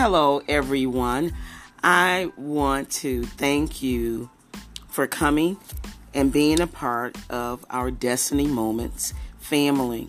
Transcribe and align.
Hello, 0.00 0.40
everyone. 0.46 1.32
I 1.82 2.30
want 2.36 2.88
to 3.02 3.24
thank 3.24 3.82
you 3.82 4.30
for 4.86 5.08
coming 5.08 5.56
and 6.14 6.32
being 6.32 6.60
a 6.60 6.68
part 6.68 7.16
of 7.28 7.66
our 7.68 7.90
Destiny 7.90 8.46
Moments 8.46 9.12
family. 9.40 10.08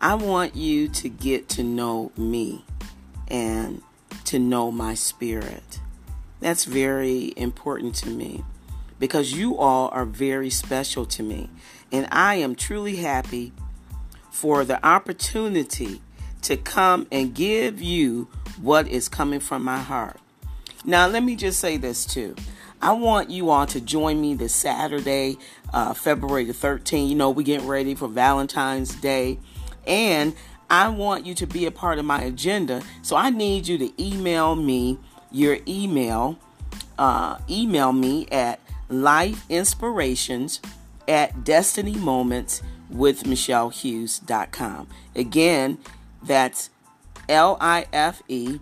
I 0.00 0.14
want 0.14 0.56
you 0.56 0.88
to 0.88 1.10
get 1.10 1.50
to 1.50 1.62
know 1.62 2.10
me 2.16 2.64
and 3.28 3.82
to 4.24 4.38
know 4.38 4.72
my 4.72 4.94
spirit. 4.94 5.78
That's 6.40 6.64
very 6.64 7.34
important 7.36 7.94
to 7.96 8.08
me 8.08 8.42
because 8.98 9.34
you 9.34 9.58
all 9.58 9.90
are 9.90 10.06
very 10.06 10.48
special 10.48 11.04
to 11.04 11.22
me. 11.22 11.50
And 11.92 12.08
I 12.10 12.36
am 12.36 12.54
truly 12.54 12.96
happy 12.96 13.52
for 14.30 14.64
the 14.64 14.82
opportunity 14.82 16.00
to 16.40 16.56
come 16.56 17.06
and 17.12 17.34
give 17.34 17.82
you 17.82 18.28
what 18.60 18.88
is 18.88 19.08
coming 19.08 19.40
from 19.40 19.62
my 19.62 19.78
heart. 19.78 20.18
Now, 20.84 21.06
let 21.06 21.22
me 21.22 21.36
just 21.36 21.60
say 21.60 21.76
this 21.76 22.04
too. 22.04 22.34
I 22.80 22.92
want 22.92 23.30
you 23.30 23.50
all 23.50 23.66
to 23.66 23.80
join 23.80 24.20
me 24.20 24.34
this 24.34 24.52
Saturday, 24.52 25.38
uh, 25.72 25.94
February 25.94 26.44
the 26.44 26.52
13th. 26.52 27.08
You 27.08 27.14
know, 27.14 27.30
we're 27.30 27.44
getting 27.44 27.68
ready 27.68 27.94
for 27.94 28.08
Valentine's 28.08 28.94
Day. 28.96 29.38
And 29.86 30.34
I 30.68 30.88
want 30.88 31.24
you 31.24 31.34
to 31.34 31.46
be 31.46 31.66
a 31.66 31.70
part 31.70 31.98
of 31.98 32.04
my 32.04 32.22
agenda. 32.22 32.82
So 33.02 33.14
I 33.14 33.30
need 33.30 33.68
you 33.68 33.78
to 33.78 34.02
email 34.02 34.56
me 34.56 34.98
your 35.30 35.58
email. 35.68 36.38
Uh, 36.98 37.38
email 37.48 37.92
me 37.92 38.26
at 38.32 38.58
life 38.88 39.44
inspirations 39.48 40.60
at 41.06 41.44
destinymoments 41.44 42.62
with 42.90 43.24
michellehughes.com. 43.24 44.88
Again, 45.14 45.78
that's 46.22 46.70
L 47.28 47.56
I 47.60 47.86
F 47.92 48.22
E 48.28 48.58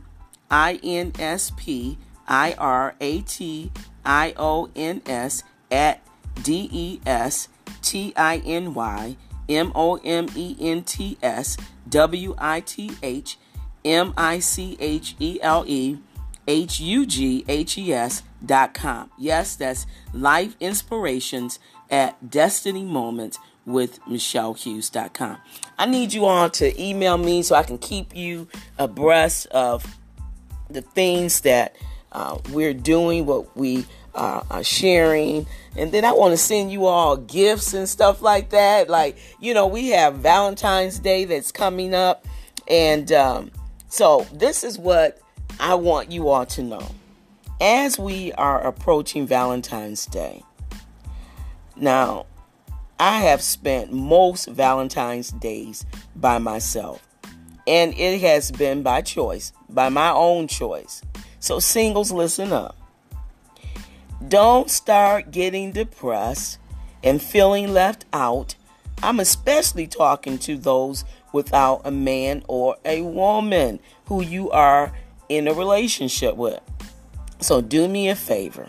I 0.51 0.81
N 0.83 1.13
S 1.19 1.53
P 1.57 1.99
I 2.27 2.55
R 2.59 2.95
A 3.01 3.21
T 3.23 3.71
I 4.05 4.35
O 4.37 4.71
N 4.75 5.03
S 5.07 5.43
at 5.71 6.03
D 6.43 6.69
E 6.73 7.01
S 7.07 7.49
T 7.83 8.13
I 8.17 8.39
N 8.39 8.75
Y 8.75 9.17
M 9.49 9.73
O 9.75 9.97
M 9.97 10.27
E 10.35 10.57
N 10.61 10.83
T 10.83 11.19
S 11.23 11.57
W 11.89 12.35
I 12.39 12.61
T 12.61 12.93
H 13.03 13.39
M 13.85 14.15
I 14.17 14.39
C 14.39 14.77
H 14.81 15.17
E 15.19 15.39
L 15.43 15.65
E 15.67 15.99
H 16.47 16.81
U 16.81 17.07
G 17.07 17.45
H 17.49 17.79
E 17.79 17.93
S 17.93 18.23
dot 18.45 18.75
com. 18.75 19.11
Yes, 19.19 19.57
that's 19.57 19.87
Life 20.13 20.57
Inspirations 20.61 21.59
at 21.91 22.31
Destiny 22.31 22.85
Moments 22.85 23.39
with 23.73 24.01
MichelleHughes.com. 24.05 25.39
I 25.79 25.87
need 25.87 26.13
you 26.13 26.27
all 26.27 26.51
to 26.51 26.83
email 26.83 27.19
me 27.19 27.43
so 27.43 27.55
I 27.55 27.63
can 27.63 27.79
keep 27.79 28.15
you 28.15 28.49
abreast 28.79 29.47
of 29.47 29.97
the 30.69 30.83
things 30.83 31.41
that 31.43 31.77
uh, 32.13 32.39
we're 32.51 32.75
doing, 32.75 33.27
what 33.27 33.57
we 33.57 33.87
uh, 34.15 34.43
are 34.51 34.65
sharing. 34.65 35.47
And 35.77 35.93
then 35.93 36.05
I 36.05 36.13
want 36.13 36.33
to 36.33 36.37
send 36.37 36.73
you 36.73 36.87
all 36.87 37.17
gifts 37.17 37.75
and 37.75 37.89
stuff 37.89 38.23
like 38.23 38.51
that. 38.51 38.89
Like, 38.89 39.17
you 39.41 39.55
know, 39.55 39.67
we 39.67 39.89
have 39.89 40.17
Valentine's 40.17 40.99
Day 40.99 41.25
that's 41.25 41.53
coming 41.53 41.95
up. 41.95 42.27
And 42.69 43.11
um, 43.13 43.51
so 43.89 44.27
this 44.33 44.65
is 44.65 44.79
what 44.79 45.21
I 45.59 45.75
want 45.75 46.11
you 46.11 46.29
all 46.29 46.47
to 46.47 46.63
know. 46.63 46.87
As 47.61 47.99
we 47.99 48.33
are 48.33 48.67
approaching 48.67 49.27
Valentine's 49.27 50.07
Day, 50.07 50.43
now, 51.77 52.27
I 53.01 53.21
have 53.21 53.41
spent 53.41 53.95
most 53.95 54.47
Valentine's 54.47 55.31
days 55.31 55.87
by 56.15 56.37
myself. 56.37 57.07
And 57.67 57.95
it 57.95 58.21
has 58.21 58.53
been 58.53 58.83
by 58.83 59.01
choice, 59.01 59.55
by 59.71 59.89
my 59.89 60.11
own 60.11 60.49
choice. 60.49 61.01
So, 61.39 61.61
singles, 61.61 62.13
listen 62.13 62.53
up. 62.53 62.77
Don't 64.29 64.69
start 64.69 65.31
getting 65.31 65.73
depressed 65.73 66.59
and 67.03 67.23
feeling 67.23 67.73
left 67.73 68.05
out. 68.13 68.55
I'm 69.03 69.19
especially 69.19 69.87
talking 69.87 70.37
to 70.41 70.59
those 70.59 71.07
without 71.33 71.81
a 71.87 71.91
man 71.91 72.45
or 72.49 72.77
a 72.85 73.01
woman 73.01 73.81
who 74.07 74.23
you 74.23 74.51
are 74.51 74.93
in 75.31 75.49
a 75.49 75.55
relationship 75.55 76.37
with. 76.37 76.61
So, 77.41 77.63
do 77.63 77.89
me 77.89 78.11
a 78.11 78.15
favor 78.15 78.69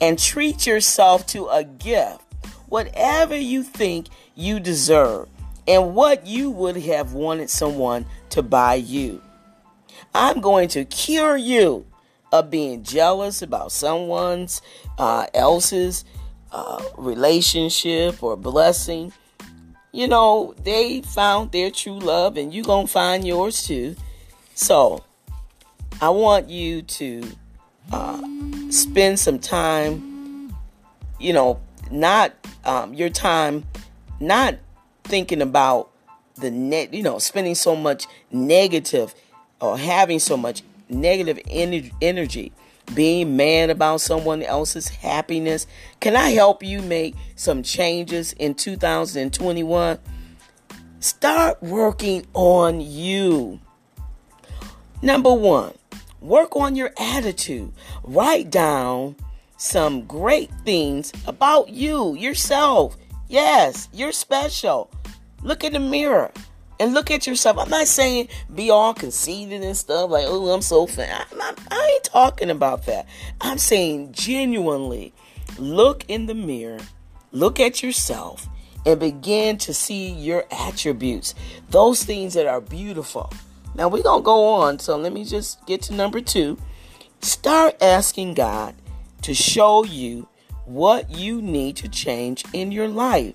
and 0.00 0.16
treat 0.16 0.64
yourself 0.64 1.26
to 1.28 1.48
a 1.48 1.64
gift 1.64 2.21
whatever 2.72 3.36
you 3.36 3.62
think 3.62 4.06
you 4.34 4.58
deserve 4.58 5.28
and 5.68 5.94
what 5.94 6.26
you 6.26 6.50
would 6.50 6.74
have 6.74 7.12
wanted 7.12 7.50
someone 7.50 8.06
to 8.30 8.42
buy 8.42 8.72
you. 8.72 9.20
I'm 10.14 10.40
going 10.40 10.68
to 10.68 10.86
cure 10.86 11.36
you 11.36 11.84
of 12.32 12.50
being 12.50 12.82
jealous 12.82 13.42
about 13.42 13.72
someone's 13.72 14.62
uh, 14.96 15.26
else's 15.34 16.06
uh, 16.50 16.82
relationship 16.96 18.22
or 18.22 18.38
blessing. 18.38 19.12
You 19.92 20.08
know, 20.08 20.54
they 20.64 21.02
found 21.02 21.52
their 21.52 21.70
true 21.70 21.98
love 21.98 22.38
and 22.38 22.54
you're 22.54 22.64
going 22.64 22.86
to 22.86 22.92
find 22.92 23.26
yours 23.26 23.66
too. 23.66 23.96
So, 24.54 25.04
I 26.00 26.08
want 26.08 26.48
you 26.48 26.80
to 26.80 27.22
uh, 27.92 28.22
spend 28.70 29.18
some 29.18 29.38
time, 29.38 30.54
you 31.20 31.34
know, 31.34 31.60
not 31.92 32.32
um, 32.64 32.94
your 32.94 33.10
time 33.10 33.64
not 34.20 34.56
thinking 35.04 35.42
about 35.42 35.90
the 36.36 36.50
net, 36.50 36.94
you 36.94 37.02
know, 37.02 37.18
spending 37.18 37.54
so 37.54 37.76
much 37.76 38.06
negative 38.30 39.14
or 39.60 39.76
having 39.78 40.18
so 40.18 40.36
much 40.36 40.62
negative 40.88 41.38
energy, 42.00 42.52
being 42.94 43.36
mad 43.36 43.70
about 43.70 44.00
someone 44.00 44.42
else's 44.42 44.88
happiness. 44.88 45.66
Can 46.00 46.16
I 46.16 46.30
help 46.30 46.62
you 46.62 46.82
make 46.82 47.14
some 47.36 47.62
changes 47.62 48.32
in 48.34 48.54
2021? 48.54 49.98
Start 51.00 51.62
working 51.62 52.26
on 52.32 52.80
you. 52.80 53.60
Number 55.02 55.32
one, 55.32 55.74
work 56.20 56.54
on 56.54 56.76
your 56.76 56.92
attitude. 56.96 57.72
Write 58.04 58.50
down 58.50 59.16
some 59.62 60.02
great 60.06 60.50
things 60.64 61.12
about 61.26 61.68
you, 61.68 62.16
yourself. 62.16 62.96
Yes, 63.28 63.88
you're 63.92 64.10
special. 64.10 64.90
Look 65.42 65.62
in 65.62 65.72
the 65.72 65.80
mirror 65.80 66.32
and 66.80 66.92
look 66.92 67.12
at 67.12 67.28
yourself. 67.28 67.58
I'm 67.58 67.70
not 67.70 67.86
saying 67.86 68.26
be 68.52 68.70
all 68.70 68.92
conceited 68.92 69.62
and 69.62 69.76
stuff 69.76 70.10
like, 70.10 70.24
oh, 70.26 70.50
I'm 70.50 70.62
so 70.62 70.86
fat. 70.88 71.28
i 71.40 71.54
I 71.70 71.90
ain't 71.94 72.04
talking 72.04 72.50
about 72.50 72.86
that. 72.86 73.06
I'm 73.40 73.56
saying 73.56 74.12
genuinely 74.12 75.14
look 75.58 76.04
in 76.08 76.26
the 76.26 76.34
mirror, 76.34 76.80
look 77.30 77.60
at 77.60 77.84
yourself, 77.84 78.48
and 78.84 78.98
begin 78.98 79.58
to 79.58 79.72
see 79.72 80.10
your 80.10 80.44
attributes, 80.50 81.36
those 81.70 82.02
things 82.02 82.34
that 82.34 82.48
are 82.48 82.60
beautiful. 82.60 83.32
Now, 83.76 83.86
we're 83.86 84.02
going 84.02 84.22
to 84.22 84.24
go 84.24 84.54
on. 84.54 84.80
So 84.80 84.96
let 84.96 85.12
me 85.12 85.24
just 85.24 85.64
get 85.66 85.82
to 85.82 85.94
number 85.94 86.20
two. 86.20 86.58
Start 87.20 87.80
asking 87.80 88.34
God 88.34 88.74
to 89.22 89.34
show 89.34 89.84
you 89.84 90.28
what 90.64 91.10
you 91.10 91.42
need 91.42 91.76
to 91.76 91.88
change 91.88 92.44
in 92.52 92.72
your 92.72 92.88
life. 92.88 93.34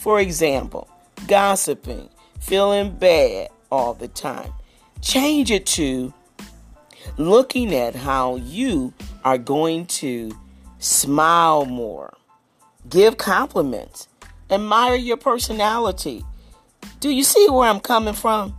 For 0.00 0.20
example, 0.20 0.88
gossiping, 1.28 2.08
feeling 2.40 2.90
bad 2.96 3.48
all 3.70 3.94
the 3.94 4.08
time. 4.08 4.52
Change 5.00 5.50
it 5.50 5.66
to 5.66 6.12
looking 7.16 7.74
at 7.74 7.94
how 7.94 8.36
you 8.36 8.92
are 9.24 9.38
going 9.38 9.86
to 9.86 10.36
smile 10.78 11.64
more, 11.64 12.14
give 12.88 13.16
compliments, 13.16 14.08
admire 14.50 14.96
your 14.96 15.16
personality. 15.16 16.24
Do 17.00 17.10
you 17.10 17.24
see 17.24 17.48
where 17.48 17.68
I'm 17.68 17.80
coming 17.80 18.14
from? 18.14 18.54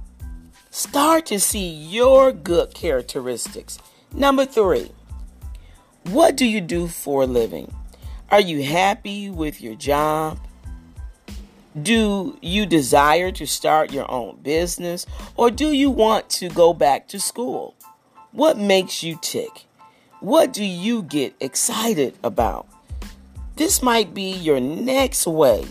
Start 0.71 1.27
to 1.27 1.39
see 1.39 1.67
your 1.67 2.31
good 2.31 2.73
characteristics. 2.73 3.79
Number 4.13 4.45
three, 4.45 4.91
what 6.09 6.35
do 6.35 6.45
you 6.45 6.61
do 6.61 6.87
for 6.87 7.23
a 7.23 7.27
living? 7.27 7.73
Are 8.29 8.41
you 8.41 8.63
happy 8.63 9.29
with 9.29 9.59
your 9.61 9.75
job? 9.75 10.39
Do 11.81 12.37
you 12.41 12.65
desire 12.65 13.31
to 13.31 13.47
start 13.47 13.91
your 13.91 14.09
own 14.09 14.39
business 14.41 15.05
or 15.35 15.49
do 15.49 15.71
you 15.71 15.89
want 15.89 16.29
to 16.31 16.49
go 16.49 16.73
back 16.73 17.07
to 17.09 17.19
school? 17.19 17.75
What 18.31 18.57
makes 18.57 19.03
you 19.03 19.17
tick? 19.21 19.65
What 20.19 20.53
do 20.53 20.63
you 20.63 21.01
get 21.01 21.35
excited 21.39 22.15
about? 22.23 22.67
This 23.55 23.81
might 23.81 24.13
be 24.13 24.31
your 24.31 24.59
next 24.59 25.25
way 25.25 25.65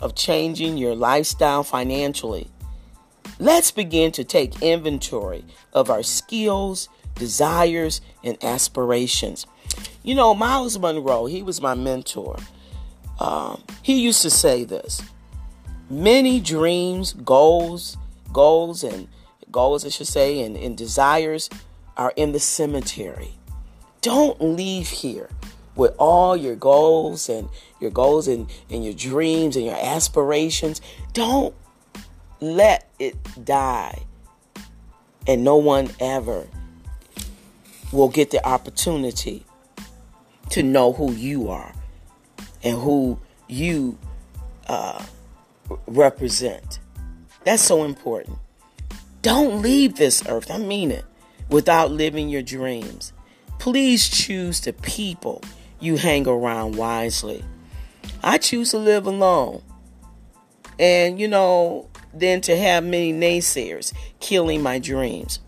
of 0.00 0.14
changing 0.14 0.78
your 0.78 0.94
lifestyle 0.94 1.62
financially. 1.62 2.50
Let's 3.38 3.70
begin 3.70 4.10
to 4.12 4.24
take 4.24 4.62
inventory 4.62 5.44
of 5.72 5.90
our 5.90 6.02
skills, 6.02 6.88
desires, 7.14 8.00
and 8.24 8.42
aspirations. 8.42 9.46
You 10.02 10.14
know, 10.14 10.34
Myles 10.34 10.78
Munroe, 10.78 11.26
he 11.26 11.42
was 11.42 11.60
my 11.60 11.74
mentor. 11.74 12.36
Um, 13.18 13.62
he 13.82 14.00
used 14.00 14.22
to 14.22 14.30
say 14.30 14.64
this 14.64 15.02
many 15.88 16.40
dreams, 16.40 17.12
goals, 17.12 17.96
goals, 18.32 18.84
and 18.84 19.08
goals, 19.50 19.84
I 19.84 19.88
should 19.88 20.06
say, 20.06 20.40
and, 20.42 20.56
and 20.56 20.76
desires 20.76 21.48
are 21.96 22.12
in 22.16 22.32
the 22.32 22.40
cemetery. 22.40 23.30
Don't 24.02 24.40
leave 24.40 24.88
here 24.88 25.30
with 25.74 25.94
all 25.98 26.36
your 26.36 26.56
goals 26.56 27.28
and 27.28 27.48
your 27.80 27.90
goals 27.90 28.28
and, 28.28 28.50
and 28.70 28.84
your 28.84 28.94
dreams 28.94 29.56
and 29.56 29.64
your 29.64 29.76
aspirations. 29.76 30.80
Don't 31.12 31.54
let 32.40 32.88
it 32.98 33.16
die. 33.44 34.02
And 35.26 35.42
no 35.42 35.56
one 35.56 35.90
ever 35.98 36.46
will 37.92 38.08
get 38.08 38.30
the 38.30 38.46
opportunity 38.46 39.45
to 40.56 40.62
know 40.62 40.90
who 40.90 41.12
you 41.12 41.50
are 41.50 41.70
and 42.62 42.78
who 42.78 43.20
you 43.46 43.98
uh, 44.68 45.04
represent. 45.86 46.78
That's 47.44 47.60
so 47.62 47.84
important. 47.84 48.38
Don't 49.20 49.60
leave 49.60 49.96
this 49.96 50.26
earth, 50.26 50.50
I 50.50 50.56
mean 50.56 50.90
it, 50.90 51.04
without 51.50 51.90
living 51.90 52.30
your 52.30 52.40
dreams. 52.40 53.12
Please 53.58 54.08
choose 54.08 54.60
the 54.60 54.72
people 54.72 55.42
you 55.78 55.98
hang 55.98 56.26
around 56.26 56.76
wisely. 56.76 57.44
I 58.22 58.38
choose 58.38 58.70
to 58.70 58.78
live 58.78 59.06
alone. 59.06 59.60
And, 60.78 61.20
you 61.20 61.28
know, 61.28 61.90
then 62.14 62.40
to 62.40 62.56
have 62.56 62.82
many 62.82 63.12
naysayers 63.12 63.92
killing 64.20 64.62
my 64.62 64.78
dreams. 64.78 65.38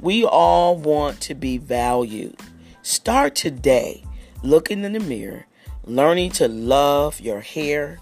We 0.00 0.24
all 0.24 0.74
want 0.74 1.20
to 1.22 1.34
be 1.34 1.58
valued. 1.58 2.40
Start 2.80 3.34
today 3.34 4.04
looking 4.42 4.84
in 4.84 4.92
the 4.92 5.00
mirror, 5.00 5.46
learning 5.84 6.30
to 6.32 6.48
love 6.48 7.20
your 7.20 7.40
hair, 7.40 7.98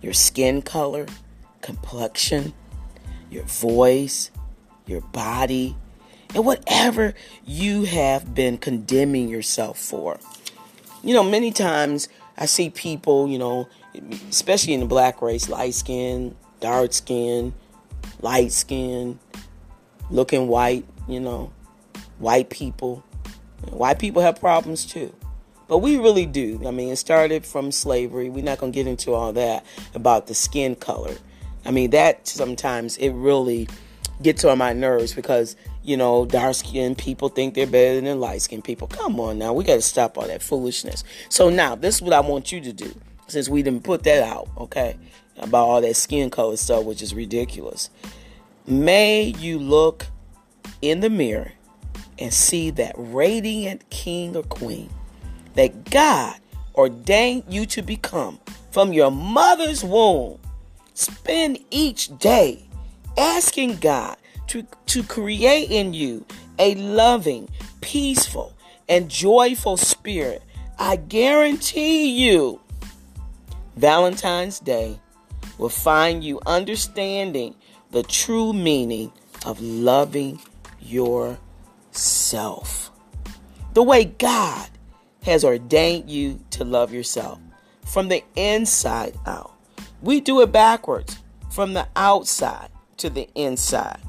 your 0.00 0.12
skin 0.12 0.62
color, 0.62 1.06
complexion, 1.60 2.52
your 3.30 3.44
voice, 3.44 4.30
your 4.86 5.00
body, 5.00 5.76
and 6.34 6.44
whatever 6.44 7.14
you 7.44 7.84
have 7.84 8.34
been 8.34 8.58
condemning 8.58 9.28
yourself 9.28 9.78
for. 9.78 10.18
You 11.02 11.14
know, 11.14 11.22
many 11.22 11.52
times 11.52 12.08
I 12.36 12.46
see 12.46 12.70
people, 12.70 13.28
you 13.28 13.38
know, 13.38 13.68
especially 14.28 14.74
in 14.74 14.80
the 14.80 14.86
black 14.86 15.22
race, 15.22 15.48
light 15.48 15.74
skin, 15.74 16.34
dark 16.60 16.92
skin, 16.92 17.54
light 18.20 18.52
skin, 18.52 19.18
looking 20.10 20.48
white, 20.48 20.84
you 21.08 21.20
know, 21.20 21.52
white 22.18 22.50
people. 22.50 23.04
White 23.70 23.98
people 23.98 24.22
have 24.22 24.40
problems 24.40 24.84
too. 24.84 25.14
But 25.66 25.78
we 25.78 25.96
really 25.96 26.26
do. 26.26 26.60
I 26.66 26.70
mean, 26.70 26.90
it 26.90 26.96
started 26.96 27.46
from 27.46 27.72
slavery. 27.72 28.28
We're 28.28 28.44
not 28.44 28.58
going 28.58 28.72
to 28.72 28.76
get 28.76 28.86
into 28.86 29.12
all 29.12 29.32
that 29.32 29.64
about 29.94 30.26
the 30.26 30.34
skin 30.34 30.76
color. 30.76 31.14
I 31.64 31.70
mean, 31.70 31.90
that 31.90 32.28
sometimes 32.28 32.96
it 32.98 33.10
really 33.10 33.68
gets 34.20 34.44
on 34.44 34.58
my 34.58 34.72
nerves 34.72 35.14
because, 35.14 35.56
you 35.82 35.96
know, 35.96 36.26
dark 36.26 36.54
skinned 36.54 36.98
people 36.98 37.30
think 37.30 37.54
they're 37.54 37.66
better 37.66 38.00
than 38.00 38.20
light 38.20 38.42
skinned 38.42 38.64
people. 38.64 38.88
Come 38.88 39.18
on 39.18 39.38
now. 39.38 39.54
We 39.54 39.64
got 39.64 39.76
to 39.76 39.82
stop 39.82 40.18
all 40.18 40.26
that 40.26 40.42
foolishness. 40.42 41.02
So 41.30 41.48
now, 41.48 41.74
this 41.74 41.96
is 41.96 42.02
what 42.02 42.12
I 42.12 42.20
want 42.20 42.52
you 42.52 42.60
to 42.60 42.72
do 42.72 42.94
since 43.26 43.48
we 43.48 43.62
didn't 43.62 43.84
put 43.84 44.02
that 44.02 44.22
out, 44.22 44.48
okay, 44.58 44.96
about 45.38 45.66
all 45.66 45.80
that 45.80 45.96
skin 45.96 46.28
color 46.28 46.56
stuff, 46.56 46.84
which 46.84 47.00
is 47.00 47.14
ridiculous. 47.14 47.88
May 48.66 49.34
you 49.38 49.58
look 49.58 50.06
in 50.82 51.00
the 51.00 51.10
mirror 51.10 51.52
and 52.18 52.32
see 52.32 52.70
that 52.70 52.94
radiant 52.96 53.88
king 53.90 54.36
or 54.36 54.42
queen 54.42 54.90
that 55.54 55.90
God 55.90 56.36
ordained 56.74 57.44
you 57.48 57.66
to 57.66 57.82
become 57.82 58.38
from 58.70 58.92
your 58.92 59.10
mother's 59.10 59.84
womb. 59.84 60.38
Spend 60.94 61.58
each 61.70 62.16
day 62.18 62.68
asking 63.16 63.76
God 63.76 64.16
to, 64.48 64.66
to 64.86 65.02
create 65.02 65.70
in 65.70 65.94
you 65.94 66.24
a 66.58 66.74
loving, 66.74 67.48
peaceful, 67.80 68.52
and 68.88 69.08
joyful 69.08 69.76
spirit. 69.76 70.42
I 70.78 70.96
guarantee 70.96 72.10
you, 72.28 72.60
Valentine's 73.76 74.60
Day 74.60 74.98
will 75.58 75.68
find 75.68 76.22
you 76.22 76.40
understanding 76.46 77.54
the 77.90 78.02
true 78.02 78.52
meaning 78.52 79.12
of 79.46 79.60
loving 79.60 80.40
yourself. 81.94 82.90
The 83.74 83.82
way 83.82 84.04
God 84.04 84.68
has 85.22 85.44
ordained 85.44 86.10
you 86.10 86.40
to 86.50 86.64
love 86.64 86.92
yourself 86.92 87.38
from 87.86 88.08
the 88.08 88.24
inside 88.36 89.16
out. 89.26 89.52
We 90.02 90.20
do 90.20 90.42
it 90.42 90.52
backwards 90.52 91.18
from 91.50 91.74
the 91.74 91.86
outside 91.94 92.68
to 92.98 93.08
the 93.08 93.28
inside. 93.34 94.00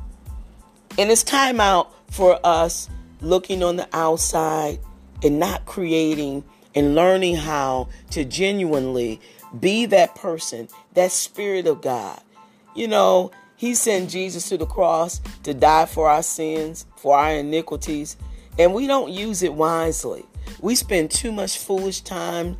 And 0.98 1.12
it's 1.12 1.24
time 1.24 1.60
out 1.60 1.92
for 2.12 2.40
us 2.44 2.90
looking 3.22 3.64
on 3.64 3.76
the 3.76 3.88
outside 3.94 4.80
and 5.24 5.40
not 5.40 5.66
creating 5.66 6.44
and 6.74 6.96
learning 6.96 7.36
how 7.36 7.90
to 8.12 8.26
genuinely 8.26 9.22
be 9.60 9.86
that 9.86 10.16
person, 10.16 10.68
that 10.94 11.12
spirit 11.12 11.68
of 11.68 11.82
God. 11.82 12.20
You 12.76 12.88
know, 12.88 13.32
He 13.66 13.74
sent 13.74 14.12
Jesus 14.12 14.48
to 14.50 14.60
the 14.60 14.68
cross 14.68 15.20
to 15.42 15.52
die 15.52 15.88
for 15.88 16.08
our 16.08 16.22
sins, 16.22 16.86
for 16.98 17.18
our 17.18 17.32
iniquities, 17.32 18.16
and 18.60 18.76
we 18.76 18.86
don't 18.86 19.12
use 19.12 19.42
it 19.42 19.56
wisely. 19.56 20.24
We 20.62 20.76
spend 20.76 21.10
too 21.10 21.32
much 21.32 21.58
foolish 21.58 22.02
time 22.02 22.58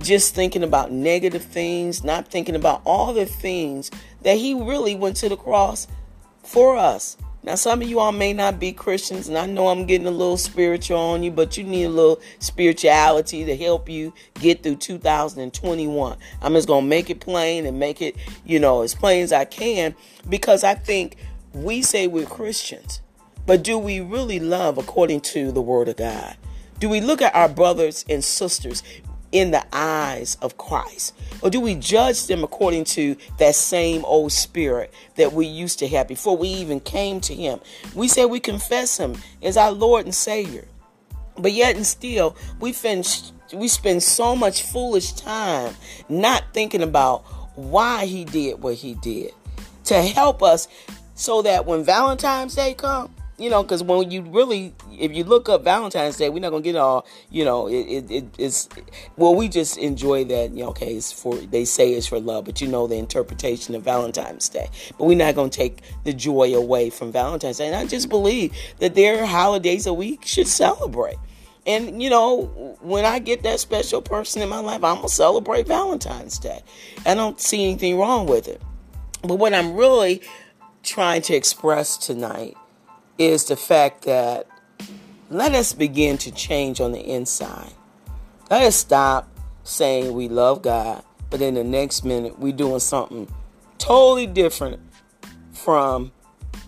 just 0.00 0.34
thinking 0.34 0.64
about 0.64 0.90
negative 0.90 1.44
things, 1.44 2.02
not 2.02 2.26
thinking 2.26 2.56
about 2.56 2.82
all 2.84 3.12
the 3.12 3.24
things 3.24 3.92
that 4.22 4.36
He 4.36 4.52
really 4.52 4.96
went 4.96 5.14
to 5.18 5.28
the 5.28 5.36
cross 5.36 5.86
for 6.42 6.76
us. 6.76 7.16
Now, 7.48 7.54
some 7.54 7.80
of 7.80 7.88
you 7.88 7.98
all 7.98 8.12
may 8.12 8.34
not 8.34 8.60
be 8.60 8.72
Christians, 8.72 9.26
and 9.26 9.38
I 9.38 9.46
know 9.46 9.68
I'm 9.68 9.86
getting 9.86 10.06
a 10.06 10.10
little 10.10 10.36
spiritual 10.36 10.98
on 10.98 11.22
you, 11.22 11.30
but 11.30 11.56
you 11.56 11.64
need 11.64 11.84
a 11.84 11.88
little 11.88 12.20
spirituality 12.40 13.46
to 13.46 13.56
help 13.56 13.88
you 13.88 14.12
get 14.34 14.62
through 14.62 14.76
2021. 14.76 16.18
I'm 16.42 16.52
just 16.52 16.68
going 16.68 16.84
to 16.84 16.86
make 16.86 17.08
it 17.08 17.20
plain 17.20 17.64
and 17.64 17.78
make 17.78 18.02
it, 18.02 18.16
you 18.44 18.60
know, 18.60 18.82
as 18.82 18.94
plain 18.94 19.22
as 19.22 19.32
I 19.32 19.46
can 19.46 19.94
because 20.28 20.62
I 20.62 20.74
think 20.74 21.16
we 21.54 21.80
say 21.80 22.06
we're 22.06 22.26
Christians, 22.26 23.00
but 23.46 23.62
do 23.62 23.78
we 23.78 23.98
really 23.98 24.40
love 24.40 24.76
according 24.76 25.22
to 25.22 25.50
the 25.50 25.62
Word 25.62 25.88
of 25.88 25.96
God? 25.96 26.36
Do 26.80 26.90
we 26.90 27.00
look 27.00 27.22
at 27.22 27.34
our 27.34 27.48
brothers 27.48 28.04
and 28.10 28.22
sisters 28.22 28.82
in 29.32 29.50
the 29.50 29.64
eyes 29.72 30.36
of 30.42 30.56
Christ? 30.56 31.14
Or 31.42 31.50
do 31.50 31.60
we 31.60 31.74
judge 31.74 32.26
them 32.26 32.42
according 32.42 32.84
to 32.84 33.16
that 33.38 33.54
same 33.54 34.04
old 34.04 34.32
spirit 34.32 34.92
that 35.16 35.32
we 35.32 35.46
used 35.46 35.78
to 35.80 35.88
have 35.88 36.08
before 36.08 36.36
we 36.36 36.48
even 36.48 36.80
came 36.80 37.20
to 37.22 37.34
Him? 37.34 37.60
We 37.94 38.08
say 38.08 38.24
we 38.24 38.40
confess 38.40 38.98
Him 38.98 39.16
as 39.42 39.56
our 39.56 39.72
Lord 39.72 40.04
and 40.04 40.14
Savior. 40.14 40.66
But 41.36 41.52
yet 41.52 41.76
and 41.76 41.86
still, 41.86 42.36
we 42.60 42.72
spend, 42.72 43.32
we 43.52 43.68
spend 43.68 44.02
so 44.02 44.34
much 44.34 44.64
foolish 44.64 45.12
time 45.12 45.74
not 46.08 46.44
thinking 46.52 46.82
about 46.82 47.20
why 47.56 48.06
He 48.06 48.24
did 48.24 48.60
what 48.60 48.74
He 48.74 48.94
did 48.94 49.32
to 49.84 50.02
help 50.02 50.42
us 50.42 50.68
so 51.14 51.42
that 51.42 51.66
when 51.66 51.84
Valentine's 51.84 52.54
Day 52.54 52.74
comes, 52.74 53.10
you 53.38 53.48
know, 53.48 53.62
because 53.62 53.84
when 53.84 54.10
you 54.10 54.22
really, 54.22 54.74
if 54.92 55.12
you 55.12 55.22
look 55.22 55.48
up 55.48 55.62
Valentine's 55.62 56.16
Day, 56.16 56.28
we're 56.28 56.40
not 56.40 56.50
gonna 56.50 56.62
get 56.62 56.74
all, 56.74 57.06
you 57.30 57.44
know, 57.44 57.68
it, 57.68 57.86
it, 57.86 58.10
it 58.10 58.24
it's, 58.36 58.68
well, 59.16 59.34
we 59.34 59.48
just 59.48 59.78
enjoy 59.78 60.24
that, 60.24 60.50
you 60.50 60.64
know, 60.64 60.70
okay, 60.70 60.94
it's 60.94 61.12
for, 61.12 61.34
they 61.36 61.64
say 61.64 61.92
it's 61.92 62.08
for 62.08 62.18
love, 62.18 62.44
but 62.44 62.60
you 62.60 62.66
know 62.66 62.88
the 62.88 62.96
interpretation 62.96 63.76
of 63.76 63.82
Valentine's 63.82 64.48
Day. 64.48 64.68
But 64.98 65.04
we're 65.04 65.16
not 65.16 65.36
gonna 65.36 65.50
take 65.50 65.82
the 66.02 66.12
joy 66.12 66.54
away 66.54 66.90
from 66.90 67.12
Valentine's 67.12 67.58
Day. 67.58 67.68
And 67.68 67.76
I 67.76 67.86
just 67.86 68.08
believe 68.08 68.52
that 68.80 68.96
there 68.96 69.22
are 69.22 69.26
holidays 69.26 69.84
that 69.84 69.94
we 69.94 70.18
should 70.24 70.48
celebrate. 70.48 71.16
And 71.64 72.02
you 72.02 72.10
know, 72.10 72.76
when 72.80 73.04
I 73.04 73.20
get 73.20 73.44
that 73.44 73.60
special 73.60 74.02
person 74.02 74.42
in 74.42 74.48
my 74.48 74.58
life, 74.58 74.82
I'm 74.82 74.96
gonna 74.96 75.08
celebrate 75.08 75.68
Valentine's 75.68 76.38
Day. 76.38 76.62
I 77.06 77.14
don't 77.14 77.40
see 77.40 77.62
anything 77.64 77.98
wrong 77.98 78.26
with 78.26 78.48
it. 78.48 78.60
But 79.22 79.34
what 79.34 79.54
I'm 79.54 79.74
really 79.74 80.22
trying 80.82 81.22
to 81.22 81.34
express 81.34 81.96
tonight 81.98 82.56
is 83.18 83.44
the 83.44 83.56
fact 83.56 84.02
that 84.02 84.46
let 85.30 85.54
us 85.54 85.72
begin 85.72 86.16
to 86.18 86.30
change 86.30 86.80
on 86.80 86.92
the 86.92 87.00
inside. 87.00 87.72
Let 88.50 88.62
us 88.62 88.76
stop 88.76 89.28
saying 89.64 90.14
we 90.14 90.28
love 90.28 90.62
God, 90.62 91.02
but 91.28 91.42
in 91.42 91.54
the 91.54 91.64
next 91.64 92.04
minute 92.04 92.38
we're 92.38 92.52
doing 92.52 92.80
something 92.80 93.28
totally 93.76 94.26
different 94.26 94.80
from 95.52 96.12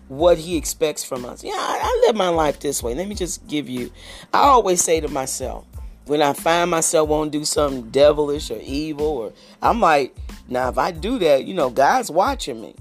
what 0.09 0.39
He 0.39 0.57
expects 0.57 1.05
from 1.05 1.25
us. 1.25 1.45
Yeah, 1.45 1.53
I, 1.55 1.81
I 1.83 2.07
live 2.07 2.17
my 2.17 2.29
life 2.29 2.61
this 2.61 2.83
way. 2.83 2.95
Let 2.95 3.09
me 3.09 3.15
just 3.15 3.47
give 3.47 3.69
you, 3.69 3.93
I 4.35 4.41
always 4.41 4.83
say 4.83 5.01
to 5.01 5.09
myself, 5.09 5.65
when 6.07 6.21
I 6.21 6.33
find 6.33 6.71
myself 6.71 7.09
want 7.09 7.33
to 7.33 7.39
do 7.39 7.45
something 7.45 7.91
devilish 7.91 8.51
or 8.51 8.59
evil, 8.61 9.07
or 9.07 9.33
I'm 9.63 9.81
like, 9.81 10.17
now 10.49 10.69
if 10.69 10.77
I 10.77 10.91
do 10.91 11.19
that, 11.21 11.45
you 11.45 11.55
know, 11.55 11.71
God's 11.71 12.11
watching 12.11 12.61
me. 12.61 12.75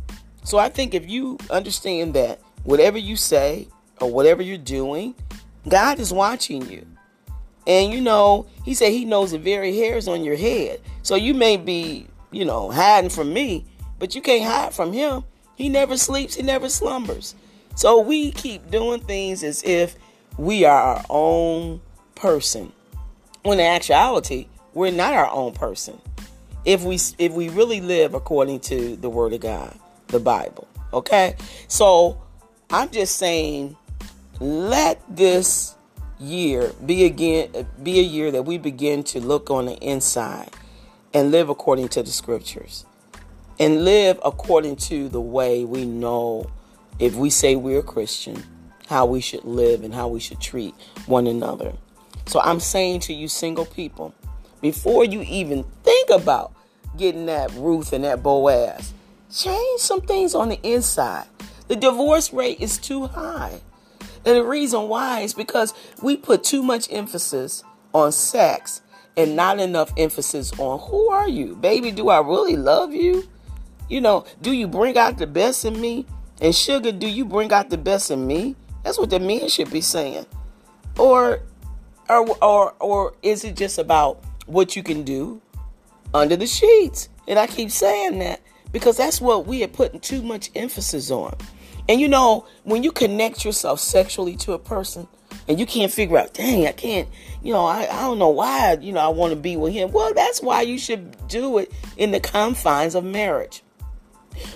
So 0.44 0.58
I 0.58 0.70
think 0.70 0.96
if 0.96 1.08
you 1.08 1.38
understand 1.52 2.16
that 2.16 2.40
whatever 2.70 3.00
you 3.00 3.16
say 3.16 3.68
or 4.00 4.12
whatever 4.12 4.44
you're 4.44 4.56
doing, 4.56 5.16
God 5.68 6.00
is 6.00 6.14
watching 6.14 6.70
you. 6.70 6.86
And 7.66 7.92
you 7.92 8.00
know, 8.00 8.46
he 8.64 8.76
said 8.76 8.92
he 8.92 9.06
knows 9.06 9.32
the 9.32 9.40
very 9.40 9.76
hairs 9.76 10.08
on 10.08 10.24
your 10.24 10.36
head. 10.36 10.80
So 11.02 11.16
you 11.16 11.34
may 11.34 11.58
be, 11.58 12.06
you 12.30 12.46
know, 12.46 12.70
hiding 12.70 13.10
from 13.10 13.34
me, 13.34 13.66
but 13.98 14.14
you 14.14 14.22
can't 14.22 14.44
hide 14.46 14.74
from 14.76 14.94
him. 14.94 15.24
He 15.56 15.68
never 15.68 15.98
sleeps, 15.98 16.36
he 16.36 16.44
never 16.44 16.70
slumbers. 16.70 17.34
So 17.74 18.02
we 18.02 18.32
keep 18.32 18.70
doing 18.70 19.02
things 19.02 19.44
as 19.44 19.64
if 19.64 19.96
we 20.38 20.64
are 20.64 20.80
our 20.80 21.06
own 21.10 21.82
person. 22.14 22.72
When 23.42 23.60
in 23.60 23.66
actuality, 23.66 24.48
we're 24.76 24.92
not 24.92 25.14
our 25.14 25.30
own 25.32 25.54
person. 25.54 26.00
If 26.66 26.84
we 26.84 27.00
if 27.18 27.34
we 27.34 27.50
really 27.50 27.82
live 27.82 28.14
according 28.14 28.60
to 28.62 28.96
the 28.96 29.10
word 29.10 29.34
of 29.34 29.40
God, 29.40 29.76
the 30.10 30.20
Bible. 30.20 30.68
Okay? 30.94 31.36
So 31.68 32.22
I'm 32.72 32.92
just 32.92 33.16
saying 33.16 33.76
let 34.40 35.02
this 35.10 35.76
year 36.20 36.72
be 36.86 37.06
again 37.06 37.68
be 37.82 38.00
a 38.00 38.04
year 38.04 38.30
that 38.30 38.44
we 38.44 38.60
begin 38.60 39.04
to 39.06 39.20
look 39.20 39.50
on 39.50 39.66
the 39.66 39.76
inside 39.78 40.52
and 41.14 41.32
live 41.32 41.50
according 41.50 41.88
to 41.90 42.04
the 42.04 42.12
scriptures 42.12 42.86
and 43.60 43.84
live 43.84 44.20
according 44.24 44.76
to 44.76 45.10
the 45.10 45.20
way 45.20 45.66
we 45.66 45.84
know 45.84 46.46
if 47.00 47.16
we 47.16 47.32
say 47.32 47.56
we're 47.56 47.80
a 47.80 47.84
Christian 47.84 48.44
how 48.88 49.06
we 49.06 49.20
should 49.20 49.44
live 49.46 49.84
and 49.84 49.94
how 49.94 50.08
we 50.08 50.20
should 50.20 50.40
treat 50.40 50.76
one 51.08 51.26
another. 51.26 51.74
So 52.28 52.40
I'm 52.42 52.60
saying 52.60 53.00
to 53.02 53.14
you 53.14 53.28
single 53.28 53.66
people 53.66 54.14
before 54.62 55.06
you 55.06 55.22
even 55.22 55.64
think 55.84 56.12
about 56.12 56.54
getting 56.98 57.26
that 57.26 57.52
Ruth 57.54 57.94
and 57.94 58.04
that 58.04 58.22
Boaz 58.22 58.94
change 59.32 59.82
some 59.82 60.02
things 60.02 60.36
on 60.36 60.50
the 60.50 60.60
inside. 60.62 61.26
The 61.70 61.76
divorce 61.76 62.34
rate 62.34 62.60
is 62.60 62.80
too 62.80 63.06
high. 63.06 63.62
And 64.26 64.36
the 64.36 64.44
reason 64.44 64.90
why 64.90 65.22
is 65.22 65.36
because 65.36 65.76
we 66.02 66.18
put 66.18 66.44
too 66.44 66.64
much 66.64 66.92
emphasis 66.92 67.64
on 67.94 68.12
sex 68.12 68.82
and 69.16 69.36
not 69.36 69.60
enough 69.60 69.94
emphasis 69.96 70.52
on 70.60 70.80
who 70.80 71.10
are 71.10 71.30
you? 71.30 71.56
Baby, 71.56 71.92
do 71.92 72.10
I 72.10 72.22
really 72.22 72.56
love 72.56 72.92
you? 72.92 73.24
You 73.88 74.02
know, 74.02 74.26
do 74.42 74.52
you 74.52 74.68
bring 74.68 74.98
out 74.98 75.20
the 75.20 75.28
best 75.28 75.64
in 75.64 75.80
me? 75.80 76.08
And 76.42 76.56
sugar, 76.56 76.92
do 76.92 77.08
you 77.08 77.24
bring 77.24 77.54
out 77.54 77.70
the 77.70 77.78
best 77.78 78.10
in 78.10 78.26
me? 78.26 78.56
That's 78.84 78.98
what 78.98 79.12
the 79.12 79.20
men 79.20 79.48
should 79.48 79.70
be 79.70 79.82
saying. 79.82 80.26
Or 80.98 81.42
or 82.10 82.36
or 82.42 82.74
or 82.80 83.14
is 83.22 83.44
it 83.44 83.56
just 83.56 83.78
about 83.78 84.24
what 84.48 84.76
you 84.76 84.82
can 84.82 85.04
do 85.04 85.40
under 86.16 86.36
the 86.36 86.48
sheets? 86.48 87.10
And 87.28 87.38
I 87.38 87.46
keep 87.46 87.70
saying 87.70 88.18
that 88.20 88.42
because 88.72 88.98
that's 88.98 89.22
what 89.22 89.46
we 89.46 89.64
are 89.64 89.68
putting 89.68 90.00
too 90.00 90.24
much 90.24 90.50
emphasis 90.56 91.12
on. 91.12 91.36
And 91.90 92.00
you 92.00 92.08
know, 92.08 92.46
when 92.64 92.84
you 92.84 92.92
connect 92.92 93.44
yourself 93.44 93.80
sexually 93.80 94.36
to 94.38 94.54
a 94.54 94.60
person 94.60 95.08
and 95.48 95.60
you 95.60 95.66
can't 95.66 95.92
figure 95.92 96.20
out, 96.20 96.36
dang, 96.36 96.68
I 96.68 96.72
can't, 96.72 97.10
you 97.42 97.52
know, 97.52 97.66
I, 97.66 97.88
I 97.92 98.02
don't 98.02 98.20
know 98.20 98.30
why, 98.30 98.78
you 98.80 98.94
know, 98.94 99.00
I 99.00 99.08
want 99.08 99.34
to 99.34 99.36
be 99.36 99.58
with 99.58 99.74
him. 99.74 99.92
Well, 99.92 100.14
that's 100.14 100.40
why 100.40 100.62
you 100.62 100.78
should 100.78 101.28
do 101.28 101.58
it 101.58 101.74
in 101.98 102.12
the 102.12 102.20
confines 102.20 102.94
of 102.94 103.04
marriage. 103.04 103.64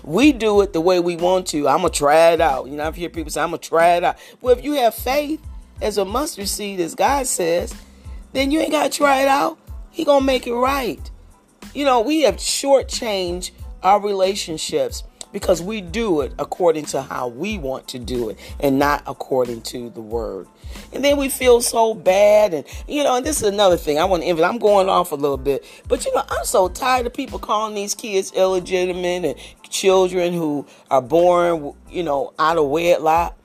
We 0.03 0.31
do 0.31 0.61
it 0.61 0.73
the 0.73 0.79
way 0.79 0.99
we 0.99 1.15
want 1.15 1.47
to. 1.47 1.67
I'm 1.67 1.79
going 1.79 1.91
to 1.91 1.97
try 1.97 2.29
it 2.33 2.39
out. 2.39 2.67
You 2.67 2.75
know, 2.75 2.85
I've 2.85 2.95
heard 2.95 3.11
people 3.11 3.31
say, 3.31 3.41
I'm 3.41 3.49
going 3.49 3.59
to 3.59 3.67
try 3.67 3.95
it 3.95 4.03
out. 4.03 4.17
Well, 4.39 4.55
if 4.55 4.63
you 4.63 4.73
have 4.73 4.93
faith 4.93 5.41
as 5.81 5.97
a 5.97 6.05
mustard 6.05 6.47
seed, 6.47 6.79
as 6.79 6.93
God 6.93 7.25
says, 7.25 7.73
then 8.31 8.51
you 8.51 8.59
ain't 8.59 8.71
got 8.71 8.91
to 8.91 8.95
try 8.95 9.23
it 9.23 9.27
out. 9.27 9.57
He 9.89 10.05
going 10.05 10.21
to 10.21 10.25
make 10.25 10.45
it 10.45 10.53
right. 10.53 11.09
You 11.73 11.83
know, 11.83 11.99
we 11.99 12.21
have 12.21 12.35
shortchanged 12.35 13.51
our 13.81 13.99
relationships 13.99 15.03
because 15.33 15.61
we 15.61 15.81
do 15.81 16.21
it 16.21 16.31
according 16.39 16.85
to 16.85 17.01
how 17.01 17.27
we 17.27 17.57
want 17.57 17.87
to 17.89 17.99
do 17.99 18.29
it 18.29 18.39
and 18.59 18.79
not 18.79 19.03
according 19.05 19.63
to 19.63 19.89
the 19.89 20.01
word. 20.01 20.47
And 20.93 21.03
then 21.03 21.17
we 21.17 21.27
feel 21.27 21.59
so 21.59 21.93
bad. 21.93 22.53
And, 22.53 22.65
you 22.87 23.03
know, 23.03 23.17
and 23.17 23.25
this 23.25 23.41
is 23.41 23.49
another 23.49 23.75
thing. 23.75 23.97
I 23.99 24.05
want 24.05 24.23
to, 24.23 24.43
I'm 24.43 24.59
going 24.59 24.87
off 24.87 25.11
a 25.11 25.15
little 25.15 25.37
bit. 25.37 25.65
But, 25.87 26.05
you 26.05 26.13
know, 26.13 26.23
I'm 26.29 26.45
so 26.45 26.69
tired 26.69 27.07
of 27.07 27.13
people 27.13 27.39
calling 27.39 27.75
these 27.75 27.95
kids 27.95 28.31
illegitimate 28.31 29.25
and 29.25 29.35
children 29.69 30.33
who 30.33 30.65
are 30.89 31.01
born, 31.01 31.73
you 31.89 32.03
know, 32.03 32.33
out 32.39 32.57
of 32.57 32.67
wedlock. 32.67 33.37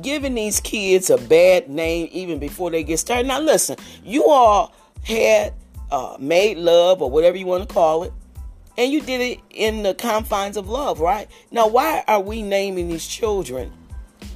Giving 0.00 0.34
these 0.34 0.60
kids 0.60 1.10
a 1.10 1.18
bad 1.18 1.68
name 1.68 2.08
even 2.12 2.38
before 2.38 2.70
they 2.70 2.84
get 2.84 2.98
started. 2.98 3.26
Now, 3.26 3.40
listen, 3.40 3.76
you 4.04 4.24
all 4.26 4.72
had 5.02 5.52
uh, 5.90 6.16
made 6.20 6.58
love 6.58 7.02
or 7.02 7.10
whatever 7.10 7.36
you 7.36 7.46
want 7.46 7.68
to 7.68 7.74
call 7.74 8.04
it 8.04 8.12
and 8.80 8.90
you 8.90 9.02
did 9.02 9.20
it 9.20 9.40
in 9.50 9.82
the 9.82 9.92
confines 9.92 10.56
of 10.56 10.70
love, 10.70 11.00
right? 11.00 11.28
Now, 11.50 11.68
why 11.68 12.02
are 12.08 12.18
we 12.18 12.40
naming 12.40 12.88
these 12.88 13.06
children 13.06 13.70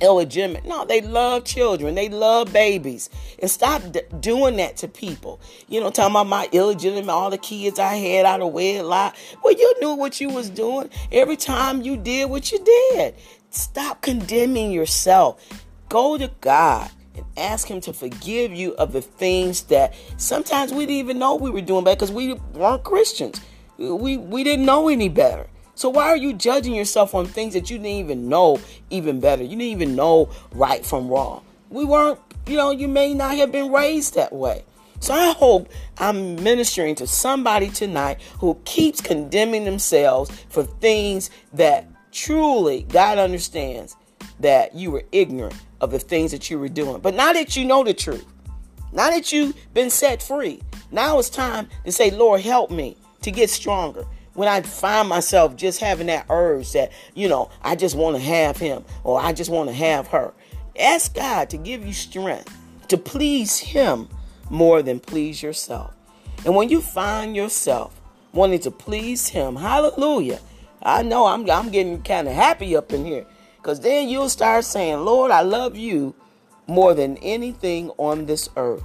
illegitimate? 0.02 0.66
No, 0.66 0.84
they 0.84 1.00
love 1.00 1.44
children. 1.44 1.94
They 1.94 2.10
love 2.10 2.52
babies. 2.52 3.08
And 3.40 3.50
stop 3.50 3.80
d- 3.90 4.02
doing 4.20 4.56
that 4.56 4.76
to 4.76 4.88
people. 4.88 5.40
You 5.66 5.80
know, 5.80 5.88
talking 5.88 6.12
about 6.12 6.26
my 6.26 6.50
illegitimate, 6.52 7.08
all 7.08 7.30
the 7.30 7.38
kids 7.38 7.78
I 7.78 7.94
had 7.94 8.26
out 8.26 8.42
of 8.42 8.52
wedlock. 8.52 9.16
Well, 9.42 9.54
you 9.54 9.74
knew 9.80 9.94
what 9.94 10.20
you 10.20 10.28
was 10.28 10.50
doing 10.50 10.90
every 11.10 11.36
time 11.36 11.80
you 11.80 11.96
did 11.96 12.28
what 12.28 12.52
you 12.52 12.62
did. 12.62 13.14
Stop 13.48 14.02
condemning 14.02 14.72
yourself. 14.72 15.64
Go 15.88 16.18
to 16.18 16.30
God 16.42 16.90
and 17.14 17.24
ask 17.38 17.66
him 17.66 17.80
to 17.80 17.94
forgive 17.94 18.52
you 18.52 18.74
of 18.74 18.92
the 18.92 19.00
things 19.00 19.62
that 19.64 19.94
sometimes 20.18 20.70
we 20.70 20.80
didn't 20.80 20.96
even 20.96 21.18
know 21.18 21.34
we 21.34 21.48
were 21.48 21.62
doing 21.62 21.84
bad 21.84 21.96
because 21.96 22.12
we 22.12 22.34
weren't 22.52 22.84
Christians. 22.84 23.40
We 23.78 24.16
we 24.16 24.44
didn't 24.44 24.66
know 24.66 24.88
any 24.88 25.08
better. 25.08 25.46
So 25.76 25.88
why 25.88 26.04
are 26.08 26.16
you 26.16 26.32
judging 26.32 26.74
yourself 26.74 27.14
on 27.14 27.26
things 27.26 27.54
that 27.54 27.68
you 27.68 27.78
didn't 27.78 27.90
even 27.90 28.28
know 28.28 28.60
even 28.90 29.18
better? 29.18 29.42
You 29.42 29.50
didn't 29.50 29.62
even 29.62 29.96
know 29.96 30.30
right 30.52 30.86
from 30.86 31.08
wrong. 31.08 31.44
We 31.68 31.84
weren't, 31.84 32.20
you 32.46 32.56
know, 32.56 32.70
you 32.70 32.86
may 32.86 33.12
not 33.12 33.36
have 33.36 33.50
been 33.50 33.72
raised 33.72 34.14
that 34.14 34.32
way. 34.32 34.64
So 35.00 35.12
I 35.12 35.32
hope 35.32 35.68
I'm 35.98 36.36
ministering 36.42 36.94
to 36.96 37.06
somebody 37.06 37.68
tonight 37.68 38.20
who 38.38 38.58
keeps 38.64 39.00
condemning 39.00 39.64
themselves 39.64 40.30
for 40.48 40.62
things 40.62 41.30
that 41.52 41.86
truly 42.12 42.86
God 42.88 43.18
understands 43.18 43.96
that 44.40 44.74
you 44.74 44.92
were 44.92 45.04
ignorant 45.10 45.56
of 45.80 45.90
the 45.90 45.98
things 45.98 46.30
that 46.30 46.48
you 46.48 46.58
were 46.58 46.68
doing. 46.68 47.00
But 47.00 47.14
now 47.14 47.32
that 47.32 47.56
you 47.56 47.64
know 47.64 47.82
the 47.82 47.94
truth, 47.94 48.24
now 48.92 49.10
that 49.10 49.32
you've 49.32 49.56
been 49.74 49.90
set 49.90 50.22
free, 50.22 50.62
now 50.92 51.18
it's 51.18 51.28
time 51.28 51.68
to 51.84 51.90
say, 51.90 52.10
Lord, 52.10 52.40
help 52.40 52.70
me 52.70 52.96
to 53.24 53.30
get 53.30 53.50
stronger. 53.50 54.04
When 54.34 54.48
I 54.48 54.62
find 54.62 55.08
myself 55.08 55.56
just 55.56 55.80
having 55.80 56.08
that 56.08 56.26
urge 56.28 56.72
that, 56.72 56.92
you 57.14 57.28
know, 57.28 57.50
I 57.62 57.76
just 57.76 57.96
want 57.96 58.16
to 58.16 58.22
have 58.22 58.56
him 58.56 58.84
or 59.02 59.20
I 59.20 59.32
just 59.32 59.50
want 59.50 59.68
to 59.68 59.74
have 59.74 60.08
her, 60.08 60.32
ask 60.78 61.14
God 61.14 61.50
to 61.50 61.56
give 61.56 61.86
you 61.86 61.92
strength 61.92 62.56
to 62.88 62.98
please 62.98 63.58
him 63.58 64.08
more 64.50 64.82
than 64.82 65.00
please 65.00 65.42
yourself. 65.42 65.94
And 66.44 66.54
when 66.54 66.68
you 66.68 66.80
find 66.80 67.34
yourself 67.34 67.98
wanting 68.32 68.58
to 68.60 68.70
please 68.70 69.28
him, 69.28 69.56
hallelujah. 69.56 70.40
I 70.82 71.02
know 71.02 71.26
I'm, 71.26 71.48
I'm 71.48 71.70
getting 71.70 72.02
kind 72.02 72.28
of 72.28 72.34
happy 72.34 72.76
up 72.76 72.92
in 72.92 73.04
here 73.04 73.24
because 73.56 73.80
then 73.80 74.08
you'll 74.08 74.28
start 74.28 74.64
saying, 74.64 75.04
Lord, 75.04 75.30
I 75.30 75.40
love 75.40 75.76
you 75.76 76.14
more 76.66 76.92
than 76.92 77.16
anything 77.18 77.90
on 77.96 78.26
this 78.26 78.50
earth. 78.56 78.82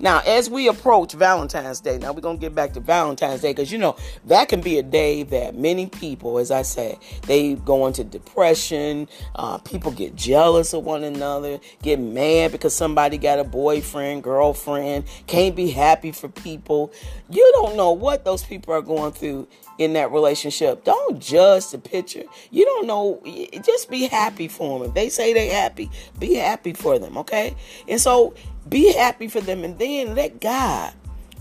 Now, 0.00 0.20
as 0.26 0.50
we 0.50 0.68
approach 0.68 1.12
Valentine's 1.12 1.80
Day, 1.80 1.98
now 1.98 2.12
we're 2.12 2.20
going 2.20 2.38
to 2.38 2.40
get 2.40 2.54
back 2.54 2.72
to 2.74 2.80
Valentine's 2.80 3.40
Day 3.40 3.52
because, 3.52 3.70
you 3.70 3.78
know, 3.78 3.96
that 4.26 4.48
can 4.48 4.60
be 4.60 4.78
a 4.78 4.82
day 4.82 5.22
that 5.24 5.54
many 5.54 5.86
people, 5.86 6.38
as 6.38 6.50
I 6.50 6.62
said, 6.62 6.98
they 7.22 7.54
go 7.54 7.86
into 7.86 8.04
depression. 8.04 9.08
Uh, 9.34 9.58
people 9.58 9.90
get 9.92 10.16
jealous 10.16 10.72
of 10.72 10.84
one 10.84 11.04
another, 11.04 11.60
get 11.82 11.98
mad 12.00 12.52
because 12.52 12.74
somebody 12.74 13.18
got 13.18 13.38
a 13.38 13.44
boyfriend, 13.44 14.22
girlfriend, 14.22 15.04
can't 15.26 15.54
be 15.56 15.70
happy 15.70 16.12
for 16.12 16.28
people. 16.28 16.92
You 17.30 17.50
don't 17.54 17.76
know 17.76 17.92
what 17.92 18.24
those 18.24 18.44
people 18.44 18.74
are 18.74 18.82
going 18.82 19.12
through 19.12 19.48
in 19.78 19.94
that 19.94 20.12
relationship. 20.12 20.84
Don't 20.84 21.20
judge 21.20 21.70
the 21.70 21.78
picture. 21.78 22.24
You 22.50 22.64
don't 22.64 22.86
know. 22.86 23.22
Just 23.64 23.90
be 23.90 24.06
happy 24.06 24.48
for 24.48 24.78
them. 24.78 24.88
If 24.88 24.94
they 24.94 25.08
say 25.08 25.32
they're 25.32 25.52
happy, 25.52 25.90
be 26.18 26.34
happy 26.34 26.72
for 26.72 26.98
them, 26.98 27.16
okay? 27.18 27.54
And 27.88 28.00
so 28.00 28.34
be 28.68 28.92
happy 28.92 29.28
for 29.28 29.40
them 29.40 29.64
and 29.64 29.78
then 29.78 30.14
let 30.14 30.40
God 30.40 30.92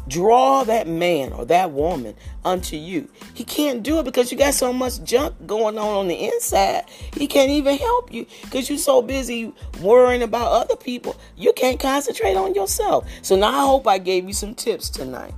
draw 0.08 0.64
that 0.64 0.88
man 0.88 1.32
or 1.34 1.46
that 1.46 1.72
woman 1.72 2.16
unto 2.44 2.76
you. 2.76 3.08
He 3.34 3.44
can't 3.44 3.84
do 3.84 4.00
it 4.00 4.04
because 4.04 4.32
you 4.32 4.38
got 4.38 4.54
so 4.54 4.74
much 4.74 5.04
junk 5.04 5.36
going 5.46 5.78
on 5.78 5.96
on 5.96 6.08
the 6.08 6.16
inside. 6.16 6.86
He 7.16 7.28
can't 7.28 7.52
even 7.52 7.78
help 7.78 8.12
you 8.12 8.26
because 8.44 8.70
you're 8.70 8.80
so 8.80 9.02
busy 9.02 9.54
worrying 9.80 10.24
about 10.24 10.52
other 10.52 10.76
people. 10.76 11.16
You 11.38 11.54
can't 11.54 11.80
concentrate 11.80 12.36
on 12.36 12.56
yourself. 12.56 13.08
So 13.22 13.36
now 13.36 13.50
I 13.50 13.66
hope 13.66 13.88
I 13.88 14.00
gave 14.00 14.26
you 14.26 14.34
some 14.34 14.56
tips 14.56 14.90
tonight 14.90 15.34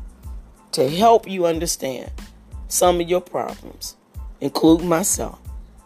to 0.71 0.89
help 0.89 1.27
you 1.27 1.45
understand 1.45 2.11
some 2.73 2.99
of 2.99 3.07
your 3.07 3.21
problems, 3.21 3.95
including 4.41 4.89
myself. 4.89 5.39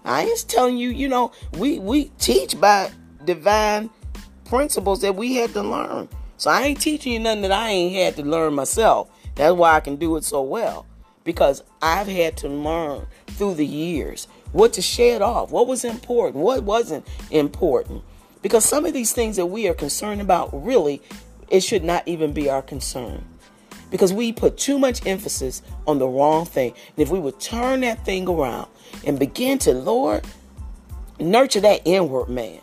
I 0.05 0.23
ain't 0.23 0.45
telling 0.47 0.77
you, 0.77 0.89
you 0.89 1.09
know, 1.09 1.33
we 1.57 1.79
we 1.79 2.05
teach 2.17 2.59
by 2.59 2.91
divine 3.25 3.89
principles 4.45 5.01
that 5.01 5.15
we 5.15 5.35
had 5.35 5.51
to 5.53 5.63
learn. 5.63 6.07
So 6.37 6.49
I 6.49 6.61
ain't 6.61 6.79
teaching 6.79 7.11
you 7.11 7.19
nothing 7.19 7.41
that 7.41 7.51
I 7.51 7.69
ain't 7.69 7.95
had 7.95 8.15
to 8.15 8.29
learn 8.29 8.53
myself. 8.53 9.09
That's 9.35 9.53
why 9.53 9.73
I 9.73 9.81
can 9.81 9.97
do 9.97 10.15
it 10.15 10.23
so 10.23 10.41
well. 10.41 10.85
Because 11.25 11.61
I've 11.81 12.07
had 12.07 12.37
to 12.37 12.47
learn 12.47 13.05
through 13.31 13.55
the 13.55 13.65
years 13.65 14.29
what 14.53 14.71
to 14.73 14.81
shed 14.81 15.21
off, 15.21 15.51
what 15.51 15.67
was 15.67 15.83
important, 15.83 16.41
what 16.41 16.63
wasn't 16.63 17.05
important. 17.31 18.01
Because 18.41 18.63
some 18.63 18.85
of 18.85 18.93
these 18.93 19.11
things 19.11 19.35
that 19.35 19.47
we 19.47 19.67
are 19.67 19.73
concerned 19.73 20.21
about, 20.21 20.49
really, 20.53 21.01
it 21.49 21.63
should 21.63 21.83
not 21.83 22.07
even 22.07 22.31
be 22.31 22.49
our 22.49 22.61
concern. 22.61 23.25
Because 23.89 24.11
we 24.11 24.33
put 24.33 24.57
too 24.57 24.77
much 24.77 25.05
emphasis 25.05 25.61
on 25.85 25.99
the 25.99 26.07
wrong 26.07 26.45
thing. 26.45 26.73
And 26.95 26.99
if 26.99 27.09
we 27.09 27.19
would 27.19 27.39
turn 27.39 27.81
that 27.81 28.03
thing 28.05 28.27
around 28.27 28.67
and 29.05 29.17
begin 29.17 29.59
to, 29.59 29.73
Lord, 29.73 30.25
nurture 31.19 31.61
that 31.61 31.81
inward 31.85 32.29
man. 32.29 32.59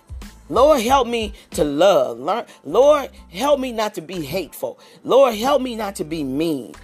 Lord, 0.50 0.82
help 0.82 1.08
me 1.08 1.32
to 1.52 1.64
love. 1.64 2.18
Lord, 2.64 3.10
help 3.30 3.60
me 3.60 3.72
not 3.72 3.94
to 3.94 4.02
be 4.02 4.20
hateful. 4.24 4.78
Lord, 5.02 5.34
help 5.34 5.62
me 5.62 5.74
not 5.74 5.96
to 5.96 6.04
be 6.04 6.22
mean. 6.22 6.74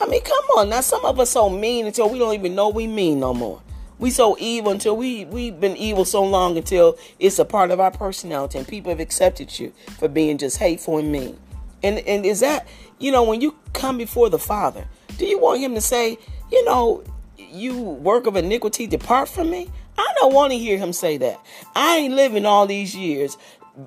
I 0.00 0.06
mean, 0.06 0.22
come 0.22 0.44
on. 0.56 0.68
Now, 0.70 0.80
some 0.80 1.04
of 1.04 1.20
us 1.20 1.30
so 1.30 1.48
mean 1.48 1.86
until 1.86 2.10
we 2.10 2.18
don't 2.18 2.34
even 2.34 2.54
know 2.54 2.68
we 2.68 2.86
mean 2.86 3.20
no 3.20 3.32
more. 3.32 3.62
We 3.98 4.10
so 4.10 4.36
evil 4.40 4.72
until 4.72 4.96
we 4.96 5.24
we've 5.24 5.58
been 5.60 5.76
evil 5.76 6.04
so 6.04 6.24
long 6.24 6.56
until 6.56 6.98
it's 7.20 7.38
a 7.38 7.44
part 7.44 7.70
of 7.70 7.78
our 7.78 7.92
personality, 7.92 8.58
and 8.58 8.66
people 8.66 8.90
have 8.90 8.98
accepted 8.98 9.56
you 9.58 9.72
for 9.98 10.08
being 10.08 10.36
just 10.36 10.58
hateful 10.58 10.98
and 10.98 11.12
mean. 11.12 11.38
And 11.82 12.00
and 12.00 12.26
is 12.26 12.40
that 12.40 12.66
you 12.98 13.12
know 13.12 13.22
when 13.22 13.40
you 13.40 13.56
come 13.72 13.98
before 13.98 14.30
the 14.30 14.38
Father, 14.38 14.86
do 15.18 15.26
you 15.26 15.38
want 15.38 15.60
Him 15.60 15.74
to 15.74 15.80
say, 15.80 16.18
you 16.50 16.64
know, 16.64 17.02
you 17.36 17.80
work 17.80 18.26
of 18.26 18.36
iniquity, 18.36 18.86
depart 18.86 19.28
from 19.28 19.50
me? 19.50 19.70
I 19.96 20.14
don't 20.20 20.34
want 20.34 20.52
to 20.52 20.58
hear 20.58 20.78
him 20.78 20.92
say 20.92 21.16
that. 21.18 21.40
I 21.74 21.96
ain't 21.96 22.14
living 22.14 22.46
all 22.46 22.66
these 22.66 22.94
years 22.94 23.36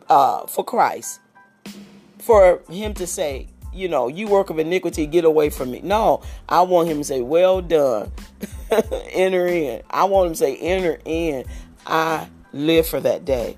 uh, 0.10 0.46
for 0.48 0.64
Christ. 0.64 1.20
For 2.20 2.62
him 2.70 2.94
to 2.96 3.08
say, 3.08 3.48
you 3.74 3.88
know, 3.88 4.08
you 4.08 4.28
work 4.28 4.50
of 4.50 4.60
iniquity, 4.60 5.06
get 5.06 5.24
away 5.24 5.50
from 5.50 5.72
me. 5.72 5.82
No, 5.84 6.22
I 6.50 6.62
want 6.62 6.90
him 6.90 6.98
to 6.98 7.04
say, 7.04 7.22
well 7.22 7.62
done. 7.62 8.12
enter 9.12 9.48
in. 9.48 9.82
I 9.90 10.06
want 10.06 10.28
him 10.28 10.34
to 10.34 10.38
say, 10.38 10.58
enter 10.58 11.00
in. 11.06 11.46
I 11.86 12.28
live 12.54 12.88
for 12.88 13.00
that 13.02 13.24
day. 13.24 13.58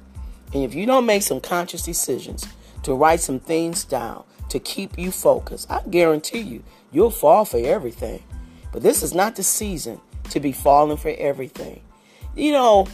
And 0.53 0.63
if 0.63 0.73
you 0.73 0.85
don't 0.85 1.05
make 1.05 1.21
some 1.21 1.39
conscious 1.39 1.83
decisions 1.83 2.47
to 2.83 2.93
write 2.93 3.21
some 3.21 3.39
things 3.39 3.85
down 3.85 4.23
to 4.49 4.59
keep 4.59 4.97
you 4.97 5.11
focused, 5.11 5.69
I 5.69 5.81
guarantee 5.89 6.41
you, 6.41 6.63
you'll 6.91 7.11
fall 7.11 7.45
for 7.45 7.57
everything. 7.57 8.23
But 8.71 8.83
this 8.83 9.03
is 9.03 9.13
not 9.13 9.35
the 9.35 9.43
season 9.43 9.99
to 10.29 10.39
be 10.39 10.51
falling 10.51 10.97
for 10.97 11.13
everything. 11.17 11.81
You 12.35 12.51
know, 12.51 12.87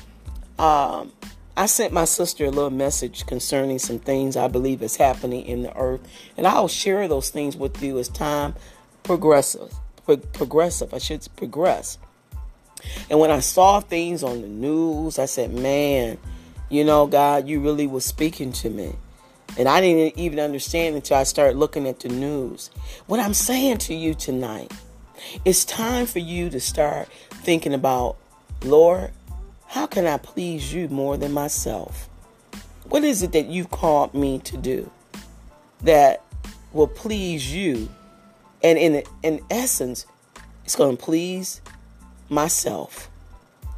um, 0.57 1.11
I 1.57 1.67
sent 1.67 1.93
my 1.93 2.05
sister 2.05 2.45
a 2.45 2.49
little 2.49 2.69
message 2.69 3.25
concerning 3.25 3.79
some 3.79 3.99
things 3.99 4.35
I 4.35 4.47
believe 4.47 4.81
is 4.81 4.97
happening 4.97 5.45
in 5.45 5.63
the 5.63 5.75
earth, 5.77 6.01
and 6.37 6.45
I'll 6.47 6.67
share 6.67 7.07
those 7.07 7.29
things 7.29 7.55
with 7.55 7.81
you 7.81 7.97
as 7.99 8.09
time 8.09 8.55
progresses. 9.03 9.73
Pro- 10.05 10.17
progressive, 10.17 10.93
I 10.93 10.97
should 10.97 11.27
progress. 11.35 11.97
And 13.09 13.19
when 13.19 13.31
I 13.31 13.39
saw 13.39 13.79
things 13.79 14.21
on 14.21 14.41
the 14.41 14.47
news, 14.47 15.17
I 15.17 15.25
said, 15.25 15.53
"Man, 15.53 16.17
you 16.69 16.83
know, 16.83 17.07
God, 17.07 17.47
you 17.47 17.59
really 17.59 17.87
was 17.87 18.05
speaking 18.05 18.51
to 18.53 18.69
me." 18.69 18.95
And 19.57 19.69
I 19.69 19.79
didn't 19.79 20.17
even 20.17 20.39
understand 20.39 20.95
until 20.95 21.17
I 21.17 21.23
started 21.23 21.57
looking 21.57 21.87
at 21.87 21.99
the 22.01 22.09
news. 22.09 22.69
What 23.07 23.19
I'm 23.19 23.33
saying 23.33 23.77
to 23.79 23.93
you 23.93 24.13
tonight, 24.13 24.71
it's 25.45 25.63
time 25.63 26.05
for 26.05 26.19
you 26.19 26.49
to 26.49 26.59
start 26.59 27.07
thinking 27.31 27.73
about, 27.73 28.17
Lord, 28.63 29.11
how 29.67 29.87
can 29.87 30.05
I 30.05 30.17
please 30.17 30.73
you 30.73 30.89
more 30.89 31.17
than 31.17 31.31
myself? 31.31 32.09
What 32.89 33.03
is 33.03 33.23
it 33.23 33.31
that 33.31 33.47
you've 33.47 33.71
called 33.71 34.13
me 34.13 34.39
to 34.39 34.57
do 34.57 34.91
that 35.81 36.21
will 36.73 36.87
please 36.87 37.53
you? 37.53 37.89
And 38.61 38.77
in, 38.77 39.03
in 39.23 39.41
essence, 39.49 40.05
it's 40.63 40.75
going 40.75 40.97
to 40.97 41.03
please 41.03 41.61
myself. 42.29 43.09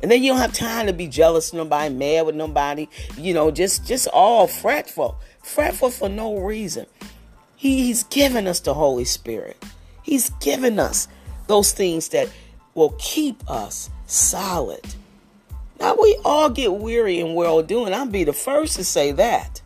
And 0.02 0.12
then 0.12 0.24
you 0.24 0.32
don't 0.32 0.42
have 0.42 0.54
time 0.54 0.86
to 0.88 0.94
be 0.94 1.08
jealous 1.08 1.54
nobody, 1.54 1.94
mad 1.94 2.26
with 2.26 2.36
nobody, 2.36 2.88
you 3.18 3.34
know, 3.34 3.50
just 3.50 3.86
just 3.88 4.08
all 4.10 4.46
fretful. 4.46 5.18
Fretful 5.48 5.90
for 5.90 6.10
no 6.10 6.38
reason. 6.38 6.86
He, 7.56 7.86
he's 7.86 8.04
given 8.04 8.48
us 8.48 8.60
the 8.60 8.74
Holy 8.74 9.06
Spirit. 9.06 9.64
He's 10.04 10.30
given 10.42 10.80
us 10.80 11.08
those 11.48 11.72
things 11.72 12.10
that 12.10 12.30
will 12.76 12.96
keep 13.00 13.50
us 13.50 13.90
solid 14.06 14.82
now 15.80 15.96
we 16.00 16.18
all 16.26 16.50
get 16.50 16.74
weary 16.74 17.20
and 17.20 17.36
well 17.36 17.62
doing. 17.62 17.94
I'll 17.94 18.08
be 18.08 18.24
the 18.24 18.34
first 18.34 18.76
to 18.78 18.84
say 18.84 19.12
that. 19.14 19.62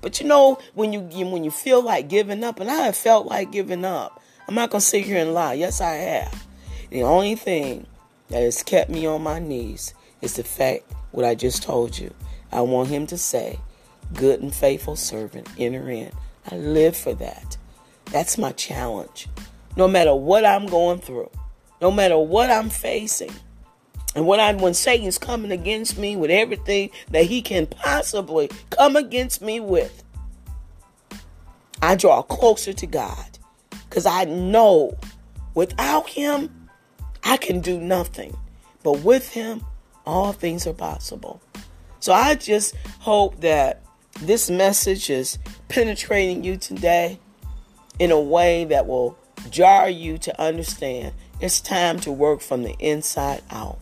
But 0.00 0.20
you 0.20 0.26
know, 0.26 0.58
when 0.74 0.92
you 0.92 1.00
when 1.00 1.44
you 1.44 1.50
feel 1.50 1.82
like 1.82 2.08
giving 2.08 2.42
up, 2.42 2.58
and 2.58 2.70
I 2.70 2.86
have 2.86 2.96
felt 2.96 3.26
like 3.26 3.52
giving 3.52 3.84
up, 3.84 4.20
I'm 4.48 4.54
not 4.54 4.70
gonna 4.70 4.80
sit 4.80 5.04
here 5.04 5.18
and 5.18 5.34
lie. 5.34 5.54
Yes, 5.54 5.80
I 5.80 5.94
have. 5.94 6.46
The 6.90 7.02
only 7.02 7.34
thing 7.34 7.86
that 8.28 8.40
has 8.40 8.62
kept 8.62 8.90
me 8.90 9.06
on 9.06 9.22
my 9.22 9.38
knees 9.38 9.94
is 10.20 10.34
the 10.34 10.44
fact 10.44 10.84
what 11.10 11.24
I 11.24 11.34
just 11.34 11.62
told 11.62 11.98
you. 11.98 12.14
I 12.50 12.62
want 12.62 12.88
him 12.88 13.06
to 13.08 13.18
say, 13.18 13.58
"Good 14.14 14.40
and 14.40 14.54
faithful 14.54 14.96
servant, 14.96 15.48
enter 15.58 15.90
in." 15.90 16.12
I 16.50 16.56
live 16.56 16.96
for 16.96 17.14
that. 17.14 17.56
That's 18.06 18.36
my 18.36 18.52
challenge. 18.52 19.28
No 19.76 19.88
matter 19.88 20.14
what 20.14 20.44
I'm 20.44 20.66
going 20.66 21.00
through, 21.00 21.30
no 21.80 21.90
matter 21.90 22.18
what 22.18 22.50
I'm 22.50 22.70
facing. 22.70 23.32
And 24.14 24.26
when 24.26 24.40
I 24.40 24.52
when 24.54 24.74
Satan's 24.74 25.18
coming 25.18 25.52
against 25.52 25.96
me 25.96 26.16
with 26.16 26.30
everything 26.30 26.90
that 27.10 27.24
he 27.24 27.40
can 27.42 27.66
possibly 27.66 28.50
come 28.70 28.96
against 28.96 29.40
me 29.40 29.60
with, 29.60 30.02
I 31.80 31.94
draw 31.96 32.22
closer 32.22 32.72
to 32.72 32.86
God. 32.86 33.38
Because 33.88 34.06
I 34.06 34.24
know 34.24 34.96
without 35.54 36.08
him, 36.08 36.68
I 37.24 37.36
can 37.36 37.60
do 37.60 37.78
nothing. 37.78 38.36
But 38.82 39.00
with 39.00 39.30
him, 39.30 39.64
all 40.06 40.32
things 40.32 40.66
are 40.66 40.72
possible. 40.72 41.40
So 42.00 42.12
I 42.12 42.34
just 42.34 42.74
hope 43.00 43.40
that 43.40 43.81
this 44.20 44.50
message 44.50 45.10
is 45.10 45.38
penetrating 45.68 46.44
you 46.44 46.56
today 46.56 47.18
in 47.98 48.10
a 48.10 48.20
way 48.20 48.64
that 48.66 48.86
will 48.86 49.18
jar 49.50 49.88
you 49.88 50.18
to 50.18 50.40
understand 50.40 51.12
it's 51.40 51.60
time 51.60 51.98
to 52.00 52.12
work 52.12 52.40
from 52.40 52.62
the 52.62 52.74
inside 52.78 53.42
out. 53.50 53.78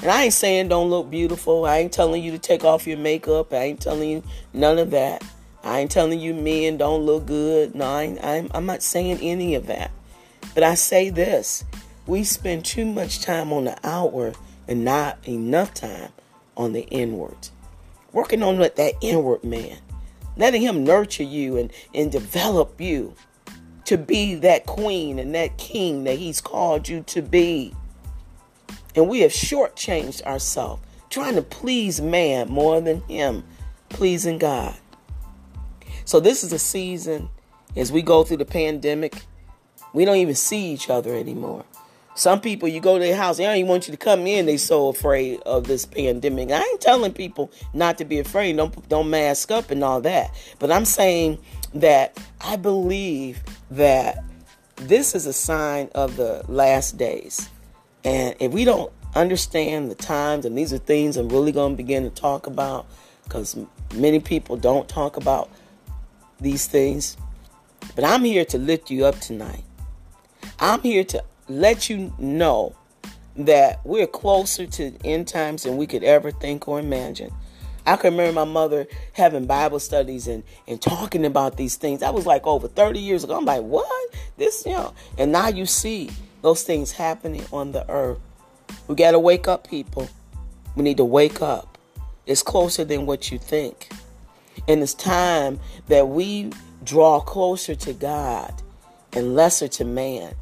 And 0.00 0.10
I 0.10 0.24
ain't 0.24 0.34
saying 0.34 0.68
don't 0.68 0.90
look 0.90 1.10
beautiful. 1.10 1.64
I 1.64 1.78
ain't 1.78 1.92
telling 1.92 2.24
you 2.24 2.32
to 2.32 2.38
take 2.38 2.64
off 2.64 2.88
your 2.88 2.98
makeup. 2.98 3.52
I 3.52 3.58
ain't 3.58 3.80
telling 3.80 4.10
you 4.10 4.22
none 4.52 4.78
of 4.78 4.90
that. 4.90 5.22
I 5.62 5.78
ain't 5.78 5.92
telling 5.92 6.18
you 6.18 6.34
men 6.34 6.78
don't 6.78 7.02
look 7.06 7.26
good. 7.26 7.76
No, 7.76 7.84
I 7.84 8.18
I'm, 8.20 8.50
I'm 8.52 8.66
not 8.66 8.82
saying 8.82 9.20
any 9.22 9.54
of 9.54 9.68
that. 9.68 9.92
But 10.54 10.64
I 10.64 10.74
say 10.74 11.08
this 11.08 11.64
we 12.06 12.24
spend 12.24 12.64
too 12.64 12.84
much 12.84 13.20
time 13.20 13.52
on 13.52 13.64
the 13.64 13.78
outward 13.84 14.36
and 14.66 14.84
not 14.84 15.18
enough 15.26 15.72
time 15.72 16.10
on 16.56 16.72
the 16.72 16.82
inward. 16.88 17.48
Working 18.12 18.42
on 18.42 18.58
that, 18.58 18.76
that 18.76 18.94
inward 19.00 19.42
man, 19.44 19.78
letting 20.36 20.62
him 20.62 20.84
nurture 20.84 21.22
you 21.22 21.56
and, 21.56 21.72
and 21.94 22.12
develop 22.12 22.80
you 22.80 23.14
to 23.86 23.96
be 23.98 24.34
that 24.36 24.66
queen 24.66 25.18
and 25.18 25.34
that 25.34 25.58
king 25.58 26.04
that 26.04 26.18
he's 26.18 26.40
called 26.40 26.88
you 26.88 27.02
to 27.02 27.22
be. 27.22 27.74
And 28.94 29.08
we 29.08 29.20
have 29.20 29.32
shortchanged 29.32 30.22
ourselves, 30.22 30.82
trying 31.10 31.34
to 31.34 31.42
please 31.42 32.00
man 32.00 32.48
more 32.48 32.80
than 32.80 33.00
him 33.02 33.44
pleasing 33.88 34.38
God. 34.38 34.76
So 36.04 36.20
this 36.20 36.44
is 36.44 36.52
a 36.52 36.58
season 36.58 37.28
as 37.76 37.90
we 37.90 38.02
go 38.02 38.24
through 38.24 38.38
the 38.38 38.44
pandemic, 38.44 39.22
we 39.94 40.04
don't 40.04 40.16
even 40.16 40.34
see 40.34 40.72
each 40.72 40.90
other 40.90 41.14
anymore. 41.14 41.64
Some 42.14 42.40
people, 42.40 42.68
you 42.68 42.80
go 42.80 42.98
to 42.98 43.04
their 43.04 43.16
house, 43.16 43.38
they 43.38 43.44
don't 43.44 43.56
even 43.56 43.68
want 43.68 43.88
you 43.88 43.92
to 43.92 43.98
come 43.98 44.26
in. 44.26 44.44
They 44.46 44.58
so 44.58 44.88
afraid 44.88 45.40
of 45.40 45.66
this 45.66 45.86
pandemic. 45.86 46.50
I 46.50 46.60
ain't 46.60 46.80
telling 46.80 47.12
people 47.12 47.50
not 47.72 47.96
to 47.98 48.04
be 48.04 48.18
afraid. 48.18 48.56
Don't 48.56 48.88
don't 48.88 49.08
mask 49.08 49.50
up 49.50 49.70
and 49.70 49.82
all 49.82 50.00
that. 50.02 50.30
But 50.58 50.70
I'm 50.70 50.84
saying 50.84 51.38
that 51.74 52.20
I 52.40 52.56
believe 52.56 53.42
that 53.70 54.22
this 54.76 55.14
is 55.14 55.26
a 55.26 55.32
sign 55.32 55.88
of 55.94 56.16
the 56.16 56.44
last 56.48 56.98
days. 56.98 57.48
And 58.04 58.34
if 58.40 58.52
we 58.52 58.64
don't 58.64 58.92
understand 59.14 59.90
the 59.90 59.94
times, 59.94 60.44
and 60.44 60.56
these 60.56 60.72
are 60.72 60.78
things 60.78 61.16
I'm 61.16 61.28
really 61.28 61.52
going 61.52 61.72
to 61.72 61.76
begin 61.76 62.02
to 62.02 62.10
talk 62.10 62.46
about 62.46 62.86
because 63.24 63.56
many 63.94 64.20
people 64.20 64.56
don't 64.56 64.88
talk 64.88 65.16
about 65.16 65.48
these 66.40 66.66
things. 66.66 67.16
But 67.94 68.04
I'm 68.04 68.24
here 68.24 68.44
to 68.46 68.58
lift 68.58 68.90
you 68.90 69.06
up 69.06 69.18
tonight. 69.20 69.64
I'm 70.58 70.80
here 70.82 71.04
to 71.04 71.24
let 71.60 71.90
you 71.90 72.12
know 72.18 72.74
that 73.36 73.80
we're 73.84 74.06
closer 74.06 74.66
to 74.66 74.92
end 75.04 75.28
times 75.28 75.62
than 75.62 75.76
we 75.76 75.86
could 75.86 76.04
ever 76.04 76.30
think 76.30 76.68
or 76.68 76.78
imagine. 76.78 77.32
I 77.84 77.96
can 77.96 78.12
remember 78.12 78.32
my 78.32 78.44
mother 78.44 78.86
having 79.12 79.46
Bible 79.46 79.80
studies 79.80 80.28
and, 80.28 80.44
and 80.68 80.80
talking 80.80 81.24
about 81.24 81.56
these 81.56 81.76
things. 81.76 82.00
That 82.00 82.14
was 82.14 82.26
like 82.26 82.46
over 82.46 82.68
30 82.68 83.00
years 83.00 83.24
ago. 83.24 83.36
I'm 83.36 83.44
like, 83.44 83.62
what? 83.62 84.14
This, 84.36 84.64
you 84.64 84.72
know. 84.72 84.94
And 85.18 85.32
now 85.32 85.48
you 85.48 85.66
see 85.66 86.10
those 86.42 86.62
things 86.62 86.92
happening 86.92 87.44
on 87.52 87.72
the 87.72 87.88
earth. 87.90 88.20
We 88.86 88.94
got 88.94 89.12
to 89.12 89.18
wake 89.18 89.48
up, 89.48 89.68
people. 89.68 90.08
We 90.76 90.84
need 90.84 90.98
to 90.98 91.04
wake 91.04 91.42
up. 91.42 91.78
It's 92.26 92.42
closer 92.42 92.84
than 92.84 93.06
what 93.06 93.32
you 93.32 93.38
think. 93.38 93.88
And 94.68 94.80
it's 94.80 94.94
time 94.94 95.58
that 95.88 96.08
we 96.08 96.52
draw 96.84 97.20
closer 97.20 97.74
to 97.74 97.92
God 97.92 98.62
and 99.12 99.34
lesser 99.34 99.68
to 99.68 99.84
man. 99.84 100.34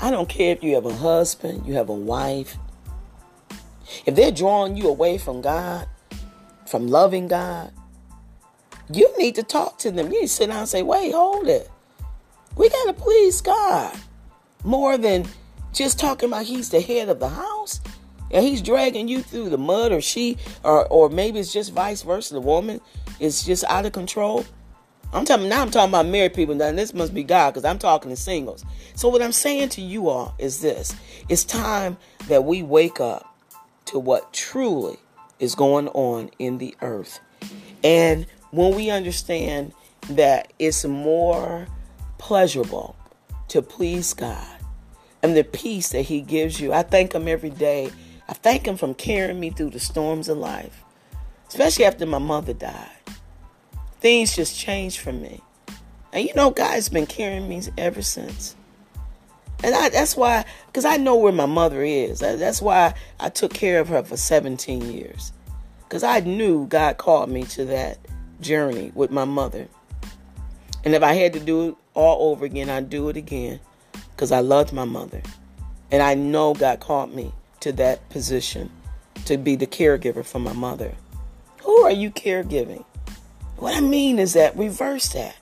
I 0.00 0.10
don't 0.10 0.28
care 0.28 0.52
if 0.52 0.62
you 0.62 0.74
have 0.74 0.86
a 0.86 0.94
husband, 0.94 1.66
you 1.66 1.74
have 1.74 1.88
a 1.88 1.94
wife. 1.94 2.56
If 4.06 4.14
they're 4.14 4.30
drawing 4.30 4.76
you 4.76 4.88
away 4.88 5.18
from 5.18 5.40
God, 5.40 5.88
from 6.66 6.88
loving 6.88 7.28
God, 7.28 7.72
you 8.92 9.12
need 9.18 9.34
to 9.34 9.42
talk 9.42 9.78
to 9.78 9.90
them. 9.90 10.06
You 10.12 10.20
need 10.20 10.26
to 10.26 10.32
sit 10.32 10.46
down 10.48 10.60
and 10.60 10.68
say, 10.68 10.82
wait, 10.82 11.12
hold 11.12 11.48
it. 11.48 11.70
We 12.56 12.68
got 12.68 12.86
to 12.86 12.92
please 12.92 13.40
God 13.40 13.96
more 14.64 14.98
than 14.98 15.26
just 15.72 15.98
talking 15.98 16.28
about 16.28 16.44
he's 16.44 16.70
the 16.70 16.80
head 16.80 17.08
of 17.08 17.20
the 17.20 17.28
house. 17.28 17.80
and 18.30 18.44
he's 18.44 18.62
dragging 18.62 19.08
you 19.08 19.22
through 19.22 19.48
the 19.50 19.58
mud, 19.58 19.92
or 19.92 20.00
she, 20.00 20.36
or 20.64 20.86
or 20.88 21.08
maybe 21.08 21.38
it's 21.38 21.52
just 21.52 21.72
vice 21.72 22.02
versa. 22.02 22.34
The 22.34 22.40
woman 22.40 22.80
is 23.20 23.44
just 23.44 23.64
out 23.64 23.86
of 23.86 23.92
control. 23.92 24.44
I'm 25.12 25.24
talking 25.24 25.48
now. 25.48 25.62
I'm 25.62 25.70
talking 25.70 25.90
about 25.90 26.06
married 26.06 26.34
people. 26.34 26.54
Now 26.54 26.70
this 26.72 26.92
must 26.92 27.14
be 27.14 27.24
God 27.24 27.50
because 27.50 27.64
I'm 27.64 27.78
talking 27.78 28.10
to 28.10 28.16
singles. 28.16 28.64
So 28.94 29.08
what 29.08 29.22
I'm 29.22 29.32
saying 29.32 29.70
to 29.70 29.80
you 29.80 30.08
all 30.08 30.34
is 30.38 30.60
this: 30.60 30.94
It's 31.28 31.44
time 31.44 31.96
that 32.28 32.44
we 32.44 32.62
wake 32.62 33.00
up 33.00 33.34
to 33.86 33.98
what 33.98 34.32
truly 34.32 34.98
is 35.38 35.54
going 35.54 35.88
on 35.88 36.30
in 36.38 36.58
the 36.58 36.76
earth, 36.82 37.20
and 37.82 38.26
when 38.50 38.74
we 38.74 38.90
understand 38.90 39.72
that 40.10 40.52
it's 40.58 40.84
more 40.84 41.66
pleasurable 42.18 42.96
to 43.48 43.62
please 43.62 44.12
God 44.12 44.58
and 45.22 45.36
the 45.36 45.44
peace 45.44 45.90
that 45.90 46.02
He 46.02 46.20
gives 46.20 46.60
you. 46.60 46.72
I 46.72 46.82
thank 46.82 47.14
Him 47.14 47.28
every 47.28 47.50
day. 47.50 47.90
I 48.28 48.34
thank 48.34 48.66
Him 48.66 48.76
from 48.76 48.94
carrying 48.94 49.40
me 49.40 49.50
through 49.50 49.70
the 49.70 49.80
storms 49.80 50.28
of 50.28 50.38
life, 50.38 50.82
especially 51.48 51.86
after 51.86 52.04
my 52.04 52.18
mother 52.18 52.52
died. 52.52 52.97
Things 54.00 54.36
just 54.36 54.58
changed 54.58 54.98
for 54.98 55.12
me. 55.12 55.40
And 56.12 56.26
you 56.26 56.34
know, 56.34 56.50
God's 56.50 56.88
been 56.88 57.06
carrying 57.06 57.48
me 57.48 57.62
ever 57.76 58.02
since. 58.02 58.56
And 59.62 59.74
I, 59.74 59.88
that's 59.88 60.16
why, 60.16 60.44
because 60.66 60.84
I 60.84 60.96
know 60.96 61.16
where 61.16 61.32
my 61.32 61.46
mother 61.46 61.82
is. 61.82 62.20
That's 62.20 62.62
why 62.62 62.94
I 63.18 63.28
took 63.28 63.52
care 63.52 63.80
of 63.80 63.88
her 63.88 64.02
for 64.04 64.16
17 64.16 64.92
years. 64.92 65.32
Because 65.84 66.04
I 66.04 66.20
knew 66.20 66.66
God 66.66 66.96
called 66.98 67.28
me 67.28 67.42
to 67.44 67.64
that 67.66 67.98
journey 68.40 68.92
with 68.94 69.10
my 69.10 69.24
mother. 69.24 69.66
And 70.84 70.94
if 70.94 71.02
I 71.02 71.14
had 71.14 71.32
to 71.32 71.40
do 71.40 71.70
it 71.70 71.74
all 71.94 72.30
over 72.30 72.44
again, 72.44 72.70
I'd 72.70 72.88
do 72.88 73.08
it 73.08 73.16
again 73.16 73.58
because 74.12 74.30
I 74.30 74.40
loved 74.40 74.72
my 74.72 74.84
mother. 74.84 75.22
And 75.90 76.02
I 76.02 76.14
know 76.14 76.54
God 76.54 76.80
called 76.80 77.14
me 77.14 77.32
to 77.60 77.72
that 77.72 78.08
position 78.10 78.70
to 79.24 79.36
be 79.36 79.56
the 79.56 79.66
caregiver 79.66 80.24
for 80.24 80.38
my 80.38 80.52
mother. 80.52 80.94
Who 81.62 81.82
are 81.82 81.90
you 81.90 82.10
caregiving? 82.10 82.84
What 83.58 83.76
I 83.76 83.80
mean 83.80 84.20
is 84.20 84.34
that 84.34 84.56
reverse 84.56 85.08
that 85.14 85.34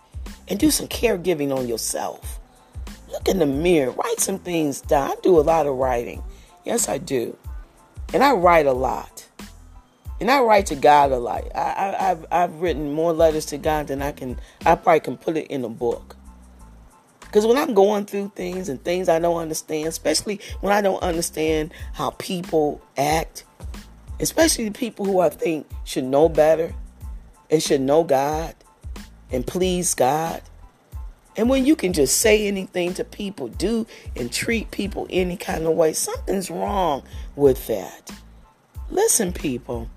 and 0.49 0.59
do 0.59 0.71
some 0.71 0.89
caregiving 0.89 1.55
on 1.55 1.69
yourself. 1.69 2.41
Look 3.13 3.29
in 3.29 3.39
the 3.39 3.47
mirror, 3.47 3.91
write 3.91 4.21
some 4.21 4.39
things 4.39 4.81
down. 4.81 5.11
I 5.11 5.15
do 5.23 5.39
a 5.39 5.43
lot 5.43 5.67
of 5.67 5.77
writing. 5.77 6.23
Yes, 6.65 6.89
I 6.89 6.97
do. 6.97 7.37
And 8.15 8.25
I 8.25 8.33
write 8.33 8.65
a 8.65 8.73
lot. 8.73 9.29
And 10.19 10.31
I 10.31 10.41
write 10.41 10.65
to 10.67 10.77
God 10.77 11.13
a 11.13 11.19
lot. 11.19 11.45
I, 11.55 11.95
have 11.99 12.25
I've 12.33 12.55
written 12.63 12.91
more 12.91 13.13
letters 13.13 13.45
to 13.47 13.59
God 13.59 13.89
than 13.89 14.01
I 14.01 14.13
can, 14.13 14.41
I 14.65 14.77
probably 14.77 15.01
can 15.01 15.19
put 15.19 15.37
it 15.37 15.49
in 15.49 15.63
a 15.63 15.69
book. 15.69 16.17
Because 17.21 17.47
when 17.47 17.59
I'm 17.59 17.75
going 17.75 18.07
through 18.07 18.33
things 18.35 18.71
and 18.71 18.83
things 18.83 19.11
I 19.11 19.19
don't 19.19 19.37
understand, 19.37 19.89
especially 19.89 20.41
when 20.63 20.73
I 20.73 20.81
don't 20.81 21.03
understand 21.03 21.75
how 21.93 22.11
people 22.11 22.81
act, 22.97 23.45
especially 24.21 24.71
the 24.71 24.79
people 24.79 25.05
who 25.05 25.21
I 25.21 25.29
think 25.29 25.67
should 25.85 26.05
know 26.05 26.31
better 26.31 26.75
and 27.51 27.63
should 27.63 27.81
know 27.81 28.05
God 28.05 28.55
and 29.31 29.47
please 29.47 29.95
God. 29.95 30.43
And 31.37 31.51
when 31.51 31.67
you 31.67 31.77
can 31.77 31.93
just 31.93 32.19
say 32.19 32.47
anything 32.49 32.95
to 32.95 33.05
people, 33.05 33.49
do 33.49 33.87
and 34.15 34.33
treat 34.33 34.71
people 34.71 35.07
any 35.11 35.37
kind 35.37 35.67
of 35.67 35.75
way, 35.75 35.93
something's 35.93 36.51
wrong 36.51 37.03
with 37.35 37.67
that. 37.67 38.11
Listen, 38.91 39.33
people, 39.33 39.91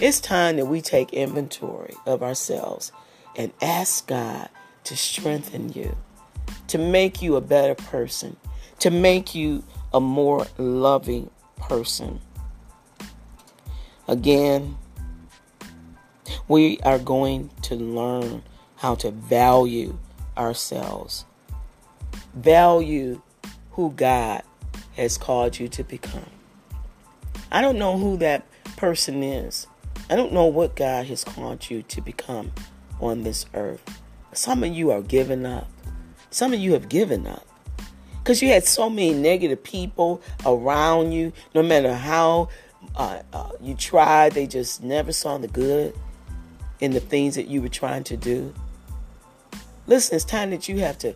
it's 0.00 0.20
time 0.20 0.56
that 0.56 0.66
we 0.66 0.80
take 0.80 1.12
inventory 1.12 1.94
of 2.06 2.22
ourselves 2.22 2.92
and 3.36 3.52
ask 3.60 4.06
God 4.06 4.48
to 4.84 4.96
strengthen 4.96 5.72
you, 5.72 5.96
to 6.68 6.78
make 6.78 7.22
you 7.22 7.36
a 7.36 7.40
better 7.40 7.74
person, 7.74 8.36
to 8.78 8.90
make 8.90 9.34
you 9.34 9.64
a 9.92 10.00
more 10.00 10.46
loving 10.58 11.30
person. 11.56 12.20
Again, 14.06 14.76
we 16.52 16.78
are 16.80 16.98
going 16.98 17.48
to 17.62 17.74
learn 17.74 18.42
how 18.76 18.94
to 18.94 19.10
value 19.10 19.98
ourselves, 20.36 21.24
value 22.34 23.22
who 23.70 23.90
God 23.92 24.42
has 24.94 25.16
called 25.16 25.58
you 25.58 25.66
to 25.68 25.82
become. 25.82 26.28
I 27.50 27.62
don't 27.62 27.78
know 27.78 27.96
who 27.96 28.18
that 28.18 28.44
person 28.76 29.22
is. 29.22 29.66
I 30.10 30.16
don't 30.16 30.34
know 30.34 30.44
what 30.44 30.76
God 30.76 31.06
has 31.06 31.24
called 31.24 31.70
you 31.70 31.84
to 31.84 32.02
become 32.02 32.52
on 33.00 33.22
this 33.22 33.46
earth. 33.54 33.82
Some 34.34 34.62
of 34.62 34.74
you 34.74 34.90
are 34.90 35.00
giving 35.00 35.46
up. 35.46 35.70
Some 36.28 36.52
of 36.52 36.60
you 36.60 36.74
have 36.74 36.90
given 36.90 37.26
up. 37.26 37.46
Because 38.18 38.42
you 38.42 38.48
had 38.48 38.64
so 38.66 38.90
many 38.90 39.14
negative 39.14 39.64
people 39.64 40.20
around 40.44 41.12
you, 41.12 41.32
no 41.54 41.62
matter 41.62 41.94
how 41.94 42.50
uh, 42.94 43.22
uh, 43.32 43.52
you 43.62 43.74
tried, 43.74 44.32
they 44.32 44.46
just 44.46 44.82
never 44.82 45.12
saw 45.12 45.38
the 45.38 45.48
good 45.48 45.94
in 46.82 46.92
the 46.92 47.00
things 47.00 47.34
that 47.36 47.48
you 47.48 47.62
were 47.62 47.68
trying 47.70 48.04
to 48.04 48.16
do. 48.16 48.52
Listen, 49.86 50.16
it's 50.16 50.24
time 50.24 50.50
that 50.50 50.68
you 50.68 50.80
have 50.80 50.98
to 50.98 51.14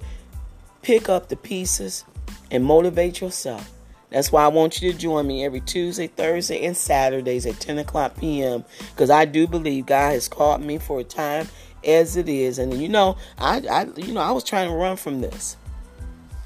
pick 0.80 1.08
up 1.08 1.28
the 1.28 1.36
pieces 1.36 2.04
and 2.50 2.64
motivate 2.64 3.20
yourself 3.20 3.70
that's 4.10 4.30
why 4.30 4.44
I 4.44 4.48
want 4.48 4.80
you 4.80 4.92
to 4.92 4.98
join 4.98 5.26
me 5.26 5.44
every 5.44 5.60
Tuesday, 5.60 6.06
Thursday, 6.06 6.64
and 6.64 6.76
Saturdays 6.76 7.44
at 7.44 7.58
10 7.58 7.78
o'clock 7.78 8.16
p.m. 8.18 8.64
Because 8.90 9.10
I 9.10 9.24
do 9.24 9.46
believe 9.46 9.86
God 9.86 10.12
has 10.12 10.28
called 10.28 10.62
me 10.62 10.78
for 10.78 11.00
a 11.00 11.04
time 11.04 11.48
as 11.84 12.16
it 12.16 12.28
is. 12.28 12.58
And 12.58 12.80
you 12.80 12.88
know, 12.88 13.16
I, 13.38 13.62
I 13.68 13.86
you 13.96 14.12
know, 14.12 14.20
I 14.20 14.30
was 14.30 14.44
trying 14.44 14.68
to 14.68 14.74
run 14.74 14.96
from 14.96 15.20
this. 15.20 15.56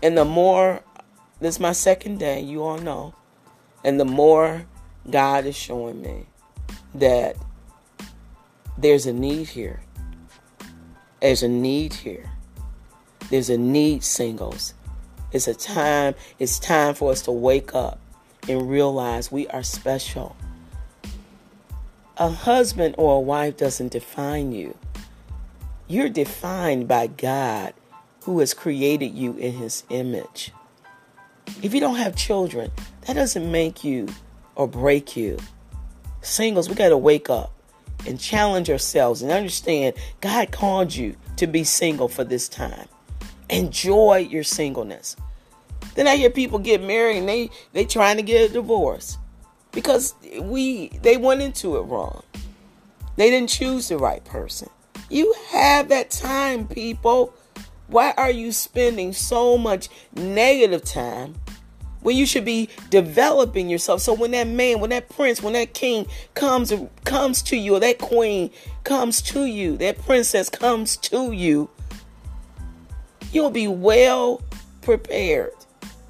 And 0.02 0.16
the 0.16 0.24
more 0.24 0.83
this 1.40 1.56
is 1.56 1.61
my 1.61 1.72
second 1.72 2.18
day, 2.18 2.40
you 2.40 2.62
all 2.62 2.78
know. 2.78 3.14
And 3.85 4.00
the 4.00 4.04
more 4.04 4.66
God 5.11 5.46
is 5.46 5.56
showing 5.56 6.00
me 6.00 6.26
that 6.94 7.37
there's 8.81 9.07
a 9.07 9.12
need 9.12 9.49
here. 9.49 9.81
There's 11.21 11.43
a 11.43 11.49
need 11.49 11.93
here. 11.93 12.31
There's 13.29 13.51
a 13.51 13.59
need, 13.59 14.03
singles. 14.03 14.75
It's 15.33 15.47
a 15.47 15.55
time, 15.55 16.14
it's 16.38 16.59
time 16.59 16.95
for 16.95 17.12
us 17.12 17.23
to 17.23 17.31
wake 17.31 17.75
up 17.75 18.01
and 18.49 18.71
realize 18.71 19.31
we 19.31 19.47
are 19.49 19.62
special. 19.62 20.35
A 22.16 22.31
husband 22.31 22.95
or 22.99 23.16
a 23.16 23.21
wife 23.21 23.57
doesn't 23.57 23.93
define 23.93 24.53
you. 24.53 24.77
You're 25.87 26.09
defined 26.09 26.88
by 26.88 27.07
God 27.07 27.75
who 28.25 28.38
has 28.40 28.55
created 28.55 29.14
you 29.14 29.37
in 29.37 29.53
his 29.53 29.85
image. 29.90 30.53
If 31.62 31.75
you 31.75 31.81
don't 31.81 31.97
have 31.97 32.16
children, 32.16 32.71
that 33.07 33.14
doesn't 33.14 33.51
make 33.51 33.85
you 33.85 34.09
or 34.55 34.66
break 34.66 35.16
you. 35.16 35.38
Singles, 36.23 36.69
we 36.69 36.75
got 36.75 36.88
to 36.88 36.99
wake 36.99 37.29
up 37.29 37.53
and 38.07 38.19
challenge 38.19 38.71
ourselves 38.71 39.23
and 39.23 39.31
understand 39.31 39.95
God 40.21 40.51
called 40.53 40.95
you 40.95 41.17
to 41.37 41.47
be 41.47 41.65
single 41.65 42.09
for 42.09 42.25
this 42.25 42.49
time. 42.49 42.89
Enjoy 43.49 44.27
your 44.31 44.45
singleness. 44.45 45.17
Then 45.95 46.07
I 46.07 46.17
hear 46.17 46.31
people 46.31 46.59
get 46.59 46.83
married 46.83 47.19
and 47.19 47.29
they 47.29 47.51
they 47.73 47.85
trying 47.85 48.17
to 48.17 48.23
get 48.23 48.51
a 48.51 48.53
divorce 48.53 49.19
because 49.73 50.15
we 50.41 50.89
they 51.03 51.17
went 51.17 51.43
into 51.43 51.77
it 51.77 51.83
wrong. 51.83 52.23
They 53.17 53.31
didn't 53.31 53.51
choose 53.51 53.89
the 53.89 53.99
right 53.99 54.25
person. 54.25 54.71
You 55.11 55.35
have 55.49 55.89
that 55.89 56.11
time, 56.11 56.69
people. 56.69 57.35
Why 57.89 58.15
are 58.17 58.31
you 58.31 58.53
spending 58.53 59.13
so 59.13 59.59
much 59.59 59.89
negative 60.15 60.85
time 60.85 61.35
when 62.03 62.17
you 62.17 62.27
should 62.27 62.45
be 62.45 62.69
developing 62.91 63.69
yourself? 63.69 64.01
So 64.01 64.15
when 64.15 64.31
that 64.33 64.47
man, 64.47 64.81
when 64.81 64.91
that 64.91 65.09
prince, 65.09 65.43
when 65.43 65.53
that 65.55 65.75
king 65.75 66.07
comes 66.35 66.73
comes 67.05 67.43
to 67.43 67.57
you, 67.57 67.77
or 67.77 67.81
that 67.81 67.99
queen 67.99 68.51
comes 68.85 69.23
to 69.23 69.45
you, 69.45 69.77
that 69.79 69.99
princess 69.99 70.49
comes 70.49 70.97
to 70.99 71.33
you, 71.33 71.71
you'll 73.33 73.51
be 73.51 73.69
well 73.69 74.43
prepared 74.83 75.53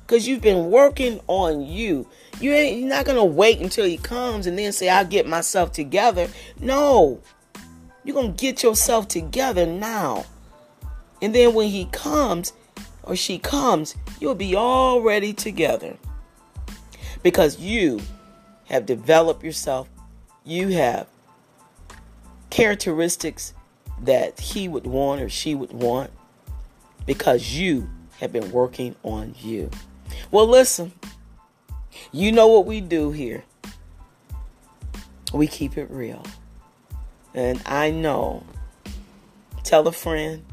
because 0.07 0.27
you've 0.27 0.43
been 0.43 0.71
working 0.71 1.21
on 1.27 1.63
you. 1.63 2.09
You 2.41 2.53
ain't 2.53 2.81
you're 2.81 2.89
not 2.89 3.05
gonna 3.05 3.25
wait 3.25 3.61
until 3.61 3.85
he 3.85 3.99
comes 3.99 4.47
and 4.47 4.59
then 4.59 4.73
say, 4.73 4.89
I'll 4.89 5.05
get 5.05 5.27
myself 5.27 5.73
together. 5.73 6.29
No. 6.59 7.21
You're 8.03 8.15
gonna 8.15 8.29
get 8.33 8.63
yourself 8.63 9.09
together 9.09 9.67
now. 9.67 10.25
And 11.23 11.35
then 11.35 11.55
when 11.55 11.69
he 11.69 11.85
comes 11.87 12.53
or 13.03 13.17
she 13.17 13.39
comes, 13.39 13.95
you'll 14.21 14.35
be 14.35 14.55
already 14.57 15.33
together. 15.33 15.97
Because 17.23 17.59
you 17.59 18.01
have 18.67 18.87
developed 18.87 19.43
yourself. 19.43 19.89
You 20.45 20.69
have 20.69 21.07
characteristics 22.49 23.53
that 24.03 24.41
he 24.41 24.69
would 24.69 24.87
want 24.87 25.21
or 25.21 25.29
she 25.29 25.55
would 25.55 25.73
want 25.73 26.11
because 27.07 27.59
you 27.59 27.89
have 28.19 28.33
been 28.33 28.51
working 28.51 28.95
on 29.03 29.35
you. 29.41 29.71
Well, 30.31 30.47
listen, 30.47 30.93
you 32.13 32.33
know 32.33 32.47
what 32.47 32.67
we 32.67 32.81
do 32.81 33.11
here. 33.11 33.45
We 35.33 35.47
keep 35.47 35.77
it 35.77 35.91
real. 35.91 36.25
And 37.35 37.63
I 37.65 37.91
know, 37.91 38.45
tell 39.63 39.87
a 39.87 39.93
friend, 39.93 40.45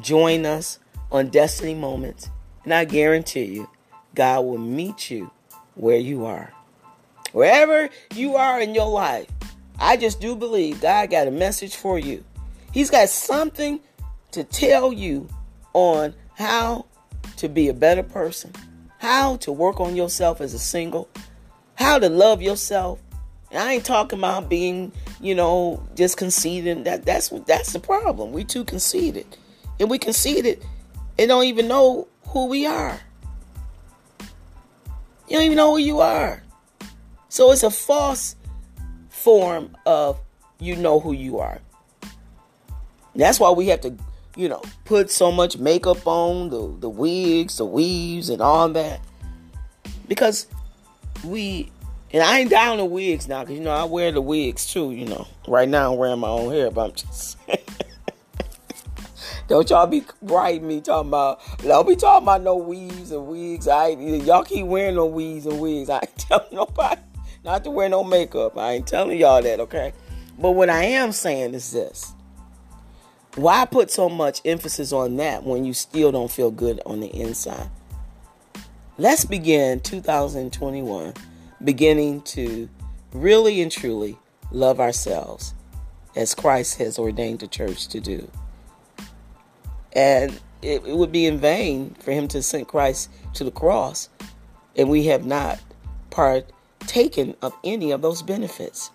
join 0.00 0.44
us 0.44 0.78
on 1.12 1.28
Destiny 1.28 1.74
Moments, 1.74 2.30
and 2.64 2.74
I 2.74 2.84
guarantee 2.86 3.44
you, 3.44 3.68
God 4.14 4.40
will 4.44 4.58
meet 4.58 5.10
you 5.10 5.30
where 5.74 5.98
you 5.98 6.26
are. 6.26 6.52
wherever 7.32 7.88
you 8.14 8.36
are 8.36 8.60
in 8.60 8.74
your 8.74 8.88
life, 8.88 9.26
I 9.78 9.96
just 9.96 10.20
do 10.20 10.36
believe 10.36 10.80
God 10.80 11.10
got 11.10 11.28
a 11.28 11.30
message 11.30 11.76
for 11.76 11.98
you. 11.98 12.24
He's 12.72 12.90
got 12.90 13.08
something 13.08 13.80
to 14.32 14.44
tell 14.44 14.92
you 14.92 15.28
on 15.74 16.14
how 16.34 16.86
to 17.36 17.48
be 17.48 17.68
a 17.68 17.74
better 17.74 18.02
person, 18.02 18.52
how 18.98 19.36
to 19.38 19.52
work 19.52 19.80
on 19.80 19.96
yourself 19.96 20.40
as 20.40 20.54
a 20.54 20.58
single, 20.58 21.08
how 21.74 21.98
to 21.98 22.08
love 22.08 22.42
yourself. 22.42 23.00
And 23.50 23.60
I 23.60 23.74
ain't 23.74 23.84
talking 23.84 24.18
about 24.18 24.48
being, 24.48 24.92
you 25.20 25.34
know, 25.34 25.82
just 25.94 26.16
conceited. 26.16 26.84
That 26.84 27.04
that's 27.04 27.28
that's 27.46 27.72
the 27.72 27.80
problem. 27.80 28.32
We 28.32 28.44
too 28.44 28.64
conceited, 28.64 29.26
and 29.80 29.90
we 29.90 29.98
conceited 29.98 30.64
and 31.18 31.28
don't 31.28 31.44
even 31.44 31.68
know 31.68 32.08
who 32.28 32.46
we 32.46 32.66
are. 32.66 32.98
You 35.28 35.36
don't 35.38 35.44
even 35.44 35.56
know 35.56 35.72
who 35.72 35.78
you 35.78 36.00
are. 36.00 36.42
So 37.28 37.52
it's 37.52 37.62
a 37.62 37.70
false 37.70 38.36
form 39.08 39.76
of 39.86 40.20
you 40.58 40.76
know 40.76 41.00
who 41.00 41.12
you 41.12 41.38
are. 41.38 41.60
That's 43.14 43.38
why 43.40 43.50
we 43.50 43.68
have 43.68 43.80
to, 43.82 43.94
you 44.36 44.48
know, 44.48 44.62
put 44.84 45.10
so 45.10 45.30
much 45.30 45.58
makeup 45.58 46.06
on, 46.06 46.50
the, 46.50 46.76
the 46.80 46.88
wigs, 46.88 47.58
the 47.58 47.64
weaves, 47.64 48.30
and 48.30 48.40
all 48.40 48.68
that. 48.70 49.00
Because 50.08 50.46
we, 51.24 51.70
and 52.12 52.22
I 52.22 52.40
ain't 52.40 52.50
down 52.50 52.78
the 52.78 52.84
wigs 52.84 53.28
now, 53.28 53.42
because, 53.42 53.56
you 53.56 53.62
know, 53.62 53.70
I 53.70 53.84
wear 53.84 54.12
the 54.12 54.20
wigs 54.20 54.66
too, 54.66 54.92
you 54.92 55.06
know. 55.06 55.26
Right 55.46 55.68
now 55.68 55.92
I'm 55.92 55.98
wearing 55.98 56.20
my 56.20 56.28
own 56.28 56.52
hair, 56.52 56.70
but 56.70 56.84
I'm 56.84 56.92
just 56.92 57.38
Don't 59.52 59.68
y'all 59.68 59.86
be 59.86 60.02
writing 60.22 60.66
me 60.66 60.80
talking 60.80 61.10
about, 61.10 61.38
don't 61.58 61.86
be 61.86 61.94
talking 61.94 62.24
about 62.24 62.40
no 62.40 62.56
weaves 62.56 63.10
and 63.10 63.26
wigs. 63.26 63.68
I 63.68 63.88
y'all 63.88 64.44
keep 64.44 64.64
wearing 64.64 64.94
no 64.94 65.04
weaves 65.04 65.44
and 65.44 65.60
wigs. 65.60 65.90
I 65.90 65.96
ain't 65.96 66.16
telling 66.16 66.54
nobody 66.54 67.02
not 67.44 67.62
to 67.64 67.70
wear 67.70 67.90
no 67.90 68.02
makeup. 68.02 68.56
I 68.56 68.72
ain't 68.72 68.86
telling 68.86 69.18
y'all 69.18 69.42
that, 69.42 69.60
okay? 69.60 69.92
But 70.38 70.52
what 70.52 70.70
I 70.70 70.84
am 70.84 71.12
saying 71.12 71.52
is 71.52 71.70
this. 71.70 72.14
Why 73.34 73.66
put 73.66 73.90
so 73.90 74.08
much 74.08 74.40
emphasis 74.46 74.90
on 74.90 75.16
that 75.16 75.44
when 75.44 75.66
you 75.66 75.74
still 75.74 76.10
don't 76.12 76.30
feel 76.30 76.50
good 76.50 76.80
on 76.86 77.00
the 77.00 77.08
inside? 77.08 77.68
Let's 78.96 79.26
begin 79.26 79.80
2021 79.80 81.12
beginning 81.62 82.22
to 82.22 82.70
really 83.12 83.60
and 83.60 83.70
truly 83.70 84.18
love 84.50 84.80
ourselves 84.80 85.52
as 86.16 86.34
Christ 86.34 86.78
has 86.78 86.98
ordained 86.98 87.40
the 87.40 87.48
church 87.48 87.88
to 87.88 88.00
do. 88.00 88.30
And 89.92 90.40
it, 90.62 90.86
it, 90.86 90.96
would 90.96 91.12
be 91.12 91.26
in 91.26 91.38
vain 91.38 91.94
for 92.00 92.12
him 92.12 92.28
to 92.28 92.42
send 92.42 92.68
Christ 92.68 93.10
to 93.34 93.44
the 93.44 93.50
cross 93.50 94.08
and 94.76 94.88
we 94.88 95.06
have 95.06 95.26
not 95.26 95.60
partaken 96.10 97.34
of 97.42 97.54
any 97.64 97.90
of 97.90 98.02
those 98.02 98.22
benefits. 98.22 98.90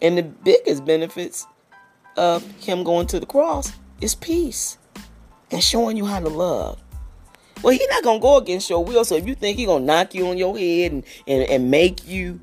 And 0.00 0.18
the 0.18 0.22
biggest 0.22 0.84
benefits 0.84 1.46
of 2.16 2.48
him 2.60 2.84
going 2.84 3.06
to 3.08 3.20
the 3.20 3.26
cross 3.26 3.72
is 4.00 4.14
peace 4.14 4.78
and 5.50 5.62
showing 5.62 5.96
you 5.96 6.06
how 6.06 6.20
to 6.20 6.28
love. 6.28 6.80
Well, 7.62 7.72
he's 7.72 7.88
not 7.88 8.04
gonna 8.04 8.20
go 8.20 8.36
against 8.36 8.68
your 8.68 8.84
will. 8.84 9.04
So 9.04 9.16
if 9.16 9.26
you 9.26 9.34
think 9.34 9.56
he's 9.56 9.66
gonna 9.66 9.84
knock 9.84 10.14
you 10.14 10.28
on 10.28 10.36
your 10.36 10.58
head 10.58 10.92
and, 10.92 11.04
and, 11.26 11.42
and 11.48 11.70
make 11.70 12.06
you 12.06 12.40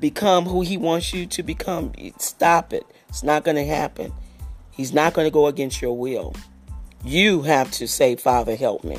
become 0.00 0.44
who 0.44 0.60
he 0.60 0.76
wants 0.76 1.12
you 1.12 1.26
to 1.26 1.42
become, 1.42 1.92
stop 2.18 2.72
it. 2.72 2.86
It's 3.08 3.22
not 3.22 3.44
gonna 3.44 3.64
happen. 3.64 4.12
He's 4.70 4.92
not 4.92 5.14
gonna 5.14 5.30
go 5.30 5.46
against 5.46 5.80
your 5.80 5.96
will. 5.96 6.34
You 7.04 7.42
have 7.42 7.70
to 7.72 7.86
say, 7.86 8.16
Father, 8.16 8.56
help 8.56 8.84
me. 8.84 8.98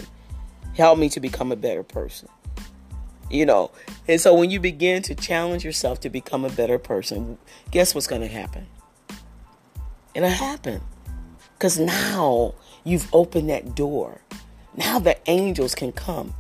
Help 0.76 0.98
me 0.98 1.10
to 1.10 1.20
become 1.20 1.52
a 1.52 1.56
better 1.56 1.84
person. 1.84 2.30
You 3.30 3.46
know, 3.46 3.72
and 4.08 4.20
so 4.20 4.34
when 4.34 4.50
you 4.50 4.60
begin 4.60 5.04
to 5.04 5.14
challenge 5.14 5.64
yourself 5.64 6.00
to 6.02 6.10
become 6.10 6.44
a 6.46 6.50
better 6.50 6.80
person, 6.80 7.38
guess 7.70 7.94
what's 7.94 8.08
going 8.08 8.22
to 8.22 8.28
happen? 8.28 8.66
It'll 10.16 10.30
happen. 10.30 10.82
Because 11.54 11.78
now 11.78 12.56
you've 12.84 13.08
opened 13.14 13.50
that 13.50 13.76
door. 13.76 14.22
Now 14.76 14.98
the 14.98 15.18
angels 15.30 15.76
can 15.76 15.92
come 15.92 16.34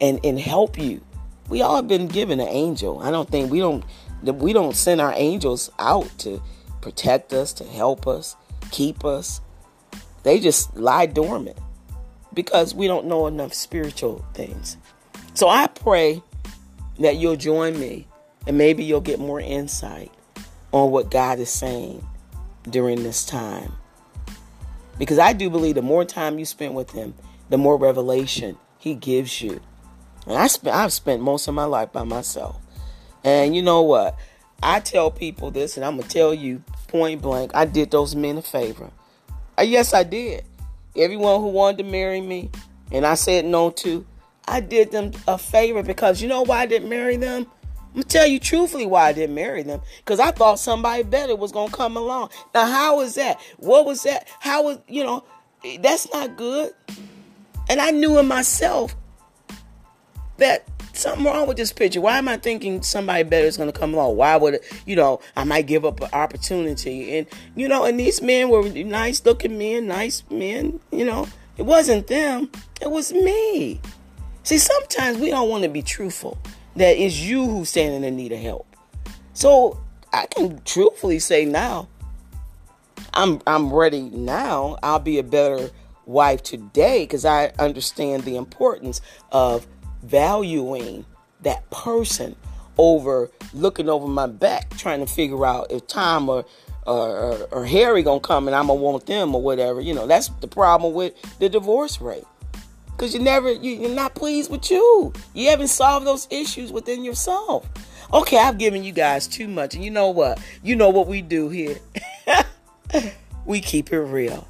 and, 0.00 0.18
and 0.24 0.40
help 0.40 0.78
you. 0.78 1.02
We 1.48 1.62
all 1.62 1.76
have 1.76 1.86
been 1.86 2.08
given 2.08 2.40
an 2.40 2.48
angel. 2.48 2.98
I 3.00 3.10
don't 3.10 3.30
think 3.30 3.52
we 3.52 3.60
don't 3.60 3.84
we 4.22 4.52
don't 4.52 4.74
send 4.74 5.00
our 5.00 5.12
angels 5.14 5.70
out 5.78 6.10
to 6.18 6.42
protect 6.80 7.32
us, 7.32 7.52
to 7.52 7.64
help 7.64 8.06
us, 8.06 8.34
keep 8.70 9.04
us. 9.04 9.40
They 10.26 10.40
just 10.40 10.76
lie 10.76 11.06
dormant 11.06 11.56
because 12.34 12.74
we 12.74 12.88
don't 12.88 13.06
know 13.06 13.28
enough 13.28 13.54
spiritual 13.54 14.24
things. 14.34 14.76
So 15.34 15.48
I 15.48 15.68
pray 15.68 16.20
that 16.98 17.14
you'll 17.14 17.36
join 17.36 17.78
me 17.78 18.08
and 18.44 18.58
maybe 18.58 18.82
you'll 18.82 19.00
get 19.00 19.20
more 19.20 19.38
insight 19.38 20.10
on 20.72 20.90
what 20.90 21.12
God 21.12 21.38
is 21.38 21.48
saying 21.48 22.04
during 22.68 23.04
this 23.04 23.24
time. 23.24 23.74
Because 24.98 25.20
I 25.20 25.32
do 25.32 25.48
believe 25.48 25.76
the 25.76 25.82
more 25.82 26.04
time 26.04 26.40
you 26.40 26.44
spend 26.44 26.74
with 26.74 26.90
Him, 26.90 27.14
the 27.48 27.56
more 27.56 27.76
revelation 27.76 28.58
He 28.80 28.96
gives 28.96 29.40
you. 29.40 29.60
And 30.26 30.36
I 30.36 30.48
spent, 30.48 30.74
I've 30.74 30.92
spent 30.92 31.22
most 31.22 31.46
of 31.46 31.54
my 31.54 31.66
life 31.66 31.92
by 31.92 32.02
myself. 32.02 32.60
And 33.22 33.54
you 33.54 33.62
know 33.62 33.82
what? 33.82 34.18
I 34.60 34.80
tell 34.80 35.12
people 35.12 35.52
this, 35.52 35.76
and 35.76 35.86
I'm 35.86 35.98
going 35.98 36.08
to 36.08 36.12
tell 36.12 36.34
you 36.34 36.64
point 36.88 37.22
blank 37.22 37.52
I 37.54 37.64
did 37.64 37.92
those 37.92 38.16
men 38.16 38.38
a 38.38 38.42
favor. 38.42 38.90
Yes, 39.62 39.94
I 39.94 40.02
did. 40.02 40.44
Everyone 40.94 41.40
who 41.40 41.48
wanted 41.48 41.78
to 41.78 41.84
marry 41.84 42.20
me, 42.20 42.50
and 42.92 43.06
I 43.06 43.14
said 43.14 43.44
no 43.44 43.70
to, 43.70 44.06
I 44.48 44.60
did 44.60 44.92
them 44.92 45.12
a 45.26 45.38
favor 45.38 45.82
because 45.82 46.22
you 46.22 46.28
know 46.28 46.42
why 46.42 46.60
I 46.60 46.66
didn't 46.66 46.88
marry 46.88 47.16
them? 47.16 47.46
I'm 47.96 48.02
gonna 48.02 48.04
tell 48.04 48.26
you 48.26 48.38
truthfully 48.38 48.86
why 48.86 49.08
I 49.08 49.12
didn't 49.12 49.34
marry 49.34 49.62
them. 49.62 49.80
Because 49.98 50.20
I 50.20 50.30
thought 50.30 50.58
somebody 50.58 51.02
better 51.02 51.34
was 51.34 51.50
gonna 51.50 51.72
come 51.72 51.96
along. 51.96 52.30
Now, 52.54 52.66
how 52.66 52.98
was 52.98 53.14
that? 53.14 53.40
What 53.56 53.86
was 53.86 54.02
that? 54.02 54.28
How 54.40 54.62
was 54.62 54.78
you 54.86 55.02
know? 55.02 55.24
That's 55.80 56.12
not 56.12 56.36
good. 56.36 56.72
And 57.68 57.80
I 57.80 57.90
knew 57.90 58.18
in 58.18 58.28
myself 58.28 58.94
that 60.36 60.68
something 60.96 61.24
wrong 61.24 61.46
with 61.46 61.56
this 61.56 61.72
picture. 61.72 62.00
Why 62.00 62.18
am 62.18 62.28
I 62.28 62.36
thinking 62.36 62.82
somebody 62.82 63.22
better 63.22 63.46
is 63.46 63.56
going 63.56 63.72
to 63.72 63.78
come 63.78 63.94
along? 63.94 64.16
Why 64.16 64.36
would, 64.36 64.60
you 64.86 64.96
know, 64.96 65.20
I 65.36 65.44
might 65.44 65.66
give 65.66 65.84
up 65.84 66.00
an 66.00 66.08
opportunity? 66.12 67.18
And, 67.18 67.26
you 67.54 67.68
know, 67.68 67.84
and 67.84 67.98
these 67.98 68.22
men 68.22 68.48
were 68.48 68.68
nice 68.68 69.24
looking 69.24 69.58
men, 69.58 69.86
nice 69.86 70.22
men, 70.30 70.80
you 70.90 71.04
know. 71.04 71.28
It 71.56 71.62
wasn't 71.62 72.06
them, 72.06 72.50
it 72.82 72.90
was 72.90 73.12
me. 73.12 73.80
See, 74.42 74.58
sometimes 74.58 75.18
we 75.18 75.30
don't 75.30 75.48
want 75.48 75.62
to 75.64 75.70
be 75.70 75.82
truthful 75.82 76.38
that 76.76 76.96
it's 76.98 77.18
you 77.18 77.46
who's 77.46 77.70
standing 77.70 78.04
in 78.04 78.16
need 78.16 78.32
of 78.32 78.38
help. 78.38 78.66
So 79.32 79.80
I 80.12 80.26
can 80.26 80.60
truthfully 80.64 81.18
say 81.18 81.44
now, 81.44 81.88
I'm 83.14 83.40
I'm 83.46 83.72
ready 83.72 84.02
now. 84.02 84.78
I'll 84.82 84.98
be 84.98 85.18
a 85.18 85.22
better 85.22 85.70
wife 86.04 86.42
today 86.42 87.02
because 87.04 87.24
I 87.24 87.52
understand 87.58 88.24
the 88.24 88.36
importance 88.36 89.00
of 89.32 89.66
valuing 90.06 91.04
that 91.42 91.68
person 91.70 92.36
over 92.78 93.30
looking 93.54 93.88
over 93.88 94.06
my 94.06 94.26
back 94.26 94.70
trying 94.76 95.00
to 95.00 95.06
figure 95.06 95.46
out 95.46 95.70
if 95.70 95.86
Tom 95.86 96.28
or 96.28 96.44
or, 96.86 97.48
or 97.50 97.66
Harry 97.66 98.02
gonna 98.02 98.20
come 98.20 98.46
and 98.46 98.54
I'm 98.54 98.68
gonna 98.68 98.80
want 98.80 99.06
them 99.06 99.34
or 99.34 99.42
whatever. 99.42 99.80
You 99.80 99.94
know, 99.94 100.06
that's 100.06 100.28
the 100.40 100.48
problem 100.48 100.94
with 100.94 101.14
the 101.38 101.48
divorce 101.48 102.00
rate. 102.00 102.24
Cause 102.96 103.12
you 103.12 103.20
never 103.20 103.52
you, 103.52 103.72
you're 103.72 103.90
not 103.90 104.14
pleased 104.14 104.50
with 104.50 104.70
you. 104.70 105.12
You 105.34 105.50
haven't 105.50 105.68
solved 105.68 106.06
those 106.06 106.26
issues 106.30 106.72
within 106.72 107.04
yourself. 107.04 107.68
Okay, 108.12 108.38
I've 108.38 108.56
given 108.56 108.84
you 108.84 108.92
guys 108.92 109.26
too 109.26 109.48
much, 109.48 109.74
and 109.74 109.84
you 109.84 109.90
know 109.90 110.10
what? 110.10 110.40
You 110.62 110.76
know 110.76 110.90
what 110.90 111.08
we 111.08 111.22
do 111.22 111.48
here. 111.48 111.76
we 113.44 113.60
keep 113.60 113.92
it 113.92 114.00
real. 114.00 114.46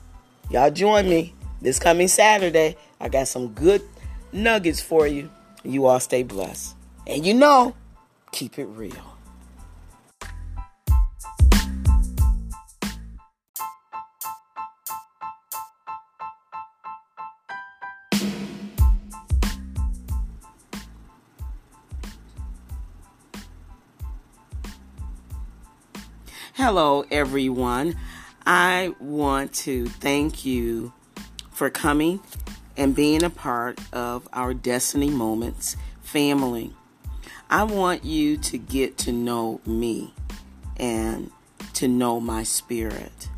Y'all 0.50 0.70
join 0.70 1.08
me 1.08 1.34
this 1.62 1.78
coming 1.78 2.06
Saturday. 2.06 2.76
I 3.00 3.08
got 3.08 3.28
some 3.28 3.48
good 3.48 3.82
nuggets 4.30 4.80
for 4.80 5.06
you. 5.06 5.30
You 5.66 5.86
all 5.86 6.00
stay 6.00 6.22
blessed. 6.22 6.76
And 7.06 7.26
you 7.26 7.34
know, 7.34 7.74
keep 8.32 8.58
it 8.58 8.66
real. 8.66 9.16
Hello, 26.54 27.04
everyone. 27.10 27.96
I 28.46 28.94
want 28.98 29.52
to 29.54 29.86
thank 29.86 30.46
you 30.46 30.92
for 31.50 31.68
coming 31.68 32.20
and 32.76 32.94
being 32.94 33.22
a 33.22 33.30
part 33.30 33.78
of 33.92 34.28
our 34.32 34.54
Destiny 34.54 35.10
Moments 35.10 35.76
family. 36.02 36.72
I 37.48 37.64
want 37.64 38.04
you 38.04 38.36
to 38.38 38.58
get 38.58 38.98
to 38.98 39.12
know 39.12 39.60
me 39.64 40.12
and 40.76 41.30
to 41.74 41.88
know 41.88 42.20
my 42.20 42.42
spirit. 42.42 43.28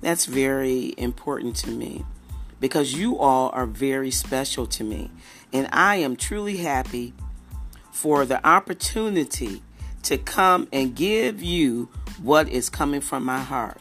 That's 0.00 0.26
very 0.26 0.94
important 0.96 1.56
to 1.56 1.70
me 1.70 2.04
because 2.60 2.94
you 2.94 3.18
all 3.18 3.50
are 3.52 3.66
very 3.66 4.10
special 4.10 4.66
to 4.66 4.84
me. 4.84 5.10
And 5.52 5.68
I 5.72 5.96
am 5.96 6.16
truly 6.16 6.58
happy 6.58 7.14
for 7.90 8.24
the 8.24 8.46
opportunity 8.46 9.62
to 10.04 10.18
come 10.18 10.68
and 10.72 10.94
give 10.94 11.42
you 11.42 11.88
what 12.22 12.48
is 12.48 12.70
coming 12.70 13.00
from 13.00 13.24
my 13.24 13.40
heart. 13.40 13.80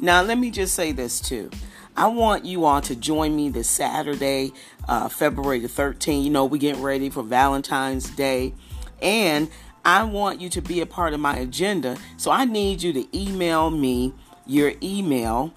Now, 0.00 0.22
let 0.22 0.38
me 0.38 0.50
just 0.50 0.74
say 0.74 0.92
this 0.92 1.20
too. 1.20 1.50
I 1.96 2.06
want 2.06 2.44
you 2.44 2.64
all 2.64 2.80
to 2.82 2.96
join 2.96 3.36
me 3.36 3.48
this 3.50 3.68
Saturday, 3.68 4.52
uh, 4.88 5.08
February 5.08 5.60
the 5.60 5.68
13th. 5.68 6.24
You 6.24 6.30
know, 6.30 6.44
we're 6.44 6.58
getting 6.58 6.82
ready 6.82 7.10
for 7.10 7.22
Valentine's 7.22 8.08
Day. 8.10 8.54
And 9.00 9.50
I 9.84 10.04
want 10.04 10.40
you 10.40 10.48
to 10.50 10.62
be 10.62 10.80
a 10.80 10.86
part 10.86 11.12
of 11.12 11.20
my 11.20 11.36
agenda. 11.36 11.96
So 12.16 12.30
I 12.30 12.44
need 12.44 12.82
you 12.82 12.92
to 12.92 13.16
email 13.16 13.70
me 13.70 14.14
your 14.46 14.72
email. 14.82 15.52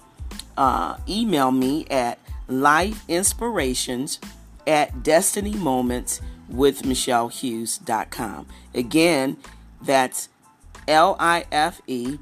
Uh, 0.56 0.96
email 1.08 1.52
me 1.52 1.86
at 1.90 2.18
life 2.48 3.04
inspirations 3.08 4.18
at 4.66 4.92
destinymoments 4.96 6.20
with 6.48 6.82
michellehughes.com. 6.82 8.46
Again, 8.74 9.36
that's 9.82 10.28
L 10.88 11.16
I 11.18 11.44
F 11.52 11.80
E 11.86 12.18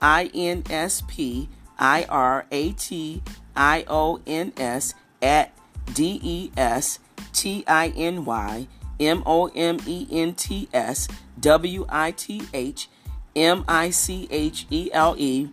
I 0.00 0.30
N 0.34 0.64
S 0.68 1.02
P 1.06 1.48
I 1.78 2.04
R 2.08 2.46
A 2.50 2.72
T 2.72 3.22
I 3.56 3.84
O 3.88 4.20
N 4.26 4.52
S 4.56 4.94
at 5.22 5.52
D 5.94 6.20
E 6.22 6.50
S 6.56 6.98
T 7.32 7.64
I 7.66 7.88
N 7.88 8.24
Y 8.24 8.68
M 9.00 9.22
O 9.26 9.46
M 9.54 9.78
E 9.86 10.06
N 10.10 10.34
T 10.34 10.68
S 10.72 11.08
W 11.40 11.86
I 11.88 12.10
T 12.12 12.42
H 12.52 12.88
M 13.34 13.64
I 13.68 13.90
C 13.90 14.28
H 14.30 14.66
E 14.70 14.90
L 14.92 15.14
E 15.18 15.48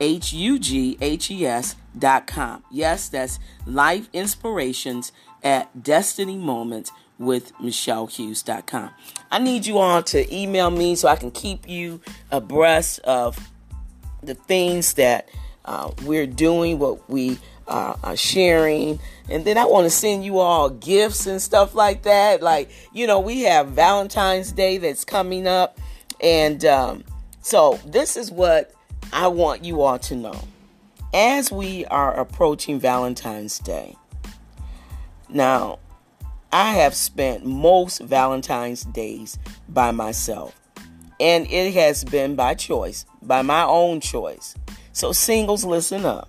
H 0.00 0.32
U 0.32 0.58
G 0.58 0.96
H 1.00 1.30
E 1.30 1.46
S 1.46 1.76
dot 1.96 2.26
com. 2.26 2.62
Yes, 2.70 3.08
that's 3.08 3.38
Life 3.66 4.08
Inspirations 4.12 5.12
at 5.42 5.82
Destiny 5.82 6.36
Moments 6.36 6.92
with 7.18 7.52
MichelleHughes.com. 7.54 8.90
I 9.30 9.38
need 9.38 9.66
you 9.66 9.78
all 9.78 10.02
to 10.04 10.34
email 10.34 10.70
me 10.70 10.94
so 10.94 11.08
I 11.08 11.16
can 11.16 11.30
keep 11.30 11.68
you 11.68 12.00
abreast 12.30 13.00
of 13.00 13.50
the 14.22 14.34
things 14.34 14.94
that 14.94 15.28
uh, 15.68 15.90
we're 16.04 16.26
doing, 16.26 16.78
what 16.78 17.08
we 17.10 17.38
uh, 17.66 17.94
are 18.02 18.16
sharing. 18.16 18.98
And 19.28 19.44
then 19.44 19.58
I 19.58 19.66
want 19.66 19.84
to 19.84 19.90
send 19.90 20.24
you 20.24 20.38
all 20.38 20.70
gifts 20.70 21.26
and 21.26 21.42
stuff 21.42 21.74
like 21.74 22.04
that. 22.04 22.42
Like, 22.42 22.70
you 22.94 23.06
know, 23.06 23.20
we 23.20 23.42
have 23.42 23.68
Valentine's 23.68 24.50
Day 24.50 24.78
that's 24.78 25.04
coming 25.04 25.46
up. 25.46 25.78
And 26.22 26.64
um, 26.64 27.04
so 27.42 27.78
this 27.84 28.16
is 28.16 28.30
what 28.30 28.72
I 29.12 29.28
want 29.28 29.62
you 29.62 29.82
all 29.82 29.98
to 29.98 30.16
know. 30.16 30.40
As 31.12 31.52
we 31.52 31.84
are 31.86 32.18
approaching 32.18 32.80
Valentine's 32.80 33.58
Day, 33.58 33.94
now, 35.28 35.80
I 36.50 36.72
have 36.72 36.94
spent 36.94 37.44
most 37.44 38.00
Valentine's 38.00 38.84
days 38.84 39.38
by 39.68 39.90
myself. 39.90 40.58
And 41.20 41.46
it 41.50 41.74
has 41.74 42.04
been 42.04 42.36
by 42.36 42.54
choice, 42.54 43.04
by 43.20 43.42
my 43.42 43.64
own 43.64 44.00
choice. 44.00 44.54
So, 44.98 45.12
singles, 45.12 45.64
listen 45.64 46.04
up. 46.04 46.28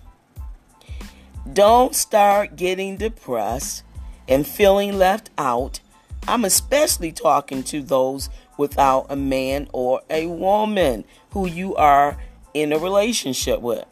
Don't 1.52 1.92
start 1.92 2.54
getting 2.54 2.98
depressed 2.98 3.82
and 4.28 4.46
feeling 4.46 4.96
left 4.96 5.28
out. 5.36 5.80
I'm 6.28 6.44
especially 6.44 7.10
talking 7.10 7.64
to 7.64 7.82
those 7.82 8.30
without 8.56 9.06
a 9.10 9.16
man 9.16 9.68
or 9.72 10.02
a 10.08 10.28
woman 10.28 11.02
who 11.30 11.48
you 11.48 11.74
are 11.74 12.16
in 12.54 12.72
a 12.72 12.78
relationship 12.78 13.60
with. 13.60 13.86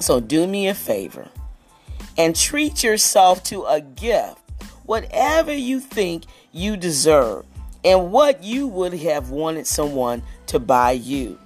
So, 0.00 0.20
do 0.20 0.46
me 0.46 0.68
a 0.68 0.74
favor 0.74 1.30
and 2.18 2.36
treat 2.36 2.82
yourself 2.82 3.42
to 3.44 3.64
a 3.64 3.80
gift, 3.80 4.36
whatever 4.84 5.54
you 5.54 5.80
think 5.80 6.24
you 6.52 6.76
deserve, 6.76 7.46
and 7.82 8.12
what 8.12 8.44
you 8.44 8.66
would 8.66 8.92
have 8.92 9.30
wanted 9.30 9.66
someone 9.66 10.22
to 10.48 10.58
buy 10.58 10.90
you. 10.90 11.38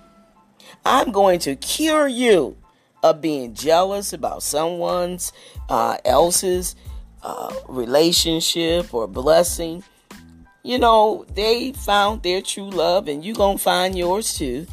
I'm 0.84 1.12
going 1.12 1.38
to 1.40 1.56
cure 1.56 2.08
you 2.08 2.56
of 3.02 3.20
being 3.20 3.54
jealous 3.54 4.12
about 4.12 4.42
someone's 4.42 5.32
uh, 5.68 5.98
else's 6.04 6.74
uh, 7.22 7.52
relationship 7.68 8.92
or 8.92 9.06
blessing. 9.06 9.84
You 10.62 10.78
know, 10.78 11.24
they 11.34 11.72
found 11.72 12.22
their 12.22 12.42
true 12.42 12.70
love, 12.70 13.08
and 13.08 13.24
you're 13.24 13.36
going 13.36 13.58
to 13.58 13.62
find 13.62 13.96
yours 13.96 14.36
too. 14.36 14.66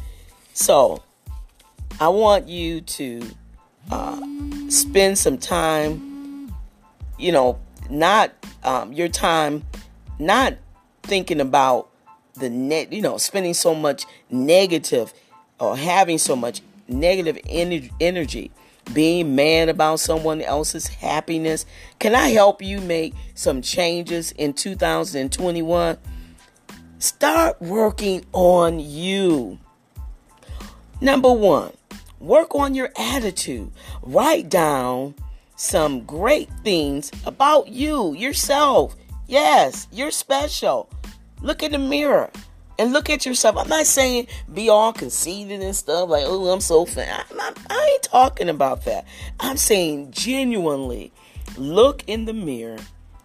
So, 0.52 1.02
I 2.00 2.08
want 2.08 2.48
you 2.48 2.80
to 2.82 3.22
uh, 3.90 4.20
spend 4.68 5.18
some 5.18 5.38
time, 5.38 6.52
you 7.18 7.32
know, 7.32 7.58
not 7.88 8.32
um, 8.64 8.92
your 8.92 9.08
time, 9.08 9.64
not 10.18 10.54
thinking 11.02 11.40
about 11.40 11.88
the 12.34 12.50
net, 12.50 12.92
you 12.92 13.00
know, 13.00 13.16
spending 13.16 13.54
so 13.54 13.74
much 13.74 14.04
negative 14.30 15.14
or 15.58 15.76
having 15.76 16.18
so 16.18 16.36
much 16.36 16.62
negative 16.88 17.38
energy, 17.48 18.50
being 18.92 19.34
mad 19.34 19.68
about 19.68 20.00
someone 20.00 20.40
else's 20.40 20.86
happiness. 20.86 21.66
Can 21.98 22.14
I 22.14 22.28
help 22.28 22.62
you 22.62 22.80
make 22.80 23.14
some 23.34 23.62
changes 23.62 24.32
in 24.32 24.52
2021? 24.52 25.98
Start 26.98 27.60
working 27.60 28.24
on 28.32 28.80
you. 28.80 29.58
Number 31.00 31.32
one, 31.32 31.72
Work 32.20 32.54
on 32.54 32.74
your 32.74 32.90
attitude. 32.96 33.70
Write 34.02 34.48
down 34.48 35.14
some 35.56 36.04
great 36.04 36.48
things 36.64 37.10
about 37.26 37.68
you, 37.68 38.14
yourself. 38.14 38.96
Yes, 39.26 39.86
you're 39.92 40.10
special. 40.10 40.88
Look 41.42 41.62
in 41.62 41.72
the 41.72 41.78
mirror 41.78 42.30
and 42.78 42.92
look 42.92 43.10
at 43.10 43.26
yourself. 43.26 43.56
I'm 43.56 43.68
not 43.68 43.86
saying 43.86 44.26
be 44.52 44.68
all 44.68 44.92
conceited 44.92 45.60
and 45.62 45.74
stuff 45.74 46.08
like, 46.08 46.24
oh, 46.26 46.48
I'm 46.48 46.60
so 46.60 46.84
fat. 46.84 47.26
I'm 47.30 47.36
not, 47.36 47.58
I 47.70 47.90
ain't 47.92 48.02
talking 48.02 48.48
about 48.48 48.84
that. 48.84 49.06
I'm 49.40 49.56
saying 49.56 50.12
genuinely 50.12 51.12
look 51.56 52.04
in 52.06 52.24
the 52.24 52.32
mirror, 52.32 52.78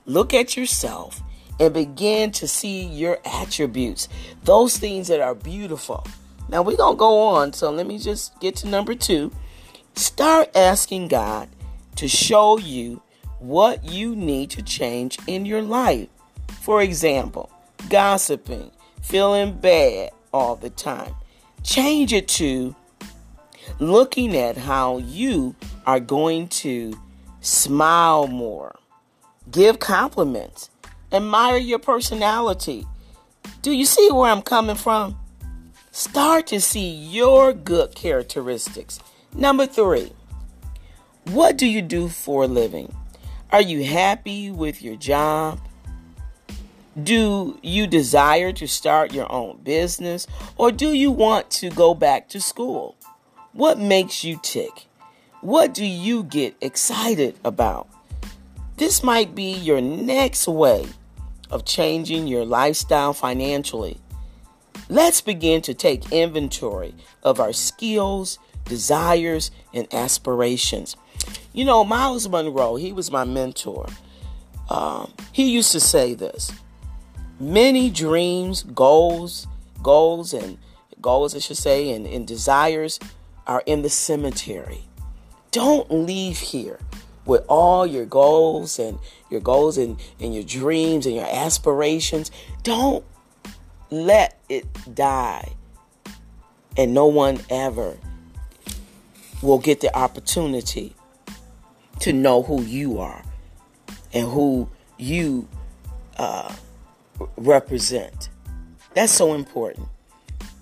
look 0.05 0.33
at 0.33 0.55
yourself, 0.55 1.21
and 1.59 1.73
begin 1.73 2.31
to 2.31 2.47
see 2.47 2.83
your 2.85 3.19
attributes, 3.25 4.07
those 4.43 4.77
things 4.77 5.07
that 5.09 5.19
are 5.19 5.35
beautiful. 5.35 6.05
Now 6.49 6.61
we're 6.61 6.77
going 6.77 6.95
to 6.95 6.99
go 6.99 7.19
on. 7.19 7.53
So 7.53 7.71
let 7.71 7.87
me 7.87 7.97
just 7.97 8.39
get 8.39 8.55
to 8.57 8.67
number 8.67 8.95
two. 8.95 9.31
Start 9.95 10.55
asking 10.55 11.09
God 11.09 11.49
to 11.97 12.07
show 12.07 12.57
you 12.57 13.01
what 13.39 13.83
you 13.83 14.15
need 14.15 14.49
to 14.51 14.61
change 14.61 15.17
in 15.27 15.45
your 15.45 15.61
life. 15.61 16.07
For 16.61 16.81
example, 16.81 17.51
gossiping, 17.89 18.71
feeling 19.11 19.51
bad 19.51 20.09
all 20.31 20.55
the 20.55 20.69
time. 20.69 21.13
Change 21.63 22.13
it 22.13 22.29
to 22.29 22.73
looking 23.77 24.37
at 24.37 24.55
how 24.55 24.99
you 24.99 25.53
are 25.85 25.99
going 25.99 26.47
to 26.47 26.97
smile 27.41 28.27
more, 28.27 28.79
give 29.51 29.79
compliments, 29.79 30.69
admire 31.11 31.57
your 31.57 31.77
personality. 31.77 32.87
Do 33.61 33.73
you 33.73 33.83
see 33.85 34.09
where 34.13 34.31
I'm 34.31 34.41
coming 34.41 34.77
from? 34.77 35.19
Start 35.91 36.47
to 36.47 36.61
see 36.61 36.89
your 36.89 37.51
good 37.51 37.93
characteristics. 37.95 39.01
Number 39.35 39.65
three, 39.65 40.13
what 41.25 41.57
do 41.57 41.67
you 41.67 41.81
do 41.81 42.07
for 42.07 42.45
a 42.45 42.47
living? 42.47 42.95
Are 43.51 43.61
you 43.61 43.83
happy 43.83 44.51
with 44.51 44.81
your 44.81 44.95
job? 44.95 45.59
Do 47.01 47.57
you 47.63 47.87
desire 47.87 48.51
to 48.51 48.67
start 48.67 49.13
your 49.13 49.31
own 49.31 49.61
business 49.63 50.27
or 50.57 50.73
do 50.73 50.91
you 50.91 51.09
want 51.09 51.49
to 51.51 51.69
go 51.69 51.93
back 51.93 52.27
to 52.29 52.41
school? 52.41 52.97
What 53.53 53.79
makes 53.79 54.25
you 54.25 54.37
tick? 54.43 54.87
What 55.39 55.73
do 55.73 55.85
you 55.85 56.23
get 56.23 56.55
excited 56.59 57.39
about? 57.45 57.87
This 58.75 59.03
might 59.03 59.33
be 59.33 59.53
your 59.53 59.79
next 59.79 60.47
way 60.49 60.85
of 61.49 61.63
changing 61.63 62.27
your 62.27 62.43
lifestyle 62.43 63.13
financially. 63.13 63.97
Let's 64.89 65.21
begin 65.21 65.61
to 65.63 65.73
take 65.73 66.11
inventory 66.11 66.93
of 67.23 67.39
our 67.39 67.53
skills, 67.53 68.37
desires, 68.65 69.49
and 69.73 69.87
aspirations. 69.93 70.97
You 71.53 71.63
know, 71.63 71.85
Myles 71.85 72.27
Munroe, 72.27 72.75
he 72.75 72.91
was 72.91 73.11
my 73.11 73.23
mentor. 73.23 73.87
Um, 74.69 75.13
he 75.31 75.51
used 75.51 75.71
to 75.71 75.79
say 75.79 76.13
this 76.13 76.51
many 77.41 77.89
dreams, 77.89 78.63
goals, 78.63 79.47
goals, 79.81 80.33
and 80.33 80.57
goals, 81.01 81.35
I 81.35 81.39
should 81.39 81.57
say, 81.57 81.91
and, 81.91 82.05
and 82.05 82.27
desires 82.27 82.99
are 83.47 83.63
in 83.65 83.81
the 83.81 83.89
cemetery. 83.89 84.83
Don't 85.49 85.91
leave 85.91 86.37
here 86.37 86.79
with 87.25 87.43
all 87.49 87.85
your 87.85 88.05
goals 88.05 88.79
and 88.79 88.99
your 89.29 89.41
goals 89.41 89.77
and, 89.77 89.99
and 90.19 90.33
your 90.33 90.43
dreams 90.43 91.05
and 91.05 91.15
your 91.15 91.27
aspirations. 91.27 92.31
Don't 92.63 93.03
let 93.89 94.39
it 94.47 94.65
die. 94.93 95.53
And 96.77 96.93
no 96.93 97.07
one 97.07 97.39
ever 97.49 97.97
will 99.41 99.59
get 99.59 99.81
the 99.81 99.95
opportunity 99.95 100.95
to 101.99 102.13
know 102.13 102.43
who 102.43 102.61
you 102.61 102.99
are 102.99 103.23
and 104.13 104.27
who 104.27 104.69
you 104.97 105.47
uh, 106.17 106.53
represent. 107.37 108.29
That's 108.93 109.13
so 109.13 109.33
important. 109.33 109.87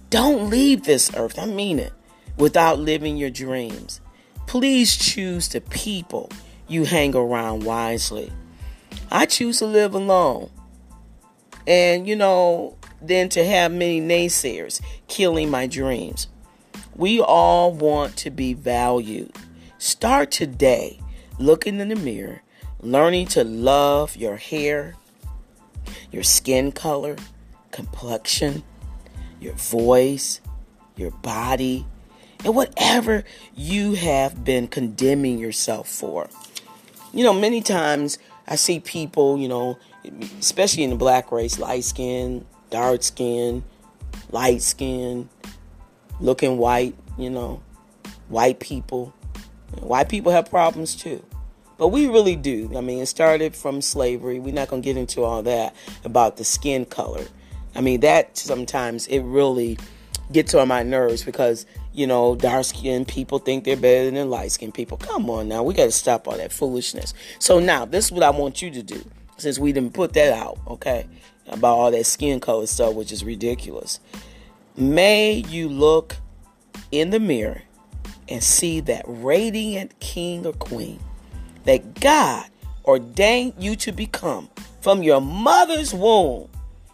Don't 0.09 0.49
leave 0.49 0.83
this 0.83 1.11
earth. 1.15 1.37
I 1.37 1.45
mean 1.45 1.79
it. 1.79 1.93
Without 2.37 2.79
living 2.79 3.17
your 3.17 3.29
dreams. 3.29 4.01
Please 4.47 4.95
choose 4.95 5.47
the 5.49 5.61
people 5.61 6.31
you 6.67 6.85
hang 6.85 7.15
around 7.15 7.63
wisely. 7.63 8.31
I 9.11 9.25
choose 9.25 9.59
to 9.59 9.65
live 9.65 9.93
alone. 9.93 10.49
And, 11.67 12.07
you 12.07 12.15
know, 12.15 12.75
than 13.01 13.29
to 13.29 13.45
have 13.45 13.71
many 13.71 14.01
naysayers 14.01 14.81
killing 15.07 15.49
my 15.49 15.67
dreams. 15.67 16.27
We 16.95 17.19
all 17.21 17.71
want 17.71 18.17
to 18.17 18.29
be 18.29 18.53
valued. 18.53 19.35
Start 19.77 20.31
today 20.31 20.99
looking 21.37 21.79
in 21.79 21.89
the 21.89 21.95
mirror, 21.95 22.41
learning 22.81 23.27
to 23.27 23.43
love 23.43 24.15
your 24.17 24.35
hair, 24.35 24.95
your 26.11 26.23
skin 26.23 26.71
color, 26.71 27.15
complexion, 27.71 28.63
your 29.39 29.53
voice, 29.53 30.41
your 30.95 31.11
body, 31.11 31.85
and 32.43 32.55
whatever 32.55 33.23
you 33.55 33.93
have 33.93 34.43
been 34.43 34.67
condemning 34.67 35.37
yourself 35.37 35.87
for. 35.87 36.29
You 37.13 37.23
know, 37.23 37.33
many 37.33 37.61
times 37.61 38.19
I 38.47 38.55
see 38.55 38.79
people, 38.79 39.37
you 39.37 39.47
know, 39.47 39.77
especially 40.39 40.83
in 40.83 40.89
the 40.89 40.95
black 40.95 41.31
race, 41.31 41.59
light 41.59 41.83
skin, 41.83 42.45
dark 42.69 43.03
skin, 43.03 43.63
light 44.31 44.61
skin, 44.61 45.29
looking 46.19 46.57
white, 46.57 46.95
you 47.17 47.29
know, 47.29 47.61
white 48.27 48.59
people. 48.59 49.13
White 49.81 50.09
people 50.09 50.31
have 50.31 50.49
problems 50.49 50.95
too. 50.95 51.23
But 51.79 51.87
we 51.87 52.07
really 52.07 52.35
do. 52.35 52.69
I 52.75 52.81
mean, 52.81 52.99
it 52.99 53.05
started 53.05 53.55
from 53.55 53.81
slavery. 53.81 54.37
We're 54.37 54.53
not 54.53 54.67
going 54.67 54.81
to 54.81 54.85
get 54.85 54.97
into 54.97 55.23
all 55.23 55.41
that 55.43 55.73
about 56.03 56.35
the 56.35 56.43
skin 56.43 56.85
color. 56.85 57.25
I 57.73 57.79
mean, 57.79 58.01
that 58.01 58.37
sometimes 58.37 59.07
it 59.07 59.21
really 59.21 59.79
gets 60.33 60.53
on 60.53 60.67
my 60.67 60.83
nerves 60.83 61.23
because, 61.23 61.65
you 61.93 62.05
know, 62.05 62.35
dark 62.35 62.65
skinned 62.65 63.07
people 63.07 63.39
think 63.39 63.63
they're 63.63 63.77
better 63.77 64.11
than 64.11 64.29
light 64.29 64.51
skinned 64.51 64.73
people. 64.73 64.97
Come 64.97 65.29
on 65.29 65.47
now, 65.47 65.63
we 65.63 65.73
got 65.73 65.85
to 65.85 65.91
stop 65.91 66.27
all 66.27 66.35
that 66.35 66.51
foolishness. 66.51 67.13
So 67.39 67.59
now, 67.59 67.85
this 67.85 68.05
is 68.05 68.11
what 68.11 68.23
I 68.23 68.29
want 68.29 68.61
you 68.61 68.69
to 68.71 68.83
do 68.83 69.01
since 69.37 69.57
we 69.57 69.71
didn't 69.71 69.93
put 69.93 70.11
that 70.13 70.33
out, 70.33 70.59
okay, 70.67 71.07
about 71.47 71.77
all 71.77 71.91
that 71.91 72.05
skin 72.05 72.41
color 72.41 72.67
stuff, 72.67 72.93
which 72.93 73.13
is 73.13 73.23
ridiculous. 73.23 74.01
May 74.75 75.35
you 75.47 75.69
look 75.69 76.17
in 76.91 77.11
the 77.11 77.21
mirror 77.21 77.61
and 78.27 78.43
see 78.43 78.81
that 78.81 79.05
radiant 79.07 79.97
king 80.01 80.45
or 80.45 80.53
queen 80.53 80.99
that 81.65 81.99
God 81.99 82.45
ordained 82.85 83.53
you 83.59 83.75
to 83.77 83.91
become 83.91 84.49
from 84.81 85.03
your 85.03 85.21
mother's 85.21 85.93
womb. 85.93 86.49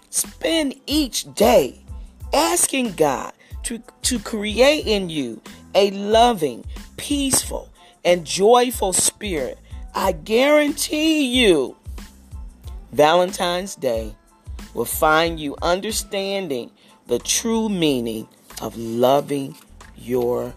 Spend 0.10 0.76
each 0.86 1.34
day 1.36 1.82
asking 2.34 2.94
God 2.94 3.34
to, 3.64 3.82
to 4.04 4.20
create 4.20 4.86
in 4.86 5.10
you 5.10 5.42
a 5.74 5.92
loving, 5.92 6.66
peaceful, 6.98 7.70
and 8.04 8.26
joyful 8.26 8.94
spirit. 8.94 9.60
I 9.94 10.12
guarantee 10.12 11.42
you, 11.42 11.76
Valentine's 12.92 13.76
Day 13.76 14.16
will 14.74 14.86
find 14.86 15.40
you 15.40 15.56
understanding 15.62 16.72
the 17.08 17.20
true 17.20 17.70
meaning 17.70 18.28
of 18.62 18.78
loving 18.78 19.56
yourself. 19.98 20.56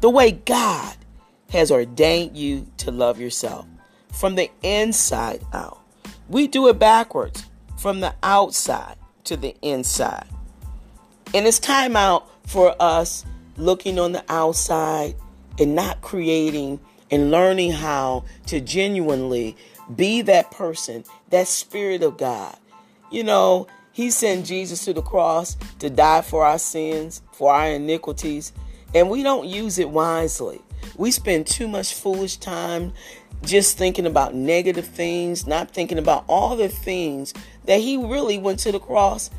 The 0.00 0.10
way 0.10 0.32
God 0.32 0.96
has 1.50 1.70
ordained 1.70 2.36
you 2.36 2.66
to 2.78 2.90
love 2.90 3.20
yourself 3.20 3.66
from 4.12 4.34
the 4.34 4.50
inside 4.62 5.44
out. 5.52 5.80
We 6.28 6.48
do 6.48 6.68
it 6.68 6.78
backwards 6.78 7.46
from 7.78 8.00
the 8.00 8.14
outside 8.22 8.96
to 9.24 9.36
the 9.36 9.54
inside. 9.62 10.26
And 11.34 11.46
it's 11.46 11.58
time 11.58 11.96
out 11.96 12.28
for 12.46 12.74
us 12.80 13.24
looking 13.56 13.98
on 13.98 14.12
the 14.12 14.24
outside 14.28 15.14
and 15.58 15.74
not 15.74 16.00
creating 16.00 16.80
and 17.10 17.30
learning 17.30 17.72
how 17.72 18.24
to 18.46 18.60
genuinely 18.60 19.56
be 19.94 20.22
that 20.22 20.50
person, 20.50 21.04
that 21.30 21.46
spirit 21.46 22.02
of 22.02 22.16
God. 22.16 22.56
You 23.10 23.24
know, 23.24 23.66
He 23.92 24.10
sent 24.10 24.46
Jesus 24.46 24.84
to 24.84 24.92
the 24.92 25.02
cross 25.02 25.56
to 25.78 25.88
die 25.90 26.22
for 26.22 26.44
our 26.44 26.58
sins, 26.58 27.22
for 27.32 27.52
our 27.52 27.68
iniquities, 27.68 28.52
and 28.94 29.10
we 29.10 29.22
don't 29.22 29.46
use 29.46 29.78
it 29.78 29.90
wisely. 29.90 30.60
We 30.96 31.10
spend 31.10 31.46
too 31.46 31.68
much 31.68 31.94
foolish 31.94 32.36
time 32.36 32.92
just 33.42 33.76
thinking 33.76 34.06
about 34.06 34.34
negative 34.34 34.86
things, 34.86 35.46
not 35.46 35.70
thinking 35.70 35.98
about 35.98 36.24
all 36.28 36.56
the 36.56 36.68
things 36.68 37.34
that 37.64 37.80
He 37.80 37.96
really 37.96 38.38
went 38.38 38.58
to 38.60 38.72
the 38.72 38.80
cross 38.80 39.30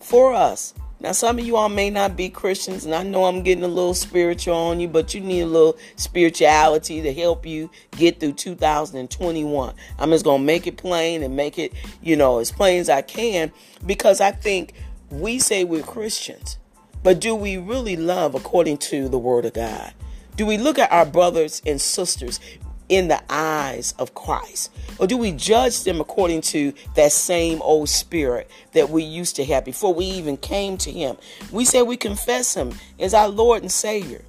for 0.00 0.32
us. 0.32 0.74
Now, 1.02 1.12
some 1.12 1.38
of 1.38 1.46
you 1.46 1.56
all 1.56 1.70
may 1.70 1.88
not 1.88 2.14
be 2.14 2.28
Christians, 2.28 2.84
and 2.84 2.94
I 2.94 3.02
know 3.02 3.24
I'm 3.24 3.42
getting 3.42 3.64
a 3.64 3.68
little 3.68 3.94
spiritual 3.94 4.54
on 4.54 4.80
you, 4.80 4.88
but 4.88 5.14
you 5.14 5.22
need 5.22 5.40
a 5.40 5.46
little 5.46 5.78
spirituality 5.96 7.00
to 7.00 7.14
help 7.14 7.46
you 7.46 7.70
get 7.92 8.20
through 8.20 8.32
2021. 8.34 9.74
I'm 9.98 10.10
just 10.10 10.24
going 10.26 10.42
to 10.42 10.44
make 10.44 10.66
it 10.66 10.76
plain 10.76 11.22
and 11.22 11.34
make 11.34 11.58
it, 11.58 11.72
you 12.02 12.16
know, 12.16 12.38
as 12.38 12.52
plain 12.52 12.80
as 12.80 12.90
I 12.90 13.00
can 13.00 13.50
because 13.86 14.20
I 14.20 14.30
think 14.30 14.74
we 15.08 15.38
say 15.38 15.64
we're 15.64 15.82
Christians, 15.82 16.58
but 17.02 17.18
do 17.18 17.34
we 17.34 17.56
really 17.56 17.96
love 17.96 18.34
according 18.34 18.76
to 18.78 19.08
the 19.08 19.18
Word 19.18 19.46
of 19.46 19.54
God? 19.54 19.94
Do 20.40 20.46
we 20.46 20.56
look 20.56 20.78
at 20.78 20.90
our 20.90 21.04
brothers 21.04 21.60
and 21.66 21.78
sisters 21.78 22.40
in 22.88 23.08
the 23.08 23.20
eyes 23.28 23.92
of 23.98 24.14
Christ? 24.14 24.72
Or 24.98 25.06
do 25.06 25.18
we 25.18 25.32
judge 25.32 25.84
them 25.84 26.00
according 26.00 26.40
to 26.40 26.72
that 26.94 27.12
same 27.12 27.60
old 27.60 27.90
spirit 27.90 28.50
that 28.72 28.88
we 28.88 29.02
used 29.02 29.36
to 29.36 29.44
have 29.44 29.66
before 29.66 29.92
we 29.92 30.06
even 30.06 30.38
came 30.38 30.78
to 30.78 30.90
Him? 30.90 31.18
We 31.52 31.66
say 31.66 31.82
we 31.82 31.98
confess 31.98 32.54
Him 32.54 32.72
as 32.98 33.12
our 33.12 33.28
Lord 33.28 33.60
and 33.60 33.70
Savior. 33.70 34.24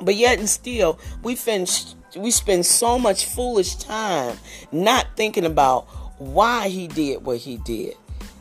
But 0.00 0.16
yet 0.16 0.40
and 0.40 0.48
still, 0.48 0.98
we 1.22 1.38
we 2.16 2.30
spend 2.32 2.66
so 2.66 2.98
much 2.98 3.26
foolish 3.26 3.76
time 3.76 4.36
not 4.72 5.06
thinking 5.14 5.44
about 5.44 5.84
why 6.18 6.66
He 6.70 6.88
did 6.88 7.24
what 7.24 7.38
He 7.38 7.58
did 7.58 7.94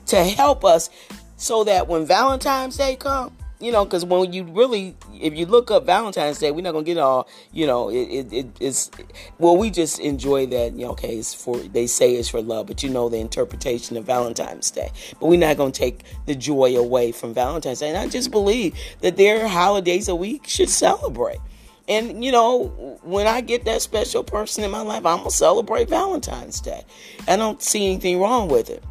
to 0.08 0.24
help 0.24 0.66
us 0.66 0.90
so 1.38 1.66
that 1.66 1.88
when 1.88 2.08
Valentine's 2.08 2.78
Day 2.78 2.96
comes, 2.96 3.32
you 3.60 3.72
know, 3.72 3.86
because 3.86 4.04
when 4.04 4.34
you 4.34 4.44
really, 4.44 4.98
if 5.14 5.34
you 5.34 5.46
look 5.46 5.72
up 5.72 5.86
Valentine's 5.86 6.40
Day, 6.40 6.52
we're 6.52 6.62
not 6.62 6.74
gonna 6.74 6.84
get 6.84 6.98
all, 6.98 7.28
you 7.54 7.66
know, 7.66 7.90
it, 7.90 8.04
it, 8.04 8.34
it, 8.34 8.48
it's, 8.60 8.92
well, 9.40 9.56
we 9.56 9.70
just 9.70 10.00
enjoy 10.00 10.46
that. 10.48 10.74
You 10.74 10.86
know, 10.86 10.92
okay, 10.92 11.16
it's 11.16 11.34
for 11.34 11.58
they 11.58 11.88
say 11.88 12.16
it's 12.16 12.30
for 12.30 12.42
love, 12.42 12.68
but 12.68 12.84
you 12.84 12.90
know 12.90 13.08
the 13.08 13.18
interpretation 13.18 13.96
of 13.96 14.06
Valentine's 14.06 14.70
Day. 14.72 14.92
But 15.20 15.28
we're 15.28 15.40
not 15.40 15.56
gonna 15.56 15.72
take 15.72 16.04
the 16.26 16.36
joy 16.36 16.76
away 16.76 17.14
from 17.14 17.34
Valentine's 17.34 17.80
Day. 17.80 17.90
And 17.90 17.98
I 17.98 18.08
just 18.08 18.30
believe 18.30 18.76
that 19.02 19.16
there 19.16 19.46
are 19.46 19.48
holidays 19.48 20.08
that 20.08 20.16
we 20.16 20.42
should 20.46 20.70
celebrate. 20.70 21.40
And 21.88 22.26
you 22.26 22.32
know, 22.32 23.00
when 23.04 23.26
I 23.26 23.40
get 23.40 23.64
that 23.66 23.82
special 23.82 24.24
person 24.24 24.66
in 24.66 24.72
my 24.72 24.82
life, 24.82 25.06
I'm 25.06 25.20
gonna 25.20 25.32
celebrate 25.32 25.88
Valentine's 25.88 26.60
Day. 26.60 26.84
I 27.26 27.38
don't 27.38 27.62
see 27.62 27.86
anything 27.86 28.20
wrong 28.20 28.50
with 28.50 28.70
it. 28.70 28.84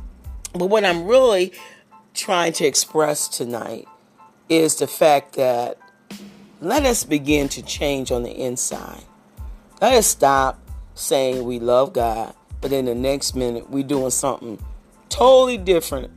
But 0.55 0.67
what 0.67 0.85
I'm 0.85 1.05
really 1.05 1.53
trying 2.15 2.53
to 2.55 2.65
express 2.65 3.29
tonight 3.29 3.89
is 4.49 4.76
the 4.76 4.86
fact 4.86 5.34
that 5.34 5.78
let 6.61 6.84
us 6.84 7.05
begin 7.05 7.49
to 7.51 7.62
change 7.62 8.11
on 8.11 8.22
the 8.22 8.30
inside. 8.30 9.03
Let 9.80 9.95
us 9.95 10.07
stop 10.07 10.59
saying 10.95 11.45
we 11.45 11.59
love 11.59 11.92
God, 11.92 12.34
but 12.61 12.72
in 12.72 12.84
the 12.84 12.95
next 12.95 13.34
minute 13.34 13.68
we're 13.70 13.84
doing 13.84 14.11
something 14.11 14.59
totally 15.09 15.59
different 15.59 16.11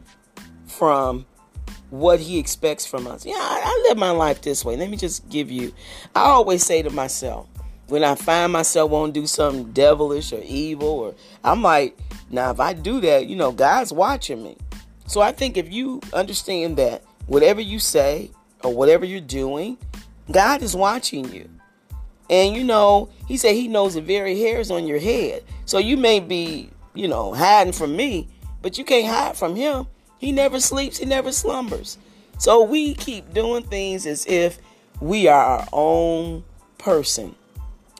from 0.65 1.25
what 1.89 2.19
he 2.19 2.37
expects 2.37 2.85
from 2.85 3.07
us. 3.07 3.25
Yeah, 3.25 3.35
I, 3.35 3.61
I 3.63 3.87
live 3.87 3.97
my 3.97 4.11
life 4.11 4.41
this 4.41 4.63
way. 4.65 4.75
Let 4.75 4.89
me 4.89 4.97
just 4.97 5.27
give 5.29 5.49
you, 5.49 5.73
I 6.15 6.21
always 6.21 6.63
say 6.63 6.81
to 6.81 6.89
myself, 6.89 7.47
when 7.87 8.03
I 8.03 8.15
find 8.15 8.51
myself 8.51 8.91
want 8.91 9.13
to 9.13 9.21
do 9.21 9.27
something 9.27 9.71
devilish 9.71 10.33
or 10.33 10.41
evil, 10.43 10.89
or 10.89 11.15
I'm 11.43 11.61
like, 11.61 11.97
now 12.29 12.51
if 12.51 12.59
I 12.59 12.73
do 12.73 12.99
that, 13.01 13.27
you 13.27 13.35
know, 13.35 13.51
God's 13.51 13.93
watching 13.93 14.43
me. 14.43 14.57
So 15.05 15.21
I 15.21 15.31
think 15.31 15.55
if 15.55 15.71
you 15.71 16.01
understand 16.11 16.75
that 16.77 17.03
whatever 17.27 17.61
you 17.61 17.79
say 17.79 18.31
or 18.63 18.73
whatever 18.73 19.05
you're 19.05 19.21
doing, 19.21 19.77
God 20.31 20.61
is 20.61 20.75
watching 20.75 21.31
you. 21.31 21.49
And 22.29 22.55
you 22.55 22.63
know, 22.63 23.09
he 23.27 23.37
said 23.37 23.53
he 23.53 23.67
knows 23.67 23.93
the 23.93 24.01
very 24.01 24.39
hairs 24.39 24.71
on 24.71 24.87
your 24.87 24.99
head. 24.99 25.43
So 25.65 25.77
you 25.77 25.95
may 25.95 26.19
be, 26.19 26.69
you 26.93 27.07
know, 27.07 27.33
hiding 27.33 27.73
from 27.73 27.95
me, 27.95 28.27
but 28.61 28.77
you 28.77 28.83
can't 28.83 29.07
hide 29.07 29.37
from 29.37 29.55
him. 29.55 29.87
He 30.17 30.31
never 30.31 30.59
sleeps, 30.59 30.97
he 30.97 31.05
never 31.05 31.31
slumbers. 31.31 31.97
So 32.39 32.63
we 32.63 32.95
keep 32.95 33.33
doing 33.33 33.63
things 33.63 34.05
as 34.05 34.25
if 34.25 34.59
we 34.99 35.27
are 35.27 35.41
our 35.41 35.67
own 35.71 36.43
person. 36.77 37.35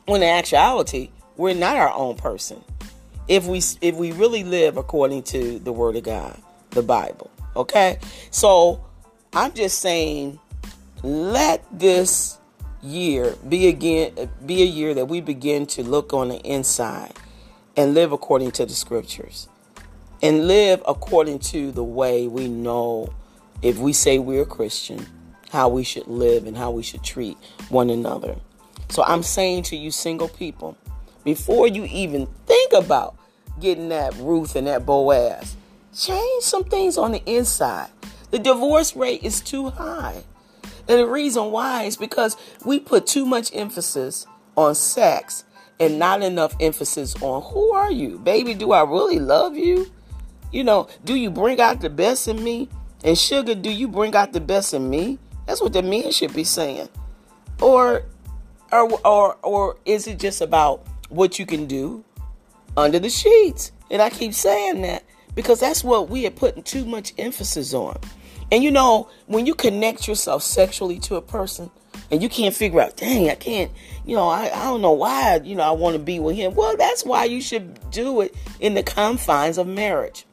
When 0.05 0.23
in 0.23 0.30
actuality, 0.30 1.09
we're 1.36 1.53
not 1.53 1.75
our 1.75 1.93
own 1.93 2.15
person. 2.15 2.63
If 3.28 3.45
we 3.45 3.61
if 3.82 3.95
we 3.95 4.11
really 4.13 4.43
live 4.43 4.78
according 4.78 5.23
to 5.23 5.59
the 5.59 5.73
word 5.73 5.95
of 5.95 6.03
God, 6.03 6.41
the 6.71 6.82
Bible. 6.82 7.30
Okay? 7.55 7.99
So 8.32 8.84
I'm 9.34 9.53
just 9.53 9.80
saying, 9.80 10.39
let 11.03 11.63
this 11.71 12.38
year 12.82 13.36
be 13.47 13.67
again 13.67 14.30
be 14.45 14.61
a 14.61 14.65
year 14.65 14.93
that 14.93 15.05
we 15.05 15.19
begin 15.19 15.65
to 15.65 15.84
look 15.84 16.13
on 16.13 16.30
the 16.30 16.38
inside 16.41 17.13
and 17.75 17.93
live 17.93 18.11
according 18.11 18.51
to 18.51 18.65
the 18.65 18.73
scriptures 18.73 19.49
and 20.21 20.47
live 20.47 20.82
according 20.88 21.39
to 21.39 21.71
the 21.71 21.84
way 21.84 22.28
we 22.28 22.47
know 22.47 23.13
if 23.61 23.78
we 23.78 23.93
say 23.93 24.19
we're 24.19 24.43
a 24.43 24.45
Christian, 24.45 25.05
how 25.51 25.69
we 25.69 25.84
should 25.84 26.07
live 26.07 26.45
and 26.45 26.57
how 26.57 26.71
we 26.71 26.84
should 26.84 27.03
treat 27.03 27.38
one 27.69 27.89
another. 27.89 28.36
So 28.89 29.03
I'm 29.03 29.23
saying 29.23 29.63
to 29.63 29.75
you, 29.75 29.91
single 29.91 30.30
people, 30.30 30.78
before 31.23 31.67
you 31.67 31.86
even 31.86 32.28
think 32.45 32.73
about 32.73 33.15
getting 33.59 33.89
that 33.89 34.15
Ruth 34.15 34.55
and 34.55 34.67
that 34.67 34.86
Boaz, 34.86 35.55
change 35.95 36.43
some 36.43 36.63
things 36.63 36.97
on 36.97 37.11
the 37.11 37.23
inside. 37.25 37.89
The 38.32 38.39
divorce 38.39 38.95
rate 38.95 39.23
is 39.23 39.41
too 39.41 39.69
high. 39.69 40.23
And 40.88 40.99
the 40.99 41.07
reason 41.07 41.51
why 41.51 41.84
is 41.84 41.97
because 41.97 42.38
we 42.65 42.80
put 42.80 43.07
too 43.07 43.25
much 43.25 43.53
emphasis 43.53 44.25
on 44.55 44.75
sex 44.75 45.43
and 45.80 45.99
not 45.99 46.21
enough 46.21 46.55
emphasis 46.59 47.15
on 47.21 47.41
who 47.53 47.71
are 47.71 47.91
you? 47.91 48.19
Baby, 48.19 48.53
do 48.53 48.71
I 48.71 48.84
really 48.84 49.19
love 49.19 49.55
you? 49.55 49.91
You 50.51 50.63
know, 50.63 50.88
do 51.03 51.15
you 51.15 51.30
bring 51.30 51.59
out 51.59 51.82
the 51.82 51.89
best 51.89 52.28
in 52.28 52.43
me? 52.43 52.69
And 53.03 53.17
sugar, 53.17 53.53
do 53.53 53.69
you 53.69 53.88
bring 53.88 54.15
out 54.15 54.34
the 54.34 54.39
best 54.39 54.73
in 54.73 54.89
me? 54.89 55.19
That's 55.45 55.61
what 55.61 55.73
the 55.73 55.84
men 55.84 56.11
should 56.11 56.34
be 56.34 56.43
saying. 56.43 56.89
Or 57.61 58.03
or 58.71 58.99
or 59.05 59.38
or 59.43 59.78
is 59.86 60.07
it 60.07 60.19
just 60.19 60.41
about 60.41 60.86
what 61.09 61.39
you 61.39 61.45
can 61.45 61.67
do 61.67 62.03
under 62.75 62.99
the 62.99 63.09
sheets? 63.09 63.71
And 63.89 64.01
I 64.01 64.09
keep 64.09 64.34
saying 64.34 64.82
that 64.82 65.03
because 65.38 65.60
that's 65.60 65.84
what 65.84 66.10
we 66.10 66.26
are 66.26 66.32
putting 66.32 66.64
too 66.64 66.84
much 66.84 67.14
emphasis 67.20 67.72
on. 67.72 68.00
And 68.52 68.64
you 68.64 68.72
know, 68.72 69.08
when 69.28 69.46
you 69.46 69.54
connect 69.54 70.08
yourself 70.08 70.42
sexually 70.42 70.98
to 71.02 71.16
a 71.16 71.22
person 71.22 71.70
and 72.10 72.24
you 72.24 72.28
can't 72.28 72.56
figure 72.56 72.82
out, 72.82 72.98
dang, 72.98 73.30
I 73.30 73.36
can't, 73.36 73.72
you 74.04 74.16
know, 74.16 74.28
I, 74.30 74.46
I 74.46 74.64
don't 74.64 74.82
know 74.82 74.94
why, 74.94 75.40
you 75.44 75.54
know, 75.54 75.62
I 75.62 75.72
want 75.72 75.94
to 75.94 76.00
be 76.00 76.20
with 76.20 76.36
him. 76.36 76.56
Well, 76.56 76.76
that's 76.76 77.06
why 77.06 77.26
you 77.26 77.40
should 77.40 77.92
do 77.92 78.22
it 78.22 78.36
in 78.60 78.74
the 78.74 78.82
confines 78.82 79.60
of 79.60 79.68
marriage. 79.68 80.26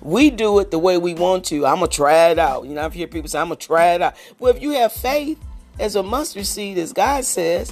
We 0.00 0.30
do 0.30 0.60
it 0.60 0.70
the 0.70 0.78
way 0.78 0.96
we 0.96 1.12
want 1.12 1.44
to. 1.46 1.66
I'm 1.66 1.80
going 1.80 1.90
to 1.90 1.94
try 1.94 2.30
it 2.30 2.38
out. 2.38 2.64
You 2.64 2.72
know, 2.72 2.86
I've 2.86 2.94
heard 2.94 3.10
people 3.10 3.28
say, 3.28 3.38
I'm 3.38 3.48
going 3.48 3.58
to 3.58 3.66
try 3.66 3.92
it 3.92 4.00
out. 4.00 4.16
Well, 4.38 4.56
if 4.56 4.62
you 4.62 4.70
have 4.70 4.94
faith 4.94 5.38
as 5.78 5.94
a 5.94 6.02
mustard 6.02 6.46
seed, 6.46 6.78
as 6.78 6.94
God 6.94 7.26
says, 7.26 7.70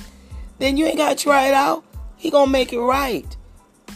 then 0.58 0.76
you 0.76 0.84
ain't 0.84 0.98
got 0.98 1.16
to 1.16 1.24
try 1.24 1.48
it 1.48 1.54
out. 1.54 1.86
He 2.18 2.30
going 2.30 2.48
to 2.48 2.52
make 2.52 2.74
it 2.74 2.80
right. 2.80 3.34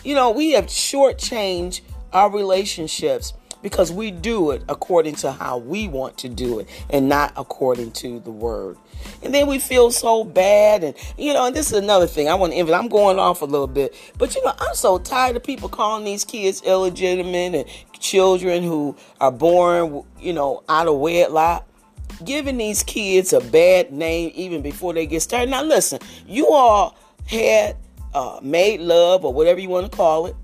You 0.02 0.14
know, 0.14 0.30
we 0.30 0.52
have 0.52 0.66
shortchanged 0.68 1.82
our 2.12 2.30
relationships 2.30 3.32
because 3.62 3.90
we 3.90 4.10
do 4.10 4.50
it 4.52 4.62
according 4.68 5.14
to 5.16 5.32
how 5.32 5.58
we 5.58 5.88
want 5.88 6.16
to 6.18 6.28
do 6.28 6.58
it 6.60 6.68
and 6.90 7.08
not 7.08 7.32
according 7.36 7.90
to 7.90 8.20
the 8.20 8.30
word. 8.30 8.76
And 9.22 9.34
then 9.34 9.46
we 9.46 9.58
feel 9.58 9.90
so 9.90 10.24
bad. 10.24 10.84
And, 10.84 10.94
you 11.16 11.32
know, 11.32 11.46
and 11.46 11.56
this 11.56 11.72
is 11.72 11.78
another 11.78 12.06
thing 12.06 12.28
I 12.28 12.34
want 12.34 12.52
to 12.52 12.74
I'm 12.74 12.88
going 12.88 13.18
off 13.18 13.42
a 13.42 13.46
little 13.46 13.66
bit. 13.66 13.94
But, 14.16 14.34
you 14.34 14.44
know, 14.44 14.52
I'm 14.58 14.74
so 14.74 14.98
tired 14.98 15.36
of 15.36 15.42
people 15.42 15.68
calling 15.68 16.04
these 16.04 16.24
kids 16.24 16.62
illegitimate 16.62 17.54
and 17.54 17.64
children 17.98 18.62
who 18.62 18.96
are 19.20 19.32
born, 19.32 20.04
you 20.20 20.32
know, 20.32 20.62
out 20.68 20.86
of 20.86 20.96
wedlock. 20.96 21.64
Giving 22.24 22.56
these 22.56 22.82
kids 22.82 23.32
a 23.32 23.40
bad 23.40 23.92
name 23.92 24.32
even 24.34 24.60
before 24.62 24.92
they 24.92 25.06
get 25.06 25.20
started. 25.20 25.50
Now, 25.50 25.62
listen, 25.62 26.00
you 26.26 26.48
all 26.48 26.96
had 27.26 27.76
uh, 28.12 28.40
made 28.42 28.80
love 28.80 29.24
or 29.24 29.32
whatever 29.32 29.60
you 29.60 29.68
want 29.68 29.90
to 29.90 29.96
call 29.96 30.26
it 30.26 30.34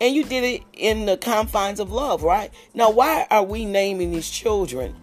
and 0.00 0.14
you 0.14 0.24
did 0.24 0.44
it 0.44 0.62
in 0.72 1.06
the 1.06 1.16
confines 1.16 1.80
of 1.80 1.90
love, 1.90 2.22
right? 2.22 2.52
Now, 2.74 2.90
why 2.90 3.26
are 3.30 3.42
we 3.42 3.64
naming 3.64 4.12
these 4.12 4.30
children 4.30 4.94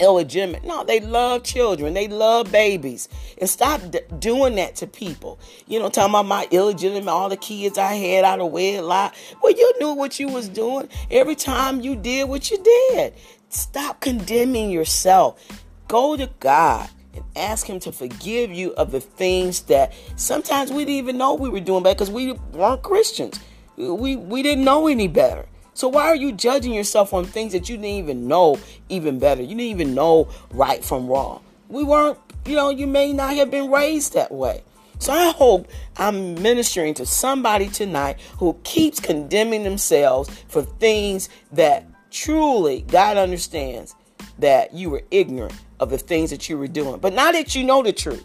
illegitimate? 0.00 0.64
No, 0.64 0.84
they 0.84 1.00
love 1.00 1.42
children. 1.42 1.94
They 1.94 2.08
love 2.08 2.52
babies. 2.52 3.08
And 3.38 3.50
stop 3.50 3.80
d- 3.90 4.00
doing 4.18 4.54
that 4.56 4.76
to 4.76 4.86
people. 4.86 5.40
You 5.66 5.80
know, 5.80 5.88
talking 5.88 6.10
about 6.10 6.26
my 6.26 6.46
illegitimate, 6.50 7.08
all 7.08 7.28
the 7.28 7.36
kids 7.36 7.78
I 7.78 7.94
had 7.94 8.24
out 8.24 8.40
of 8.40 8.52
wedlock. 8.52 9.14
Well, 9.42 9.52
you 9.52 9.72
knew 9.80 9.92
what 9.92 10.20
you 10.20 10.28
was 10.28 10.48
doing 10.48 10.88
every 11.10 11.34
time 11.34 11.80
you 11.80 11.96
did 11.96 12.28
what 12.28 12.50
you 12.50 12.62
did. 12.62 13.14
Stop 13.48 14.00
condemning 14.00 14.70
yourself. 14.70 15.64
Go 15.88 16.16
to 16.16 16.28
God 16.38 16.90
and 17.14 17.24
ask 17.34 17.66
him 17.66 17.80
to 17.80 17.90
forgive 17.90 18.52
you 18.52 18.72
of 18.74 18.92
the 18.92 19.00
things 19.00 19.62
that 19.62 19.92
sometimes 20.16 20.70
we 20.70 20.84
didn't 20.84 20.96
even 20.96 21.18
know 21.18 21.34
we 21.34 21.48
were 21.48 21.60
doing 21.60 21.82
bad 21.82 21.96
because 21.96 22.10
we 22.10 22.32
weren't 22.52 22.82
Christians. 22.82 23.40
We 23.78 24.16
we 24.16 24.42
didn't 24.42 24.64
know 24.64 24.88
any 24.88 25.08
better. 25.08 25.46
So 25.74 25.86
why 25.86 26.06
are 26.06 26.16
you 26.16 26.32
judging 26.32 26.74
yourself 26.74 27.14
on 27.14 27.24
things 27.24 27.52
that 27.52 27.68
you 27.68 27.76
didn't 27.76 27.90
even 27.90 28.26
know 28.26 28.58
even 28.88 29.20
better? 29.20 29.42
You 29.42 29.48
didn't 29.50 29.60
even 29.60 29.94
know 29.94 30.28
right 30.50 30.84
from 30.84 31.06
wrong. 31.06 31.44
We 31.68 31.84
weren't, 31.84 32.18
you 32.44 32.56
know, 32.56 32.70
you 32.70 32.88
may 32.88 33.12
not 33.12 33.36
have 33.36 33.52
been 33.52 33.70
raised 33.70 34.14
that 34.14 34.32
way. 34.32 34.64
So 34.98 35.12
I 35.12 35.30
hope 35.30 35.68
I'm 35.96 36.34
ministering 36.42 36.94
to 36.94 37.06
somebody 37.06 37.68
tonight 37.68 38.18
who 38.38 38.58
keeps 38.64 38.98
condemning 38.98 39.62
themselves 39.62 40.28
for 40.48 40.62
things 40.62 41.28
that 41.52 41.86
truly 42.10 42.80
God 42.88 43.16
understands 43.16 43.94
that 44.40 44.74
you 44.74 44.90
were 44.90 45.02
ignorant 45.12 45.54
of 45.78 45.90
the 45.90 45.98
things 45.98 46.30
that 46.30 46.48
you 46.48 46.58
were 46.58 46.66
doing. 46.66 46.98
But 46.98 47.12
now 47.12 47.30
that 47.30 47.54
you 47.54 47.62
know 47.62 47.84
the 47.84 47.92
truth, 47.92 48.24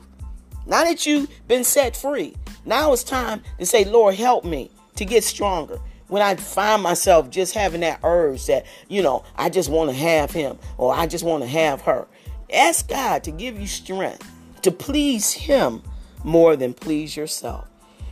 now 0.66 0.84
that 0.86 1.06
you've 1.06 1.30
been 1.48 1.64
set 1.64 1.96
free, 1.96 2.34
now 2.66 2.94
it's 2.94 3.04
time 3.04 3.44
to 3.60 3.66
say, 3.68 3.86
Lord, 3.86 4.16
help 4.16 4.44
me 4.44 4.72
to 4.96 5.06
get 5.06 5.24
stronger. 5.24 5.80
When 6.08 6.22
I 6.22 6.36
find 6.36 6.84
myself 6.84 7.30
just 7.30 7.54
having 7.54 7.82
that 7.82 8.00
urge 8.04 8.46
that, 8.48 8.66
you 8.88 9.02
know, 9.02 9.24
I 9.36 9.50
just 9.50 9.70
want 9.70 9.90
to 9.90 9.96
have 9.96 10.32
him 10.32 10.60
or 10.78 10.94
I 10.94 11.08
just 11.08 11.24
want 11.24 11.44
to 11.44 11.50
have 11.50 11.82
her, 11.82 12.08
ask 12.54 12.88
God 12.88 13.24
to 13.24 13.32
give 13.32 13.60
you 13.60 13.68
strength 13.68 14.30
to 14.62 14.72
please 14.72 15.32
him 15.32 15.82
more 16.24 16.56
than 16.56 16.74
please 16.74 17.18
yourself. 17.18 17.68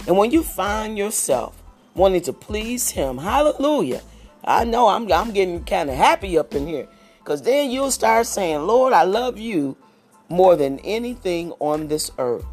And 0.08 0.18
when 0.18 0.32
you 0.32 0.42
find 0.42 0.98
yourself 0.98 1.62
wanting 1.96 2.22
to 2.22 2.34
please 2.34 2.90
him, 2.90 3.18
hallelujah. 3.18 4.02
I 4.44 4.64
know 4.64 4.88
I'm, 4.88 5.12
I'm 5.12 5.32
getting 5.32 5.64
kind 5.64 5.90
of 5.90 5.96
happy 5.96 6.38
up 6.38 6.56
in 6.56 6.68
here 6.68 6.88
because 7.20 7.44
then 7.44 7.70
you'll 7.70 7.92
start 7.92 8.26
saying, 8.26 8.66
Lord, 8.66 8.94
I 8.94 9.04
love 9.04 9.38
you 9.38 9.78
more 10.30 10.56
than 10.56 10.80
anything 10.80 11.52
on 11.60 11.88
this 11.88 12.12
earth. 12.18 12.46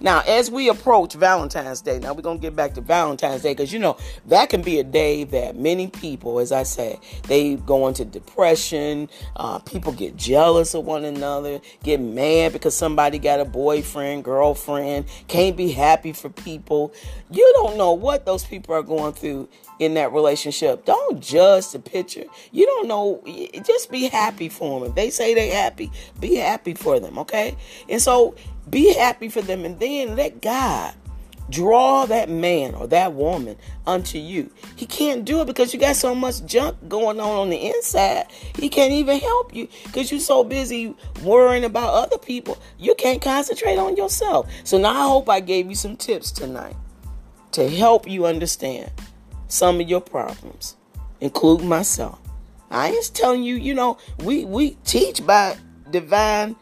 Now, 0.00 0.22
as 0.26 0.50
we 0.50 0.68
approach 0.68 1.14
Valentine's 1.14 1.80
Day, 1.80 1.98
now 1.98 2.12
we're 2.12 2.22
going 2.22 2.38
to 2.38 2.42
get 2.42 2.54
back 2.54 2.74
to 2.74 2.80
Valentine's 2.80 3.42
Day 3.42 3.52
because, 3.52 3.72
you 3.72 3.78
know, 3.78 3.96
that 4.26 4.48
can 4.48 4.62
be 4.62 4.78
a 4.78 4.84
day 4.84 5.24
that 5.24 5.56
many 5.56 5.88
people, 5.88 6.38
as 6.38 6.52
I 6.52 6.62
said, 6.62 6.98
they 7.26 7.56
go 7.56 7.88
into 7.88 8.04
depression. 8.04 9.08
Uh, 9.36 9.58
people 9.58 9.92
get 9.92 10.16
jealous 10.16 10.74
of 10.74 10.84
one 10.84 11.04
another, 11.04 11.60
get 11.82 12.00
mad 12.00 12.52
because 12.52 12.76
somebody 12.76 13.18
got 13.18 13.40
a 13.40 13.44
boyfriend, 13.44 14.24
girlfriend, 14.24 15.06
can't 15.26 15.56
be 15.56 15.72
happy 15.72 16.12
for 16.12 16.28
people. 16.28 16.92
You 17.30 17.50
don't 17.56 17.76
know 17.76 17.92
what 17.92 18.24
those 18.24 18.44
people 18.44 18.74
are 18.74 18.82
going 18.82 19.14
through 19.14 19.48
in 19.78 19.94
that 19.94 20.12
relationship. 20.12 20.84
Don't 20.84 21.20
judge 21.20 21.70
the 21.70 21.78
picture. 21.78 22.24
You 22.52 22.66
don't 22.66 22.88
know. 22.88 23.22
Just 23.64 23.90
be 23.90 24.04
happy 24.08 24.48
for 24.48 24.80
them. 24.80 24.90
If 24.90 24.94
they 24.94 25.10
say 25.10 25.34
they 25.34 25.48
happy, 25.48 25.90
be 26.20 26.36
happy 26.36 26.74
for 26.74 27.00
them. 27.00 27.18
Okay. 27.18 27.56
And 27.88 28.00
so 28.00 28.34
be 28.70 28.94
happy 28.94 29.28
for 29.28 29.42
them 29.42 29.64
and 29.64 29.78
then 29.78 30.16
let 30.16 30.40
God 30.40 30.94
draw 31.50 32.04
that 32.06 32.28
man 32.28 32.74
or 32.74 32.86
that 32.88 33.14
woman 33.14 33.56
unto 33.86 34.18
you. 34.18 34.50
He 34.76 34.86
can't 34.86 35.24
do 35.24 35.40
it 35.40 35.46
because 35.46 35.72
you 35.72 35.80
got 35.80 35.96
so 35.96 36.14
much 36.14 36.44
junk 36.44 36.76
going 36.88 37.20
on 37.20 37.30
on 37.30 37.50
the 37.50 37.56
inside. 37.56 38.26
He 38.58 38.68
can't 38.68 38.92
even 38.92 39.18
help 39.18 39.54
you 39.54 39.68
because 39.84 40.10
you're 40.10 40.20
so 40.20 40.44
busy 40.44 40.94
worrying 41.22 41.64
about 41.64 41.94
other 41.94 42.18
people. 42.18 42.58
You 42.78 42.94
can't 42.94 43.22
concentrate 43.22 43.78
on 43.78 43.96
yourself. 43.96 44.50
So 44.64 44.78
now 44.78 44.90
I 44.90 45.08
hope 45.08 45.28
I 45.28 45.40
gave 45.40 45.68
you 45.68 45.74
some 45.74 45.96
tips 45.96 46.30
tonight 46.30 46.76
to 47.52 47.68
help 47.68 48.08
you 48.08 48.26
understand 48.26 48.90
some 49.48 49.80
of 49.80 49.88
your 49.88 50.00
problems, 50.00 50.76
including 51.20 51.68
myself. 51.68 52.20
I 52.70 52.88
ain't 52.88 53.14
telling 53.14 53.42
you, 53.42 53.54
you 53.54 53.72
know, 53.72 53.96
we 54.22 54.44
we 54.44 54.72
teach 54.84 55.24
by 55.26 55.56
divine 55.90 56.54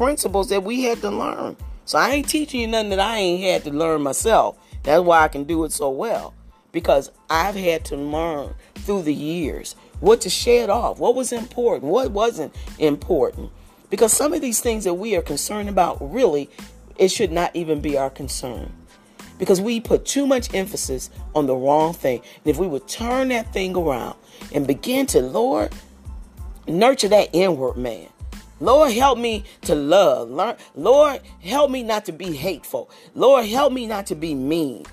principles 0.00 0.48
that 0.48 0.64
we 0.64 0.84
had 0.84 0.98
to 1.02 1.10
learn. 1.10 1.54
So 1.84 1.98
I 1.98 2.12
ain't 2.12 2.26
teaching 2.26 2.62
you 2.62 2.66
nothing 2.66 2.88
that 2.88 3.00
I 3.00 3.18
ain't 3.18 3.42
had 3.42 3.64
to 3.64 3.78
learn 3.78 4.00
myself. 4.00 4.56
That's 4.82 5.02
why 5.02 5.20
I 5.20 5.28
can 5.28 5.44
do 5.44 5.62
it 5.64 5.72
so 5.72 5.90
well. 5.90 6.32
Because 6.72 7.10
I've 7.28 7.54
had 7.54 7.84
to 7.86 7.96
learn 7.96 8.54
through 8.76 9.02
the 9.02 9.12
years 9.12 9.76
what 10.00 10.22
to 10.22 10.30
shed 10.30 10.70
off, 10.70 10.98
what 10.98 11.14
was 11.14 11.32
important, 11.32 11.92
what 11.92 12.12
wasn't 12.12 12.56
important. 12.78 13.50
Because 13.90 14.10
some 14.10 14.32
of 14.32 14.40
these 14.40 14.62
things 14.62 14.84
that 14.84 14.94
we 14.94 15.16
are 15.16 15.22
concerned 15.22 15.68
about, 15.68 15.98
really, 16.00 16.48
it 16.96 17.08
should 17.08 17.30
not 17.30 17.54
even 17.54 17.82
be 17.82 17.98
our 17.98 18.08
concern. 18.08 18.72
Because 19.38 19.60
we 19.60 19.80
put 19.80 20.06
too 20.06 20.26
much 20.26 20.54
emphasis 20.54 21.10
on 21.34 21.44
the 21.44 21.54
wrong 21.54 21.92
thing. 21.92 22.22
And 22.36 22.46
if 22.46 22.56
we 22.56 22.66
would 22.66 22.88
turn 22.88 23.28
that 23.28 23.52
thing 23.52 23.76
around 23.76 24.16
and 24.54 24.66
begin 24.66 25.04
to, 25.08 25.20
Lord, 25.20 25.74
nurture 26.66 27.08
that 27.08 27.28
inward 27.34 27.76
man, 27.76 28.08
Lord, 28.60 28.92
help 28.92 29.18
me 29.18 29.44
to 29.62 29.74
love. 29.74 30.30
Lord, 30.74 31.20
help 31.42 31.70
me 31.70 31.82
not 31.82 32.04
to 32.04 32.12
be 32.12 32.36
hateful. 32.36 32.90
Lord, 33.14 33.46
help 33.46 33.72
me 33.72 33.86
not 33.86 34.06
to 34.06 34.14
be 34.14 34.34
mean. 34.34 34.84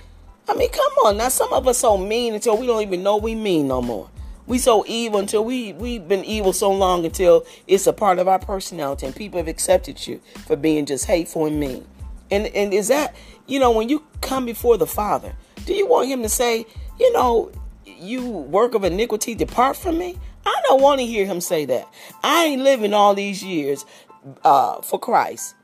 I 0.49 0.55
mean, 0.55 0.69
come 0.69 0.93
on. 1.05 1.17
Now, 1.17 1.27
some 1.29 1.51
of 1.51 1.67
us 1.67 1.79
so 1.79 1.97
mean 1.97 2.33
until 2.33 2.57
we 2.57 2.65
don't 2.65 2.81
even 2.81 3.03
know 3.03 3.17
we 3.17 3.35
mean 3.35 3.67
no 3.67 3.81
more. 3.81 4.09
We 4.45 4.59
so 4.59 4.85
evil 4.87 5.19
until 5.19 5.43
we 5.43 5.73
we've 5.73 6.07
been 6.07 6.23
evil 6.23 6.53
so 6.53 6.71
long 6.71 7.03
until 7.03 7.45
it's 7.67 7.85
a 7.85 7.91
part 7.91 8.17
of 8.17 8.29
our 8.29 8.39
personality, 8.39 9.05
and 9.05 9.13
people 9.13 9.39
have 9.39 9.49
accepted 9.49 10.07
you 10.07 10.21
for 10.45 10.55
being 10.55 10.85
just 10.85 11.03
hateful 11.03 11.45
and 11.45 11.59
mean. 11.59 11.85
And 12.31 12.47
and 12.47 12.73
is 12.73 12.87
that 12.87 13.13
you 13.45 13.59
know 13.59 13.71
when 13.71 13.89
you 13.89 14.05
come 14.21 14.45
before 14.45 14.77
the 14.77 14.87
Father, 14.87 15.35
do 15.65 15.73
you 15.73 15.85
want 15.85 16.07
Him 16.07 16.21
to 16.21 16.29
say, 16.29 16.65
you 16.97 17.11
know, 17.11 17.51
you 17.85 18.25
work 18.25 18.73
of 18.73 18.85
iniquity, 18.85 19.35
depart 19.35 19.75
from 19.75 19.97
me? 19.97 20.17
I 20.47 20.61
don't 20.63 20.81
want 20.81 20.99
to 20.99 21.05
hear 21.05 21.25
him 21.25 21.41
say 21.41 21.65
that. 21.65 21.87
I 22.23 22.45
ain't 22.45 22.61
living 22.61 22.93
all 22.93 23.13
these 23.13 23.43
years 23.43 23.85
uh, 24.43 24.81
for 24.81 24.99
Christ 24.99 25.55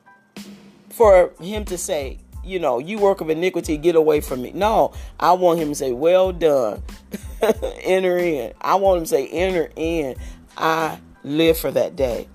for 0.90 1.32
him 1.40 1.66
to 1.66 1.78
say, 1.78 2.20
you 2.44 2.60
know, 2.60 2.78
you 2.80 3.00
work 3.00 3.22
of 3.22 3.30
iniquity, 3.30 3.78
get 3.78 3.96
away 3.96 4.22
from 4.22 4.42
me. 4.42 4.52
No, 4.54 4.94
I 5.20 5.34
want 5.34 5.60
him 5.60 5.70
to 5.70 5.76
say, 5.76 5.92
well 5.92 6.32
done, 6.32 6.84
enter 7.82 8.18
in. 8.18 8.54
I 8.62 8.76
want 8.76 9.00
him 9.00 9.04
to 9.06 9.10
say, 9.10 9.28
enter 9.28 9.72
in. 9.76 10.16
I 10.58 11.00
live 11.24 11.58
for 11.58 11.72
that 11.72 11.96
day. 11.96 12.28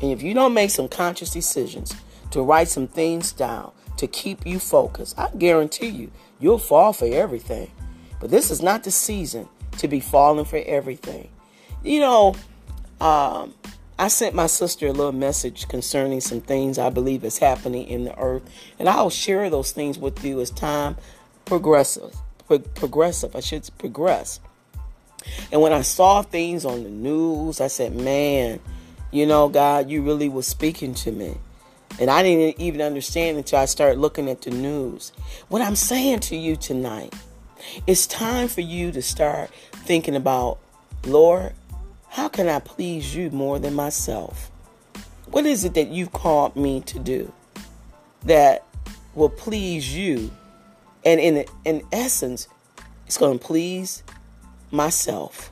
And 0.00 0.10
if 0.10 0.22
you 0.22 0.34
don't 0.34 0.52
make 0.52 0.70
some 0.70 0.88
conscious 0.88 1.30
decisions 1.30 1.94
to 2.32 2.42
write 2.42 2.68
some 2.68 2.88
things 2.88 3.32
down 3.32 3.72
to 3.96 4.06
keep 4.06 4.44
you 4.44 4.58
focused, 4.58 5.18
I 5.18 5.30
guarantee 5.38 5.88
you, 5.88 6.10
you'll 6.40 6.58
fall 6.58 6.92
for 6.92 7.06
everything. 7.06 7.70
But 8.20 8.30
this 8.30 8.50
is 8.50 8.60
not 8.60 8.84
the 8.84 8.90
season 8.90 9.48
to 9.78 9.88
be 9.88 10.00
falling 10.00 10.44
for 10.44 10.62
everything. 10.66 11.28
You 11.84 12.00
know, 12.00 12.36
um, 13.00 13.54
I 13.98 14.08
sent 14.08 14.34
my 14.34 14.46
sister 14.46 14.86
a 14.86 14.92
little 14.92 15.12
message 15.12 15.68
concerning 15.68 16.20
some 16.20 16.40
things 16.40 16.78
I 16.78 16.90
believe 16.90 17.24
is 17.24 17.38
happening 17.38 17.86
in 17.88 18.04
the 18.04 18.18
earth, 18.18 18.42
and 18.78 18.88
I'll 18.88 19.10
share 19.10 19.50
those 19.50 19.72
things 19.72 19.98
with 19.98 20.24
you 20.24 20.40
as 20.40 20.50
time 20.50 20.96
progresses. 21.44 22.16
Pro- 22.46 22.60
progressive, 22.60 23.34
I 23.34 23.40
should 23.40 23.68
progress. 23.78 24.40
And 25.50 25.60
when 25.60 25.72
I 25.72 25.82
saw 25.82 26.22
things 26.22 26.64
on 26.64 26.84
the 26.84 26.90
news, 26.90 27.60
I 27.60 27.68
said, 27.68 27.94
"Man, 27.94 28.60
you 29.10 29.26
know, 29.26 29.48
God, 29.48 29.90
you 29.90 30.02
really 30.02 30.28
was 30.28 30.46
speaking 30.46 30.94
to 30.94 31.12
me." 31.12 31.36
And 32.00 32.10
I 32.10 32.22
didn't 32.22 32.60
even 32.60 32.80
understand 32.80 33.36
until 33.36 33.58
I 33.58 33.66
started 33.66 33.98
looking 33.98 34.28
at 34.30 34.42
the 34.42 34.50
news. 34.50 35.12
What 35.48 35.62
I'm 35.62 35.76
saying 35.76 36.20
to 36.20 36.36
you 36.36 36.56
tonight, 36.56 37.12
it's 37.86 38.06
time 38.06 38.48
for 38.48 38.62
you 38.62 38.90
to 38.92 39.02
start 39.02 39.50
thinking 39.72 40.16
about, 40.16 40.58
Lord, 41.04 41.52
how 42.12 42.28
can 42.28 42.46
I 42.46 42.58
please 42.58 43.16
you 43.16 43.30
more 43.30 43.58
than 43.58 43.72
myself? 43.72 44.50
What 45.30 45.46
is 45.46 45.64
it 45.64 45.72
that 45.72 45.88
you've 45.88 46.12
called 46.12 46.54
me 46.56 46.82
to 46.82 46.98
do 46.98 47.32
that 48.24 48.66
will 49.14 49.30
please 49.30 49.96
you? 49.96 50.30
And 51.06 51.18
in, 51.18 51.46
in 51.64 51.82
essence, 51.90 52.48
it's 53.06 53.16
going 53.16 53.38
to 53.38 53.44
please 53.44 54.02
myself. 54.70 55.50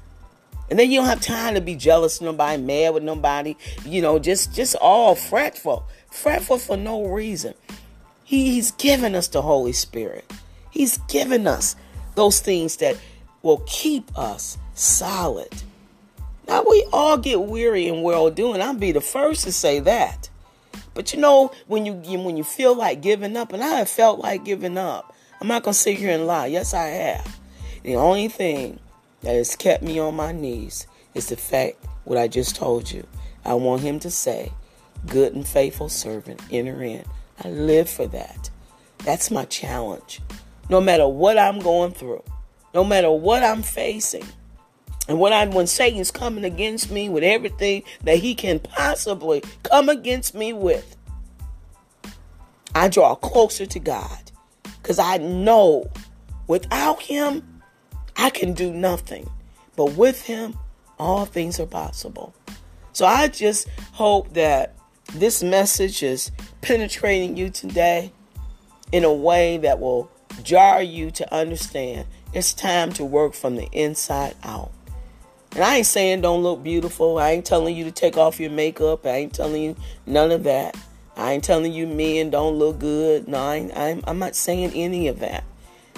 And 0.69 0.79
then 0.79 0.91
you 0.91 0.99
don't 1.01 1.09
have 1.09 1.23
time 1.23 1.55
to 1.55 1.63
be 1.63 1.77
jealous 1.77 2.21
nobody, 2.21 2.61
mad 2.61 2.93
with 2.93 3.05
nobody, 3.05 3.57
you 3.87 4.03
know, 4.03 4.19
just 4.19 4.55
just 4.55 4.77
all 4.83 5.15
fretful. 5.15 5.85
Fretful 6.11 6.59
for 6.59 6.77
no 6.77 7.07
reason. 7.07 7.55
He, 8.23 8.53
he's 8.53 8.73
given 8.73 9.15
us 9.15 9.29
the 9.29 9.41
Holy 9.41 9.73
Spirit. 9.73 10.31
He's 10.71 10.99
given 11.09 11.47
us 11.47 11.75
those 12.17 12.41
things 12.41 12.77
that 12.77 12.99
will 13.41 13.63
keep 13.67 14.17
us 14.19 14.59
solid 14.75 15.49
now 16.51 16.65
we 16.69 16.85
all 16.93 17.17
get 17.17 17.43
weary 17.43 17.87
in 17.87 18.03
well 18.03 18.29
doing. 18.29 18.61
I'll 18.61 18.75
be 18.75 18.91
the 18.91 19.01
first 19.01 19.45
to 19.45 19.53
say 19.53 19.79
that. 19.79 20.29
But 20.95 21.13
you 21.13 21.21
know, 21.21 21.53
when 21.69 21.87
you 21.87 21.95
when 21.95 22.37
you 22.37 22.43
feel 22.43 22.75
like 22.75 23.01
giving 23.01 23.37
up, 23.37 23.53
and 23.53 23.63
I 23.63 23.75
have 23.75 23.89
felt 23.89 24.19
like 24.19 24.45
giving 24.45 24.77
up, 24.77 25.15
I'm 25.41 25.47
not 25.47 25.63
gonna 25.63 25.75
sit 25.75 25.97
here 25.97 26.11
and 26.11 26.27
lie. 26.27 26.47
Yes, 26.47 26.75
I 26.75 26.87
have. 26.89 27.39
The 27.85 27.95
only 27.95 28.27
thing 28.27 28.81
that 29.23 29.35
has 29.37 29.55
kept 29.55 29.85
me 29.85 30.01
on 30.01 30.17
my 30.17 30.33
knees 30.33 30.89
is 31.15 31.29
the 31.29 31.37
fact 31.37 31.77
what 32.03 32.19
I 32.19 32.27
just 32.27 32.57
told 32.57 32.91
you. 32.91 33.07
I 33.45 33.55
want 33.55 33.83
him 33.83 34.01
to 34.01 34.11
say, 34.11 34.51
"Good 35.07 35.35
and 35.35 35.47
faithful 35.47 35.89
servant, 35.89 36.43
enter 36.51 36.83
in." 36.83 37.05
I 37.45 37.49
live 37.49 37.89
for 37.89 38.09
that. 38.09 38.51
That's 38.99 39.31
my 39.31 39.45
challenge. 39.45 40.21
No 40.69 40.81
matter 40.81 41.07
what 41.07 41.39
I'm 41.39 41.61
going 41.61 41.93
through, 41.93 42.25
no 42.75 42.83
matter 42.83 43.13
what 43.13 43.45
I'm 43.45 43.63
facing, 43.63 44.27
and 45.09 45.19
when 45.19 45.33
I 45.33 45.47
when 45.47 45.67
Satan's 45.67 46.11
coming 46.11 46.45
against 46.45 46.91
me 46.91 47.09
with 47.09 47.25
everything 47.25 47.83
that 48.05 48.19
he 48.19 48.35
can 48.35 48.59
possibly 48.59 49.43
come 49.63 49.89
against 49.89 50.35
me 50.35 50.53
with, 50.53 50.97
I 52.75 52.89
draw 52.89 53.15
closer 53.15 53.67
to 53.67 53.79
God. 53.79 54.31
Because 54.81 54.99
I 54.99 55.19
know 55.19 55.91
without 56.47 57.03
him, 57.03 57.63
I 58.17 58.31
can 58.31 58.53
do 58.53 58.73
nothing. 58.73 59.29
But 59.77 59.93
with 59.93 60.23
him, 60.23 60.57
all 60.99 61.25
things 61.25 61.59
are 61.59 61.67
possible. 61.67 62.35
So 62.93 63.07
I 63.07 63.29
just 63.29 63.69
hope 63.93 64.35
that 64.35 64.77
this 65.15 65.43
message 65.43 66.03
is 66.03 66.31
penetrating 66.61 67.37
you 67.37 67.51
today 67.51 68.13
in 68.93 69.05
a 69.05 69.13
way 69.13 69.59
that 69.59 69.81
will 69.81 70.11
jar 70.43 70.83
you 70.83 71.11
to 71.11 71.35
understand 71.35 72.07
it's 72.33 72.55
time 72.55 72.93
to 72.93 73.05
work 73.05 73.35
from 73.35 73.57
the 73.57 73.69
inside 73.73 74.35
out. 74.45 74.71
And 75.53 75.65
I 75.65 75.79
ain't 75.79 75.87
saying 75.87 76.21
don't 76.21 76.43
look 76.43 76.63
beautiful. 76.63 77.19
I 77.19 77.33
ain't 77.33 77.45
telling 77.45 77.77
you 77.77 77.85
to 77.85 77.91
take 77.91 78.17
off 78.17 78.39
your 78.39 78.51
makeup. 78.51 79.05
I 79.05 79.11
ain't 79.11 79.35
telling 79.35 79.63
you 79.63 79.77
none 80.07 80.31
of 80.31 80.45
that. 80.45 80.77
I 81.17 81.33
ain't 81.33 81.45
telling 81.45 81.73
you 81.73 81.87
men 81.87 82.31
don't 82.31 82.59
look 82.59 82.79
good. 82.79 83.27
No, 83.29 83.39
I 83.39 83.57
am 83.57 84.03
I'm 84.07 84.19
not 84.19 84.37
saying 84.37 84.73
any 84.75 85.09
of 85.09 85.19
that. 85.21 85.45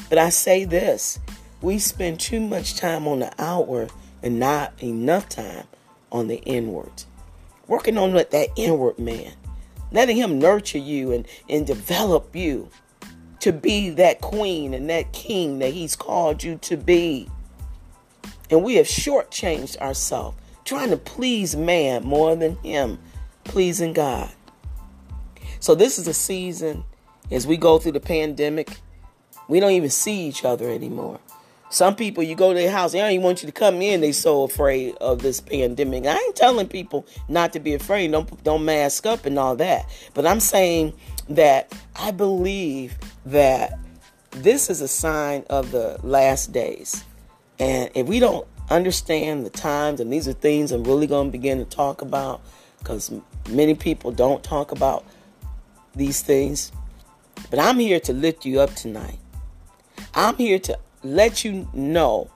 But 0.09 0.19
I 0.19 0.31
say 0.31 0.65
this 0.65 1.19
we 1.61 1.79
spend 1.79 2.19
too 2.19 2.41
much 2.41 2.77
time 2.77 3.07
on 3.07 3.21
the 3.21 3.33
outward 3.39 3.93
and 4.23 4.39
not 4.39 4.73
enough 4.83 5.29
time 5.29 5.65
on 6.11 6.29
the 6.29 6.37
inward. 6.43 7.05
Working 7.69 7.97
on 7.97 8.13
that 8.13 8.49
inward 8.57 8.99
man, 8.99 9.33
letting 9.93 10.17
him 10.17 10.39
nurture 10.39 10.79
you 10.79 11.13
and, 11.13 11.27
and 11.49 11.67
develop 11.67 12.35
you 12.35 12.69
to 13.41 13.53
be 13.53 13.91
that 13.91 14.21
queen 14.21 14.75
and 14.75 14.91
that 14.91 15.13
king 15.13 15.59
that 15.61 15.73
he's 15.73 15.97
called 15.97 16.43
you 16.43 16.57
to 16.59 16.77
be. 16.77 17.29
And 18.53 18.63
we 18.63 18.77
have 18.77 18.87
shortchanged 18.87 19.79
ourselves, 19.79 20.37
trying 20.65 20.91
to 20.91 20.97
please 20.97 21.57
man 21.57 22.05
more 22.05 22.37
than 22.37 22.57
him 22.57 22.99
pleasing 23.45 23.93
God. 23.93 24.31
So 25.59 25.75
this 25.75 25.99
is 25.99 26.07
a 26.07 26.15
season 26.15 26.85
as 27.31 27.47
we 27.47 27.57
go 27.57 27.79
through 27.79 27.93
the 27.93 28.01
pandemic, 28.01 28.77
we 29.49 29.59
don't 29.59 29.73
even 29.73 29.91
see 29.91 30.27
each 30.29 30.45
other 30.45 30.69
anymore. 30.69 31.19
Some 31.71 31.97
people, 31.97 32.23
you 32.23 32.35
go 32.35 32.53
to 32.53 32.59
their 32.59 32.71
house, 32.71 32.93
they 32.93 32.99
don't 32.99 33.13
even 33.13 33.25
want 33.25 33.43
you 33.43 33.47
to 33.47 33.53
come 33.53 33.81
in. 33.81 34.03
They 34.03 34.13
so 34.13 34.43
afraid 34.43 34.95
of 34.97 35.23
this 35.23 35.41
pandemic. 35.41 36.05
I 36.05 36.15
ain't 36.15 36.37
telling 36.37 36.69
people 36.69 37.07
not 37.29 37.55
to 37.55 37.61
be 37.61 37.73
afraid. 37.73 38.13
Don't 38.13 38.45
don't 38.45 38.67
mask 38.67 39.07
up 39.07 39.25
and 39.25 39.39
all 39.39 39.57
that. 39.57 39.89
But 40.13 40.27
I'm 40.27 40.41
saying 40.41 40.93
that 41.31 41.75
I 41.97 42.11
believe 42.11 42.99
that 43.25 43.79
this 44.33 44.69
is 44.69 44.83
a 44.83 44.89
sign 44.89 45.45
of 45.49 45.71
the 45.71 45.99
last 46.03 46.53
days. 46.53 47.05
And 47.63 47.91
if 47.95 48.09
we 48.09 48.19
don't 48.19 48.45
understand 48.71 49.47
the 49.47 49.51
times, 49.51 50.01
and 50.01 50.13
these 50.13 50.27
are 50.27 50.33
things 50.33 50.73
I'm 50.73 50.83
really 50.83 51.07
going 51.07 51.29
to 51.29 51.31
begin 51.31 51.59
to 51.59 51.65
talk 51.65 52.03
about 52.03 52.41
because 52.81 53.13
many 53.49 53.77
people 53.77 54.11
don't 54.11 54.43
talk 54.43 54.73
about 54.73 55.05
these 55.95 56.23
things. 56.23 56.73
But 57.51 57.61
I'm 57.61 57.79
here 57.79 58.01
to 58.01 58.13
lift 58.13 58.45
you 58.45 58.59
up 58.59 58.75
tonight. 58.75 59.21
I'm 60.13 60.35
here 60.35 60.59
to 60.59 60.77
let 61.05 61.45
you 61.45 61.69
know 61.73 62.33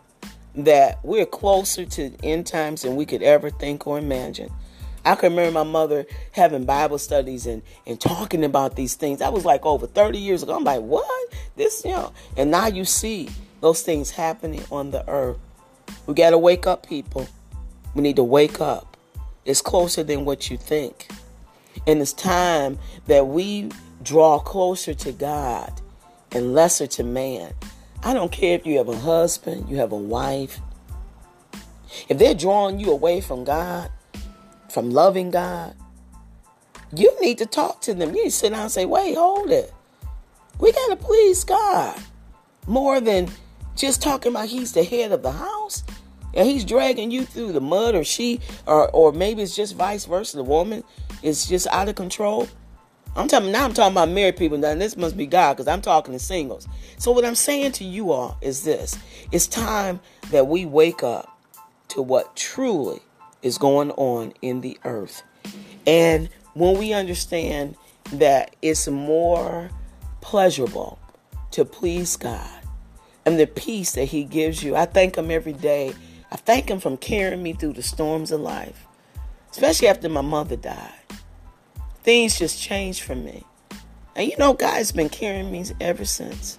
that 0.55 1.01
we're 1.03 1.27
closer 1.27 1.85
to 1.85 2.13
end 2.23 2.47
times 2.47 2.83
than 2.83 2.95
we 2.95 3.05
could 3.05 3.25
ever 3.25 3.51
think 3.51 3.85
or 3.85 3.99
imagine. 3.99 4.53
I 5.05 5.17
can 5.17 5.31
remember 5.33 5.65
my 5.65 5.69
mother 5.69 6.07
having 6.31 6.67
Bible 6.67 6.99
studies 6.99 7.47
and, 7.47 7.63
and 7.85 8.01
talking 8.01 8.45
about 8.45 8.77
these 8.77 8.95
things. 8.95 9.19
That 9.19 9.33
was 9.33 9.45
like 9.45 9.67
over 9.67 9.89
30 9.89 10.19
years 10.19 10.45
ago. 10.45 10.55
I'm 10.55 10.63
like, 10.63 10.83
what? 10.83 11.33
This, 11.57 11.85
you 11.85 11.91
know, 11.91 12.13
and 12.37 12.53
now 12.53 12.69
you 12.69 12.85
see 12.85 13.29
those 13.61 13.83
things 13.83 14.11
happening 14.11 14.65
on 14.71 14.91
the 14.91 15.09
earth. 15.09 15.39
We 16.07 16.15
got 16.15 16.31
to 16.31 16.39
wake 16.39 16.67
up, 16.67 16.87
people. 16.87 17.29
We 17.95 18.03
need 18.03 18.17
to 18.17 18.25
wake 18.25 18.61
up. 18.61 18.97
It's 19.45 19.63
closer 19.63 20.03
than 20.03 20.25
what 20.25 20.51
you 20.51 20.57
think. 20.57 21.09
And 21.87 22.01
it's 22.01 22.13
time 22.13 22.79
that 23.07 23.29
we 23.29 23.71
draw 24.03 24.39
closer 24.39 24.95
to 24.95 25.13
God 25.13 25.73
and 26.33 26.55
lesser 26.55 26.87
to 26.87 27.05
man. 27.05 27.55
I 28.03 28.13
don't 28.15 28.31
care 28.31 28.57
if 28.57 28.67
you 28.67 28.79
have 28.79 28.89
a 28.89 28.97
husband, 28.97 29.69
you 29.69 29.77
have 29.79 29.93
a 29.93 29.97
wife. 29.97 30.61
If 32.09 32.19
they're 32.19 32.35
drawing 32.35 32.79
you 32.79 32.91
away 32.91 33.21
from 33.21 33.45
God, 33.45 33.91
from 34.69 34.91
loving 34.91 35.31
God, 35.31 35.75
you 36.95 37.17
need 37.21 37.39
to 37.39 37.47
talk 37.47 37.81
to 37.83 37.95
them. 37.95 38.11
You 38.15 38.25
need 38.25 38.31
to 38.31 38.37
sit 38.37 38.51
down 38.51 38.63
and 38.63 38.71
say, 38.71 38.85
wait, 38.85 39.17
hold 39.17 39.51
it. 39.51 39.73
We 40.59 40.73
got 40.73 40.89
to 40.89 40.97
please 40.97 41.45
God 41.45 41.99
more 42.67 43.01
than 43.01 43.29
just 43.77 44.03
talking 44.03 44.33
about 44.33 44.49
he's 44.49 44.73
the 44.73 44.85
head 44.85 45.13
of 45.13 45.23
the 45.23 45.33
house? 45.33 45.85
And 46.35 46.47
he's 46.47 46.65
dragging 46.65 47.11
you 47.11 47.25
through 47.25 47.53
the 47.53 47.61
mud 47.61 47.95
or 47.95 48.05
she 48.05 48.41
or 48.67 48.91
or 48.91 49.13
maybe 49.13 49.43
it's 49.43 49.57
just 49.57 49.75
vice 49.75 50.05
versa 50.05 50.37
the 50.37 50.45
woman 50.45 50.85
is 51.23 51.47
just 51.47 51.67
out 51.69 51.89
of 51.89 51.95
control? 51.95 52.49
I'm 53.15 53.29
talking 53.29 53.51
now 53.51 53.65
i'm 53.65 53.73
talking 53.73 53.93
about 53.93 54.11
married 54.11 54.37
people 54.37 54.59
now 54.59 54.75
this 54.75 54.95
must 54.95 55.17
be 55.17 55.25
god 55.27 55.55
because 55.55 55.69
i'm 55.69 55.81
talking 55.81 56.13
to 56.13 56.19
singles. 56.19 56.69
So 56.99 57.13
what 57.13 57.25
i'm 57.25 57.35
saying 57.35 57.73
to 57.73 57.85
you 57.85 58.13
all 58.13 58.37
is 58.43 58.65
this 58.65 58.99
it's 59.33 59.47
time 59.47 60.01
that 60.31 60.47
we 60.49 60.67
wake 60.67 61.03
up 61.03 61.39
to 61.89 62.03
what 62.03 62.37
truly 62.37 63.01
is 63.43 63.59
going 63.59 63.91
on 63.93 64.35
in 64.43 64.61
the 64.61 64.79
earth. 64.85 65.23
And 65.87 66.29
when 66.55 66.79
we 66.79 66.93
understand 66.93 67.77
that 68.13 68.55
it's 68.61 68.89
more 68.89 69.71
pleasurable 70.21 70.99
to 71.53 71.65
please 71.65 72.17
god 72.17 72.66
and 73.27 73.39
the 73.39 73.47
peace 73.47 73.93
that 73.93 74.07
He 74.07 74.25
gives 74.25 74.63
you. 74.63 74.77
I 74.77 74.87
thank 74.87 75.17
Him 75.17 75.31
every 75.31 75.53
day. 75.53 75.93
I 76.31 76.37
thank 76.37 76.71
Him 76.71 76.81
from 76.81 76.97
carrying 76.97 77.43
me 77.43 77.53
through 77.53 77.75
the 77.75 77.83
storms 77.83 78.31
of 78.31 78.41
life, 78.41 78.87
especially 79.51 79.89
after 79.89 80.09
my 80.09 80.23
mother 80.23 80.57
died. 80.57 80.93
Things 82.05 82.39
just 82.39 82.63
changed 82.63 83.03
for 83.03 83.17
me. 83.17 83.45
And 84.15 84.31
you 84.31 84.37
know, 84.39 84.55
God's 84.55 84.93
been 84.93 85.11
carrying 85.11 85.51
me 85.51 85.65
ever 85.81 86.05
since. 86.05 86.59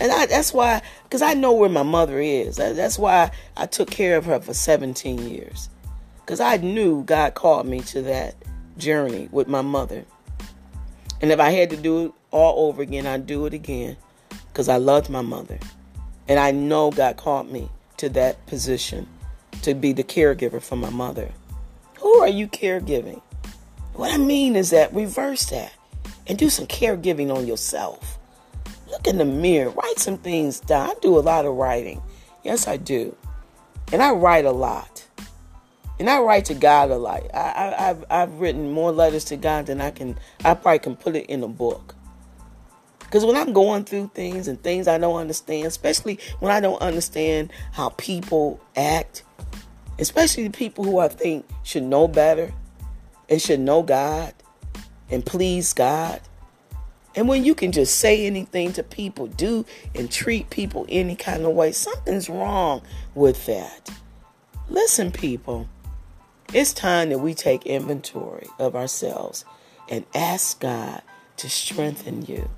And 0.00 0.10
I, 0.10 0.26
that's 0.26 0.54
why, 0.54 0.80
because 1.04 1.20
I 1.20 1.34
know 1.34 1.52
where 1.52 1.68
my 1.68 1.82
mother 1.82 2.18
is. 2.20 2.56
That's 2.56 2.98
why 2.98 3.30
I 3.56 3.66
took 3.66 3.90
care 3.90 4.16
of 4.16 4.24
her 4.24 4.40
for 4.40 4.54
17 4.54 5.28
years. 5.28 5.68
Because 6.16 6.40
I 6.40 6.56
knew 6.56 7.02
God 7.04 7.34
called 7.34 7.66
me 7.66 7.80
to 7.80 8.00
that 8.02 8.34
journey 8.78 9.28
with 9.30 9.46
my 9.46 9.60
mother. 9.60 10.06
And 11.20 11.30
if 11.30 11.38
I 11.38 11.50
had 11.50 11.68
to 11.70 11.76
do 11.76 12.06
it 12.06 12.12
all 12.30 12.68
over 12.68 12.80
again, 12.80 13.06
I'd 13.06 13.26
do 13.26 13.44
it 13.44 13.52
again. 13.52 13.98
Because 14.52 14.68
I 14.68 14.76
loved 14.76 15.10
my 15.10 15.22
mother. 15.22 15.58
And 16.28 16.38
I 16.38 16.50
know 16.50 16.90
God 16.90 17.16
called 17.16 17.50
me 17.50 17.68
to 17.96 18.08
that 18.10 18.46
position 18.46 19.06
to 19.62 19.74
be 19.74 19.92
the 19.92 20.04
caregiver 20.04 20.60
for 20.62 20.76
my 20.76 20.90
mother. 20.90 21.30
Who 21.98 22.20
are 22.20 22.28
you 22.28 22.48
caregiving? 22.48 23.20
What 23.94 24.12
I 24.12 24.16
mean 24.16 24.56
is 24.56 24.70
that 24.70 24.94
reverse 24.94 25.46
that 25.46 25.72
and 26.26 26.38
do 26.38 26.48
some 26.48 26.66
caregiving 26.66 27.34
on 27.34 27.46
yourself. 27.46 28.18
Look 28.90 29.06
in 29.06 29.18
the 29.18 29.24
mirror, 29.24 29.70
write 29.70 29.98
some 29.98 30.18
things 30.18 30.60
down. 30.60 30.90
I 30.90 30.94
do 31.02 31.18
a 31.18 31.20
lot 31.20 31.44
of 31.44 31.54
writing. 31.54 32.00
Yes, 32.42 32.66
I 32.66 32.76
do. 32.76 33.14
And 33.92 34.02
I 34.02 34.12
write 34.12 34.44
a 34.44 34.52
lot. 34.52 35.04
And 35.98 36.08
I 36.08 36.20
write 36.20 36.46
to 36.46 36.54
God 36.54 36.90
a 36.90 36.96
lot. 36.96 37.22
I, 37.34 37.74
have 37.76 38.04
I've 38.08 38.40
written 38.40 38.72
more 38.72 38.90
letters 38.90 39.24
to 39.26 39.36
God 39.36 39.66
than 39.66 39.80
I 39.80 39.90
can, 39.90 40.16
I 40.44 40.54
probably 40.54 40.78
can 40.78 40.96
put 40.96 41.14
it 41.14 41.26
in 41.26 41.42
a 41.42 41.48
book. 41.48 41.94
Because 43.10 43.24
when 43.24 43.34
I'm 43.34 43.52
going 43.52 43.82
through 43.82 44.12
things 44.14 44.46
and 44.46 44.62
things 44.62 44.86
I 44.86 44.96
don't 44.96 45.16
understand, 45.16 45.66
especially 45.66 46.20
when 46.38 46.52
I 46.52 46.60
don't 46.60 46.80
understand 46.80 47.52
how 47.72 47.88
people 47.96 48.60
act, 48.76 49.24
especially 49.98 50.46
the 50.46 50.56
people 50.56 50.84
who 50.84 51.00
I 51.00 51.08
think 51.08 51.44
should 51.64 51.82
know 51.82 52.06
better 52.06 52.52
and 53.28 53.42
should 53.42 53.58
know 53.58 53.82
God 53.82 54.32
and 55.10 55.26
please 55.26 55.72
God. 55.72 56.20
And 57.16 57.26
when 57.26 57.44
you 57.44 57.52
can 57.52 57.72
just 57.72 57.96
say 57.96 58.26
anything 58.26 58.72
to 58.74 58.84
people, 58.84 59.26
do 59.26 59.66
and 59.92 60.08
treat 60.08 60.48
people 60.50 60.86
any 60.88 61.16
kind 61.16 61.44
of 61.44 61.52
way, 61.52 61.72
something's 61.72 62.30
wrong 62.30 62.80
with 63.16 63.44
that. 63.46 63.90
Listen, 64.68 65.10
people, 65.10 65.66
it's 66.54 66.72
time 66.72 67.08
that 67.08 67.18
we 67.18 67.34
take 67.34 67.66
inventory 67.66 68.46
of 68.60 68.76
ourselves 68.76 69.44
and 69.88 70.04
ask 70.14 70.60
God 70.60 71.02
to 71.38 71.50
strengthen 71.50 72.24
you 72.24 72.48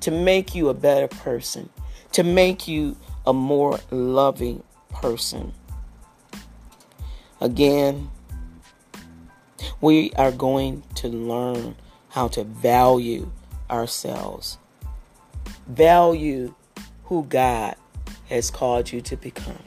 to 0.00 0.10
make 0.10 0.54
you 0.54 0.68
a 0.68 0.74
better 0.74 1.08
person, 1.08 1.68
to 2.12 2.22
make 2.22 2.66
you 2.66 2.96
a 3.26 3.32
more 3.32 3.78
loving 3.90 4.62
person. 4.90 5.52
Again, 7.40 8.10
we 9.80 10.12
are 10.12 10.32
going 10.32 10.82
to 10.96 11.08
learn 11.08 11.76
how 12.10 12.28
to 12.28 12.44
value 12.44 13.30
ourselves, 13.70 14.58
value 15.66 16.54
who 17.04 17.24
God 17.24 17.76
has 18.28 18.50
called 18.50 18.92
you 18.92 19.00
to 19.02 19.16
become. 19.16 19.62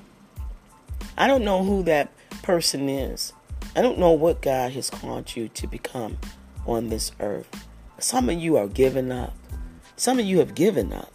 I 1.18 1.28
don't 1.28 1.44
know 1.44 1.64
who 1.64 1.84
that 1.84 2.12
person 2.42 2.90
is. 2.90 3.34
I 3.76 3.82
don't 3.82 4.00
know 4.00 4.12
what 4.12 4.42
God 4.42 4.72
has 4.74 4.90
called 4.90 5.36
you 5.36 5.48
to 5.50 5.68
become 5.68 6.18
on 6.66 6.90
this 6.90 7.12
earth. 7.20 7.68
Some 8.00 8.30
of 8.30 8.40
you 8.40 8.58
are 8.58 8.68
giving 8.68 9.12
up. 9.12 9.34
Some 9.96 10.20
of 10.20 10.26
you 10.26 10.40
have 10.40 10.56
given 10.56 10.92
up 10.94 11.12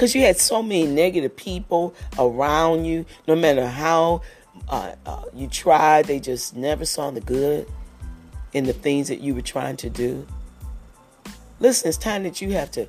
because 0.00 0.14
you 0.14 0.22
had 0.22 0.38
so 0.38 0.62
many 0.62 0.86
negative 0.86 1.36
people 1.36 1.94
around 2.18 2.86
you. 2.86 3.04
No 3.28 3.36
matter 3.36 3.66
how 3.66 4.22
uh, 4.68 4.94
uh, 5.04 5.24
you 5.34 5.46
tried, 5.46 6.06
they 6.06 6.20
just 6.20 6.56
never 6.56 6.84
saw 6.84 7.10
the 7.10 7.20
good 7.20 7.68
in 8.52 8.64
the 8.64 8.72
things 8.72 9.08
that 9.08 9.20
you 9.20 9.34
were 9.34 9.42
trying 9.42 9.76
to 9.76 9.90
do. 9.90 10.26
Listen, 11.60 11.88
it's 11.88 11.98
time 11.98 12.22
that 12.22 12.40
you 12.40 12.52
have 12.52 12.70
to 12.72 12.86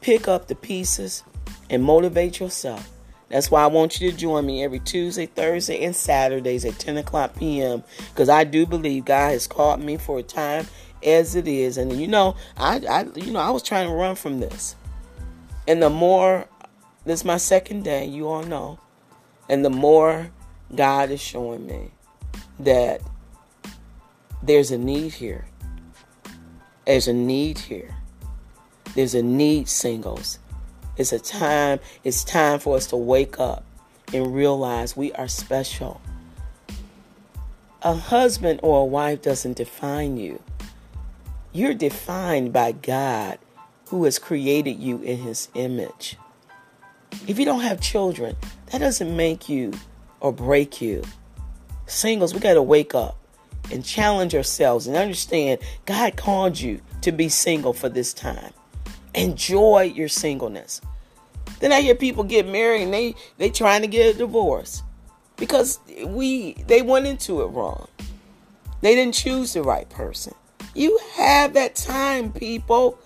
pick 0.00 0.28
up 0.28 0.46
the 0.46 0.54
pieces 0.54 1.24
and 1.68 1.82
motivate 1.82 2.38
yourself. 2.38 2.88
That's 3.28 3.50
why 3.50 3.62
I 3.62 3.66
want 3.66 4.00
you 4.00 4.10
to 4.10 4.16
join 4.16 4.44
me 4.44 4.64
every 4.64 4.80
Tuesday, 4.80 5.26
Thursday, 5.26 5.84
and 5.84 5.94
Saturdays 5.94 6.64
at 6.64 6.78
10 6.78 6.96
o'clock 6.96 7.36
p.m. 7.36 7.84
Because 8.10 8.28
I 8.28 8.44
do 8.44 8.66
believe 8.66 9.04
God 9.04 9.30
has 9.30 9.46
called 9.46 9.80
me 9.80 9.96
for 9.96 10.18
a 10.18 10.22
time 10.22 10.66
as 11.04 11.34
it 11.34 11.48
is. 11.48 11.76
And 11.76 11.92
you 11.92 12.08
know, 12.08 12.36
I, 12.56 12.80
I 12.88 13.02
you 13.16 13.32
know, 13.32 13.40
I 13.40 13.50
was 13.50 13.62
trying 13.62 13.88
to 13.88 13.94
run 13.94 14.16
from 14.16 14.40
this. 14.40 14.76
And 15.66 15.82
the 15.82 15.90
more 15.90 16.46
this 17.04 17.20
is 17.20 17.24
my 17.24 17.38
second 17.38 17.84
day, 17.84 18.04
you 18.04 18.28
all 18.28 18.42
know. 18.42 18.78
And 19.48 19.64
the 19.64 19.70
more 19.70 20.30
God 20.74 21.10
is 21.10 21.20
showing 21.20 21.66
me 21.66 21.90
that 22.60 23.00
there's 24.42 24.70
a 24.70 24.78
need 24.78 25.14
here. 25.14 25.46
There's 26.86 27.08
a 27.08 27.12
need 27.12 27.58
here. 27.58 27.94
There's 28.94 29.14
a 29.14 29.22
need, 29.22 29.68
singles. 29.68 30.38
It's 30.96 31.12
a 31.12 31.18
time, 31.18 31.80
it's 32.04 32.24
time 32.24 32.58
for 32.58 32.76
us 32.76 32.86
to 32.88 32.96
wake 32.96 33.40
up 33.40 33.64
and 34.12 34.34
realize 34.34 34.96
we 34.96 35.12
are 35.12 35.28
special. 35.28 36.00
A 37.82 37.94
husband 37.94 38.60
or 38.62 38.82
a 38.82 38.84
wife 38.84 39.22
doesn't 39.22 39.56
define 39.56 40.16
you. 40.16 40.42
You're 41.52 41.74
defined 41.74 42.52
by 42.52 42.72
God 42.72 43.38
who 43.88 44.04
has 44.04 44.20
created 44.20 44.78
you 44.78 45.02
in 45.02 45.18
his 45.18 45.48
image. 45.54 46.16
If 47.26 47.40
you 47.40 47.44
don't 47.44 47.62
have 47.62 47.80
children, 47.80 48.36
that 48.66 48.78
doesn't 48.78 49.16
make 49.16 49.48
you 49.48 49.72
or 50.20 50.32
break 50.32 50.80
you. 50.80 51.02
Singles, 51.86 52.32
we 52.32 52.38
got 52.38 52.54
to 52.54 52.62
wake 52.62 52.94
up 52.94 53.18
and 53.72 53.84
challenge 53.84 54.32
ourselves 54.34 54.86
and 54.86 54.96
understand 54.96 55.58
God 55.86 56.16
called 56.16 56.58
you 56.60 56.80
to 57.02 57.10
be 57.10 57.28
single 57.28 57.72
for 57.72 57.88
this 57.88 58.14
time. 58.14 58.52
Enjoy 59.14 59.92
your 59.92 60.08
singleness. 60.08 60.80
Then 61.58 61.72
I 61.72 61.80
hear 61.80 61.96
people 61.96 62.22
get 62.22 62.46
married 62.46 62.82
and 62.82 62.94
they 62.94 63.16
they 63.38 63.50
trying 63.50 63.82
to 63.82 63.88
get 63.88 64.14
a 64.14 64.18
divorce 64.18 64.84
because 65.36 65.80
we 66.06 66.52
they 66.68 66.80
went 66.80 67.06
into 67.06 67.42
it 67.42 67.46
wrong. 67.46 67.88
They 68.82 68.94
didn't 68.94 69.14
choose 69.14 69.52
the 69.52 69.62
right 69.64 69.88
person. 69.90 70.34
You 70.74 70.98
have 71.14 71.54
that 71.54 71.74
time, 71.74 72.32
people. 72.32 72.98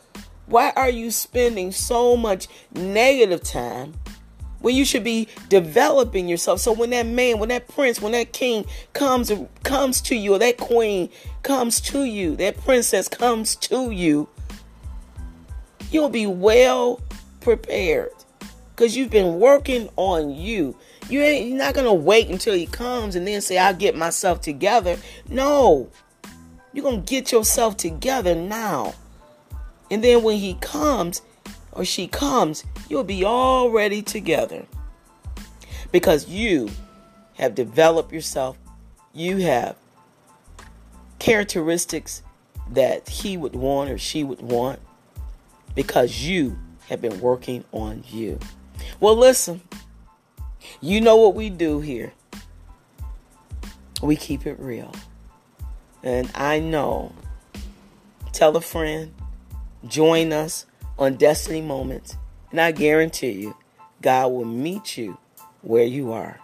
Why 0.47 0.73
are 0.77 0.91
you 0.91 1.11
spending 1.11 1.73
so 1.73 2.17
much 2.17 2.49
negative 2.75 3.43
time 3.43 3.95
when 4.61 4.75
you 4.75 4.85
should 4.85 5.05
be 5.05 5.29
developing 5.49 6.29
yourself? 6.29 6.61
So 6.61 6.73
when 6.73 6.91
that 6.91 7.07
man, 7.07 7.39
when 7.39 7.49
that 7.49 7.69
prince, 7.69 8.01
when 8.03 8.13
that 8.13 8.33
king 8.33 8.67
comes 8.93 9.33
comes 9.63 10.03
to 10.03 10.15
you, 10.15 10.35
or 10.35 10.39
that 10.39 10.59
queen 10.59 11.09
comes 11.43 11.81
to 11.83 12.05
you, 12.05 12.37
that 12.37 12.59
princess 12.59 13.09
comes 13.09 13.57
to 13.57 13.91
you, 13.91 14.29
you'll 15.91 16.11
be 16.11 16.27
well 16.27 17.01
prepared 17.41 18.11
because 18.75 18.97
you've 18.97 19.11
been 19.11 19.39
working 19.39 19.89
on 19.97 20.31
you. 20.31 20.77
You 21.09 21.23
ain't 21.23 21.49
you're 21.49 21.59
not 21.59 21.75
gonna 21.75 21.95
wait 21.95 22.29
until 22.29 22.55
he 22.55 22.67
comes 22.67 23.17
and 23.17 23.27
then 23.27 23.41
say, 23.41 23.57
I'll 23.57 23.75
get 23.75 23.97
myself 23.97 24.41
together. 24.41 24.99
No, 25.29 25.91
you're 26.75 26.83
going 26.83 27.05
to 27.05 27.11
get 27.11 27.31
yourself 27.33 27.77
together 27.77 28.35
now. 28.35 28.95
And 29.91 30.03
then 30.03 30.23
when 30.23 30.39
he 30.39 30.55
comes 30.55 31.23
or 31.73 31.85
she 31.85 32.09
comes, 32.09 32.65
you'll 32.89 33.05
be 33.05 33.25
already 33.25 34.03
together. 34.03 34.67
Because 35.93 36.29
you 36.29 36.71
have 37.35 37.55
developed 37.55 38.13
yourself. 38.13 38.59
You 39.13 39.39
have 39.39 39.77
characteristics 41.21 42.23
that 42.71 43.09
he 43.09 43.37
would 43.37 43.55
want 43.55 43.91
or 43.91 43.99
she 43.99 44.25
would 44.25 44.41
want 44.41 44.81
because 45.75 46.23
you 46.23 46.59
have 46.89 47.01
been 47.01 47.21
working 47.21 47.65
on 47.73 48.03
you. 48.09 48.39
Well, 48.99 49.17
listen, 49.17 49.61
you 50.81 51.01
know 51.01 51.17
what 51.17 51.35
we 51.35 51.51
do 51.51 51.81
here. 51.81 52.13
We 54.03 54.17
keep 54.17 54.47
it 54.47 54.59
real. 54.59 54.93
And 56.05 56.31
I 56.35 56.61
know, 56.61 57.13
tell 58.33 58.55
a 58.59 58.61
friend, 58.61 59.15
join 59.87 60.35
us 60.35 60.67
on 60.99 61.15
Destiny 61.15 61.63
Moments, 61.63 62.19
and 62.51 62.61
I 62.61 62.73
guarantee 62.73 63.31
you, 63.33 63.57
God 64.03 64.29
will 64.29 64.45
meet 64.45 64.99
you 64.99 65.17
where 65.63 65.87
you 65.87 66.13
are. 66.13 66.39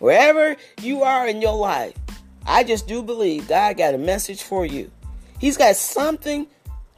Wherever 0.00 0.56
you 0.82 1.02
are 1.02 1.26
in 1.26 1.40
your 1.40 1.56
life, 1.56 1.94
I 2.46 2.62
just 2.62 2.86
do 2.86 3.02
believe 3.02 3.48
God 3.48 3.78
got 3.78 3.94
a 3.94 3.98
message 3.98 4.42
for 4.42 4.66
you. 4.66 4.90
He's 5.40 5.56
got 5.56 5.76
something 5.76 6.46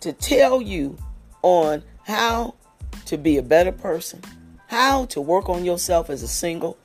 to 0.00 0.12
tell 0.12 0.60
you 0.60 0.98
on 1.42 1.84
how 2.02 2.56
to 3.04 3.16
be 3.16 3.36
a 3.36 3.42
better 3.42 3.70
person, 3.70 4.22
how 4.66 5.04
to 5.06 5.20
work 5.20 5.48
on 5.48 5.64
yourself 5.64 6.10
as 6.10 6.24
a 6.24 6.28
single, 6.28 6.76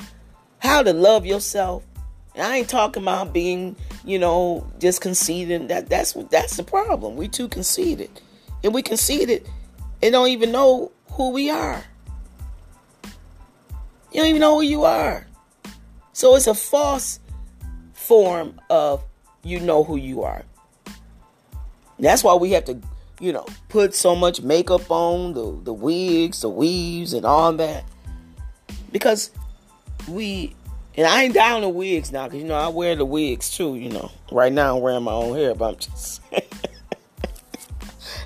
how 0.60 0.84
to 0.84 0.93
love 0.93 1.26
yourself, 1.26 1.84
I 2.38 2.58
ain't 2.58 2.70
talking 2.70 3.04
about 3.04 3.34
being, 3.34 3.76
you 4.06 4.18
know, 4.18 4.66
just 4.80 5.02
conceding. 5.02 5.68
That 5.68 5.90
that's 5.90 6.14
that's 6.30 6.58
the 6.58 6.64
problem. 6.64 7.16
We 7.16 7.28
too 7.28 7.48
conceited, 7.48 8.10
and 8.64 8.74
we 8.74 8.82
conceited 8.82 9.48
and 10.02 10.12
don't 10.14 10.30
even 10.30 10.52
know 10.52 10.92
who 11.12 11.30
we 11.30 11.50
are. 11.50 11.84
You 14.12 14.22
don't 14.22 14.28
even 14.28 14.42
know 14.42 14.56
who 14.56 14.62
you 14.62 14.84
are. 14.84 15.28
So 16.14 16.36
it's 16.36 16.48
a 16.48 16.54
false 16.54 17.20
form 17.94 18.60
of 18.70 19.04
you 19.44 19.60
know 19.60 19.84
who 19.84 19.96
you 19.96 20.24
are. 20.24 20.44
That's 22.00 22.24
why 22.24 22.34
we 22.34 22.52
have 22.52 22.66
to, 22.66 22.80
you 23.20 23.32
know, 23.32 23.46
put 23.70 23.94
so 23.94 24.16
much 24.16 24.42
makeup 24.42 24.90
on, 24.90 25.34
the, 25.34 25.60
the 25.64 25.74
wigs, 25.74 26.42
the 26.42 26.50
weaves, 26.50 27.14
and 27.14 27.26
all 27.26 27.54
that. 27.54 27.86
Because 28.92 29.30
we, 30.08 30.56
and 30.96 31.08
I 31.08 31.24
ain't 31.24 31.34
down 31.34 31.62
the 31.62 31.70
wigs 31.70 32.12
now, 32.12 32.26
because, 32.26 32.42
you 32.42 32.48
know, 32.48 32.56
I 32.56 32.68
wear 32.68 32.96
the 32.96 33.06
wigs 33.06 33.50
too, 33.56 33.76
you 33.76 33.89
know. 33.89 34.12
Right 34.32 34.52
now 34.52 34.76
I'm 34.76 34.82
wearing 34.82 35.04
my 35.04 35.14
own 35.14 35.36
hair, 35.36 35.56
but 35.56 35.70
I'm 35.70 35.78
just 35.78 36.22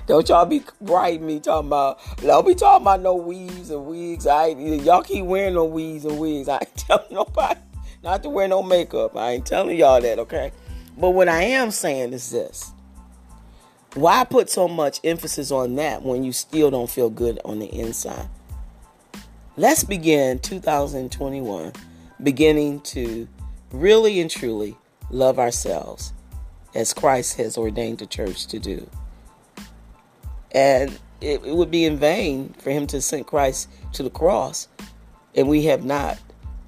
Don't 0.06 0.28
y'all 0.28 0.46
be 0.46 0.62
writing 0.80 1.26
me 1.26 1.40
talking 1.40 1.66
about, 1.66 1.98
don't 2.22 2.46
be 2.46 2.54
talking 2.54 2.82
about 2.82 3.00
no 3.00 3.16
weaves 3.16 3.70
and 3.70 3.86
wigs. 3.86 4.26
I 4.26 4.46
Y'all 4.48 5.02
keep 5.02 5.24
wearing 5.24 5.54
no 5.54 5.64
weaves 5.64 6.04
and 6.04 6.18
wigs. 6.20 6.48
I 6.48 6.58
ain't 6.58 6.76
telling 6.76 7.06
nobody 7.10 7.60
not 8.04 8.22
to 8.22 8.30
wear 8.30 8.46
no 8.46 8.62
makeup. 8.62 9.16
I 9.16 9.32
ain't 9.32 9.46
telling 9.46 9.76
y'all 9.76 10.00
that, 10.00 10.20
okay? 10.20 10.52
But 10.96 11.10
what 11.10 11.28
I 11.28 11.42
am 11.42 11.72
saying 11.72 12.12
is 12.12 12.30
this. 12.30 12.72
Why 13.94 14.24
put 14.24 14.48
so 14.48 14.68
much 14.68 15.00
emphasis 15.02 15.50
on 15.50 15.74
that 15.76 16.02
when 16.02 16.22
you 16.22 16.32
still 16.32 16.70
don't 16.70 16.88
feel 16.88 17.10
good 17.10 17.40
on 17.44 17.58
the 17.58 17.66
inside? 17.66 18.28
Let's 19.56 19.84
begin 19.84 20.38
2021 20.38 21.72
beginning 22.22 22.80
to 22.80 23.28
really 23.72 24.20
and 24.20 24.30
truly 24.30 24.76
love 25.10 25.38
ourselves 25.38 26.12
as 26.74 26.92
Christ 26.92 27.36
has 27.38 27.56
ordained 27.56 27.98
the 27.98 28.06
church 28.06 28.46
to 28.48 28.58
do. 28.58 28.88
And 30.52 30.98
it, 31.20 31.44
it, 31.44 31.54
would 31.54 31.70
be 31.70 31.84
in 31.84 31.98
vain 31.98 32.54
for 32.58 32.70
him 32.70 32.86
to 32.88 33.00
send 33.00 33.26
Christ 33.26 33.68
to 33.94 34.02
the 34.02 34.10
cross 34.10 34.68
and 35.34 35.48
we 35.48 35.64
have 35.64 35.84
not 35.84 36.18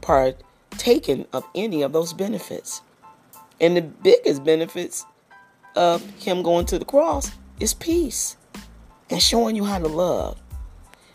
partaken 0.00 1.26
of 1.32 1.44
any 1.54 1.82
of 1.82 1.92
those 1.92 2.12
benefits. 2.12 2.82
And 3.60 3.76
the 3.76 3.82
biggest 3.82 4.44
benefits 4.44 5.04
of 5.74 6.02
him 6.16 6.42
going 6.42 6.66
to 6.66 6.78
the 6.78 6.84
cross 6.84 7.30
is 7.60 7.74
peace 7.74 8.36
and 9.10 9.22
showing 9.22 9.56
you 9.56 9.64
how 9.64 9.78
to 9.78 9.88
love. 9.88 10.38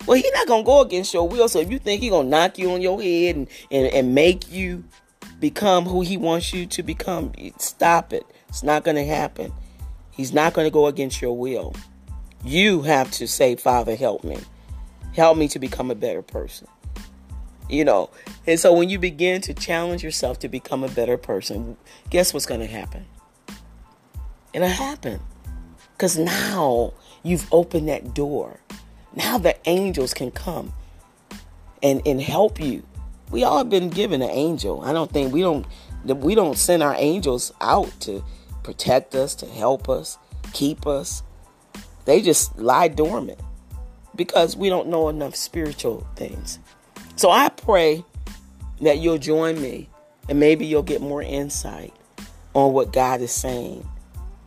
Well, 0.05 0.17
he's 0.17 0.31
not 0.33 0.47
gonna 0.47 0.63
go 0.63 0.81
against 0.81 1.13
your 1.13 1.27
will. 1.27 1.47
So 1.47 1.59
if 1.59 1.71
you 1.71 1.79
think 1.79 2.01
he's 2.01 2.11
gonna 2.11 2.29
knock 2.29 2.57
you 2.57 2.71
on 2.71 2.81
your 2.81 3.01
head 3.01 3.35
and, 3.35 3.47
and, 3.71 3.87
and 3.87 4.15
make 4.15 4.51
you 4.51 4.83
become 5.39 5.85
who 5.85 6.01
he 6.01 6.17
wants 6.17 6.53
you 6.53 6.65
to 6.65 6.83
become, 6.83 7.31
stop 7.57 8.13
it. 8.13 8.25
It's 8.49 8.63
not 8.63 8.83
gonna 8.83 9.05
happen. 9.05 9.53
He's 10.11 10.33
not 10.33 10.53
gonna 10.53 10.69
go 10.69 10.87
against 10.87 11.21
your 11.21 11.37
will. 11.37 11.73
You 12.43 12.81
have 12.81 13.11
to 13.11 13.27
say, 13.27 13.55
Father, 13.55 13.95
help 13.95 14.23
me. 14.23 14.37
Help 15.15 15.37
me 15.37 15.47
to 15.49 15.59
become 15.59 15.89
a 15.89 15.95
better 15.95 16.21
person. 16.21 16.67
You 17.69 17.85
know, 17.85 18.09
and 18.45 18.59
so 18.59 18.73
when 18.73 18.89
you 18.89 18.99
begin 18.99 19.41
to 19.41 19.53
challenge 19.53 20.03
yourself 20.03 20.39
to 20.39 20.49
become 20.49 20.83
a 20.83 20.89
better 20.89 21.17
person, 21.17 21.77
guess 22.09 22.33
what's 22.33 22.45
to 22.45 22.65
happen? 22.65 23.05
It'll 24.53 24.67
happen. 24.67 25.21
Because 25.93 26.17
now 26.17 26.93
you've 27.23 27.47
opened 27.51 27.87
that 27.87 28.13
door. 28.13 28.59
Now 29.15 29.37
the 29.37 29.55
angels 29.67 30.13
can 30.13 30.31
come 30.31 30.73
and, 31.81 32.01
and 32.05 32.21
help 32.21 32.59
you. 32.59 32.83
We 33.29 33.43
all 33.43 33.59
have 33.59 33.69
been 33.69 33.89
given 33.89 34.21
an 34.21 34.29
angel. 34.29 34.81
I 34.81 34.93
don't 34.93 35.11
think 35.11 35.33
we 35.33 35.41
don't 35.41 35.65
we 36.05 36.35
don't 36.35 36.57
send 36.57 36.83
our 36.83 36.95
angels 36.97 37.53
out 37.61 37.91
to 38.01 38.23
protect 38.61 39.15
us, 39.15 39.35
to 39.35 39.45
help 39.45 39.87
us, 39.89 40.17
keep 40.51 40.85
us. 40.85 41.23
They 42.05 42.21
just 42.21 42.57
lie 42.57 42.89
dormant 42.89 43.39
because 44.15 44.55
we 44.57 44.69
don't 44.69 44.89
know 44.89 45.09
enough 45.09 45.35
spiritual 45.35 46.05
things. 46.15 46.59
So 47.15 47.29
I 47.29 47.49
pray 47.49 48.03
that 48.81 48.99
you'll 48.99 49.17
join 49.17 49.61
me 49.61 49.89
and 50.27 50.39
maybe 50.39 50.65
you'll 50.65 50.83
get 50.83 51.01
more 51.01 51.21
insight 51.21 51.93
on 52.53 52.73
what 52.73 52.91
God 52.91 53.21
is 53.21 53.31
saying 53.31 53.87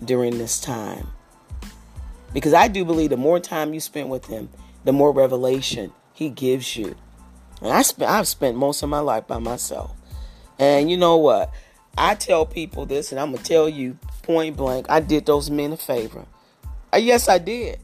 during 0.05 0.39
this 0.39 0.61
time. 0.61 1.09
Because 2.33 2.55
I 2.55 2.68
do 2.68 2.85
believe 2.85 3.11
the 3.11 3.16
more 3.16 3.41
time 3.41 3.74
you 3.74 3.81
spend 3.81 4.11
with 4.11 4.27
Him, 4.27 4.49
the 4.85 4.93
more 4.93 5.12
revelation 5.12 5.93
He 6.12 6.29
gives 6.29 6.77
you. 6.77 6.95
And 7.62 7.72
I 7.72 7.83
spent, 7.83 8.11
I've 8.11 8.29
spent 8.29 8.57
most 8.57 8.83
of 8.83 8.89
my 8.89 9.01
life 9.01 9.27
by 9.27 9.39
myself. 9.39 9.93
And 10.59 10.91
you 10.91 10.97
know 10.97 11.16
what? 11.16 11.53
I 11.97 12.14
tell 12.14 12.45
people 12.45 12.85
this, 12.85 13.11
and 13.11 13.20
I'm 13.20 13.33
going 13.33 13.43
to 13.43 13.49
tell 13.49 13.68
you 13.68 13.99
point 14.22 14.57
blank 14.57 14.87
I 14.89 15.01
did 15.01 15.24
those 15.24 15.51
men 15.51 15.72
a 15.72 15.77
favor. 15.77 16.27
Uh, 16.93 16.99
yes, 16.99 17.29
I 17.29 17.39
did. 17.39 17.79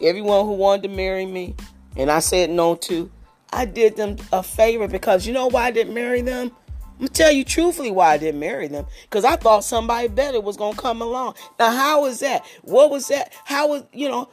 Everyone 0.00 0.44
who 0.44 0.52
wanted 0.52 0.82
to 0.82 0.88
marry 0.88 1.26
me 1.26 1.54
and 1.96 2.10
I 2.10 2.18
said 2.20 2.50
no 2.50 2.74
to, 2.74 3.10
I 3.52 3.64
did 3.64 3.96
them 3.96 4.16
a 4.32 4.42
favor 4.42 4.86
because 4.86 5.26
you 5.26 5.32
know 5.32 5.46
why 5.46 5.64
I 5.66 5.70
didn't 5.70 5.94
marry 5.94 6.20
them? 6.20 6.52
I'm 6.98 7.06
gonna 7.06 7.08
tell 7.10 7.30
you 7.30 7.44
truthfully 7.44 7.90
why 7.90 8.12
I 8.12 8.18
didn't 8.18 8.40
marry 8.40 8.68
them. 8.68 8.86
Because 9.02 9.24
I 9.24 9.36
thought 9.36 9.64
somebody 9.64 10.08
better 10.08 10.40
was 10.40 10.56
gonna 10.56 10.76
come 10.76 11.02
along. 11.02 11.34
Now, 11.58 11.70
how 11.70 12.02
was 12.02 12.20
that? 12.20 12.44
What 12.62 12.90
was 12.90 13.08
that? 13.08 13.34
How 13.44 13.68
was 13.68 13.82
you 13.92 14.08
know? 14.08 14.30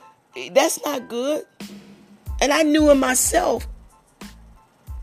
That's 0.52 0.84
not 0.86 1.10
good. 1.10 1.46
And 2.42 2.54
I 2.54 2.64
knew 2.64 2.90
in 2.90 3.00
myself 3.00 3.68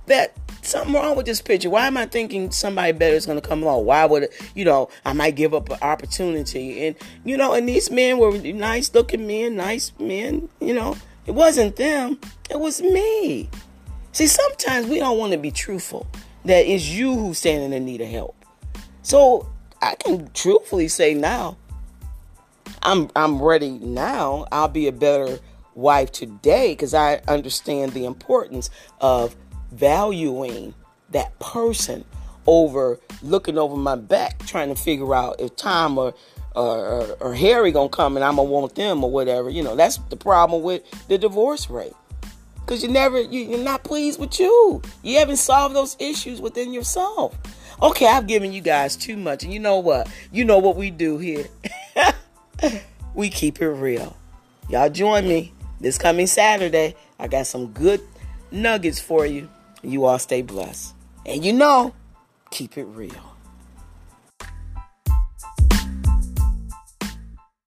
that 0.06 0.34
something 0.62 0.94
wrong 0.94 1.16
with 1.16 1.26
this 1.26 1.42
picture. 1.42 1.68
Why 1.68 1.86
am 1.86 1.98
I 1.98 2.06
thinking 2.06 2.50
somebody 2.50 2.92
better 2.92 3.14
is 3.14 3.26
to 3.26 3.40
come 3.40 3.62
along? 3.62 3.84
Why 3.84 4.06
would, 4.06 4.28
you 4.54 4.64
know, 4.64 4.88
I 5.04 5.12
might 5.12 5.36
give 5.36 5.54
up 5.54 5.68
an 5.70 5.78
opportunity? 5.82 6.86
And, 6.86 6.96
you 7.24 7.36
know, 7.36 7.52
and 7.52 7.68
these 7.68 7.90
men 7.90 8.18
were 8.18 8.36
nice 8.38 8.92
looking 8.94 9.26
men, 9.26 9.56
nice 9.56 9.92
men, 9.98 10.48
you 10.60 10.74
know. 10.74 10.96
It 11.26 11.32
wasn't 11.32 11.76
them, 11.76 12.18
it 12.48 12.58
was 12.58 12.80
me. 12.82 13.48
See, 14.12 14.26
sometimes 14.26 14.86
we 14.86 14.98
don't 14.98 15.18
want 15.18 15.32
to 15.32 15.38
be 15.38 15.50
truthful 15.50 16.06
that 16.44 16.66
it's 16.66 16.88
you 16.88 17.14
who's 17.14 17.38
standing 17.38 17.72
in 17.72 17.84
need 17.84 18.00
of 18.00 18.08
help. 18.08 18.36
So 19.02 19.48
I 19.82 19.94
can 19.94 20.30
truthfully 20.32 20.88
say 20.88 21.14
now, 21.14 21.56
I'm 22.82 23.10
I'm 23.14 23.42
ready 23.42 23.70
now. 23.70 24.46
I'll 24.50 24.68
be 24.68 24.88
a 24.88 24.92
better 24.92 25.38
wife 25.74 26.12
today 26.12 26.72
because 26.72 26.94
I 26.94 27.20
understand 27.28 27.92
the 27.92 28.04
importance 28.04 28.70
of 29.00 29.36
valuing 29.72 30.74
that 31.10 31.38
person 31.38 32.04
over 32.46 32.98
looking 33.22 33.58
over 33.58 33.76
my 33.76 33.96
back 33.96 34.38
trying 34.46 34.68
to 34.68 34.74
figure 34.74 35.14
out 35.14 35.40
if 35.40 35.54
Tom 35.56 35.98
or 35.98 36.14
or, 36.56 37.16
or 37.20 37.34
Harry 37.34 37.70
gonna 37.70 37.88
come 37.88 38.16
and 38.16 38.24
I'm 38.24 38.36
gonna 38.36 38.50
want 38.50 38.74
them 38.74 39.04
or 39.04 39.10
whatever. 39.10 39.50
You 39.50 39.62
know, 39.62 39.76
that's 39.76 39.98
the 40.08 40.16
problem 40.16 40.62
with 40.62 40.82
the 41.08 41.18
divorce 41.18 41.70
rate. 41.70 41.92
Cause 42.70 42.84
you 42.84 42.88
never 42.88 43.20
you, 43.20 43.40
you're 43.40 43.64
not 43.64 43.82
pleased 43.82 44.20
with 44.20 44.38
you. 44.38 44.80
You 45.02 45.18
haven't 45.18 45.38
solved 45.38 45.74
those 45.74 45.96
issues 45.98 46.40
within 46.40 46.72
yourself. 46.72 47.36
Okay, 47.82 48.06
I've 48.06 48.28
given 48.28 48.52
you 48.52 48.60
guys 48.60 48.94
too 48.94 49.16
much, 49.16 49.42
and 49.42 49.52
you 49.52 49.58
know 49.58 49.80
what? 49.80 50.08
You 50.30 50.44
know 50.44 50.58
what 50.58 50.76
we 50.76 50.92
do 50.92 51.18
here. 51.18 51.48
we 53.14 53.28
keep 53.28 53.60
it 53.60 53.70
real. 53.70 54.16
Y'all 54.68 54.88
join 54.88 55.26
me 55.26 55.52
this 55.80 55.98
coming 55.98 56.28
Saturday. 56.28 56.94
I 57.18 57.26
got 57.26 57.48
some 57.48 57.72
good 57.72 58.00
nuggets 58.52 59.00
for 59.00 59.26
you. 59.26 59.48
You 59.82 60.04
all 60.04 60.20
stay 60.20 60.42
blessed. 60.42 60.94
And 61.26 61.44
you 61.44 61.52
know, 61.52 61.92
keep 62.52 62.78
it 62.78 62.84
real. 62.84 63.29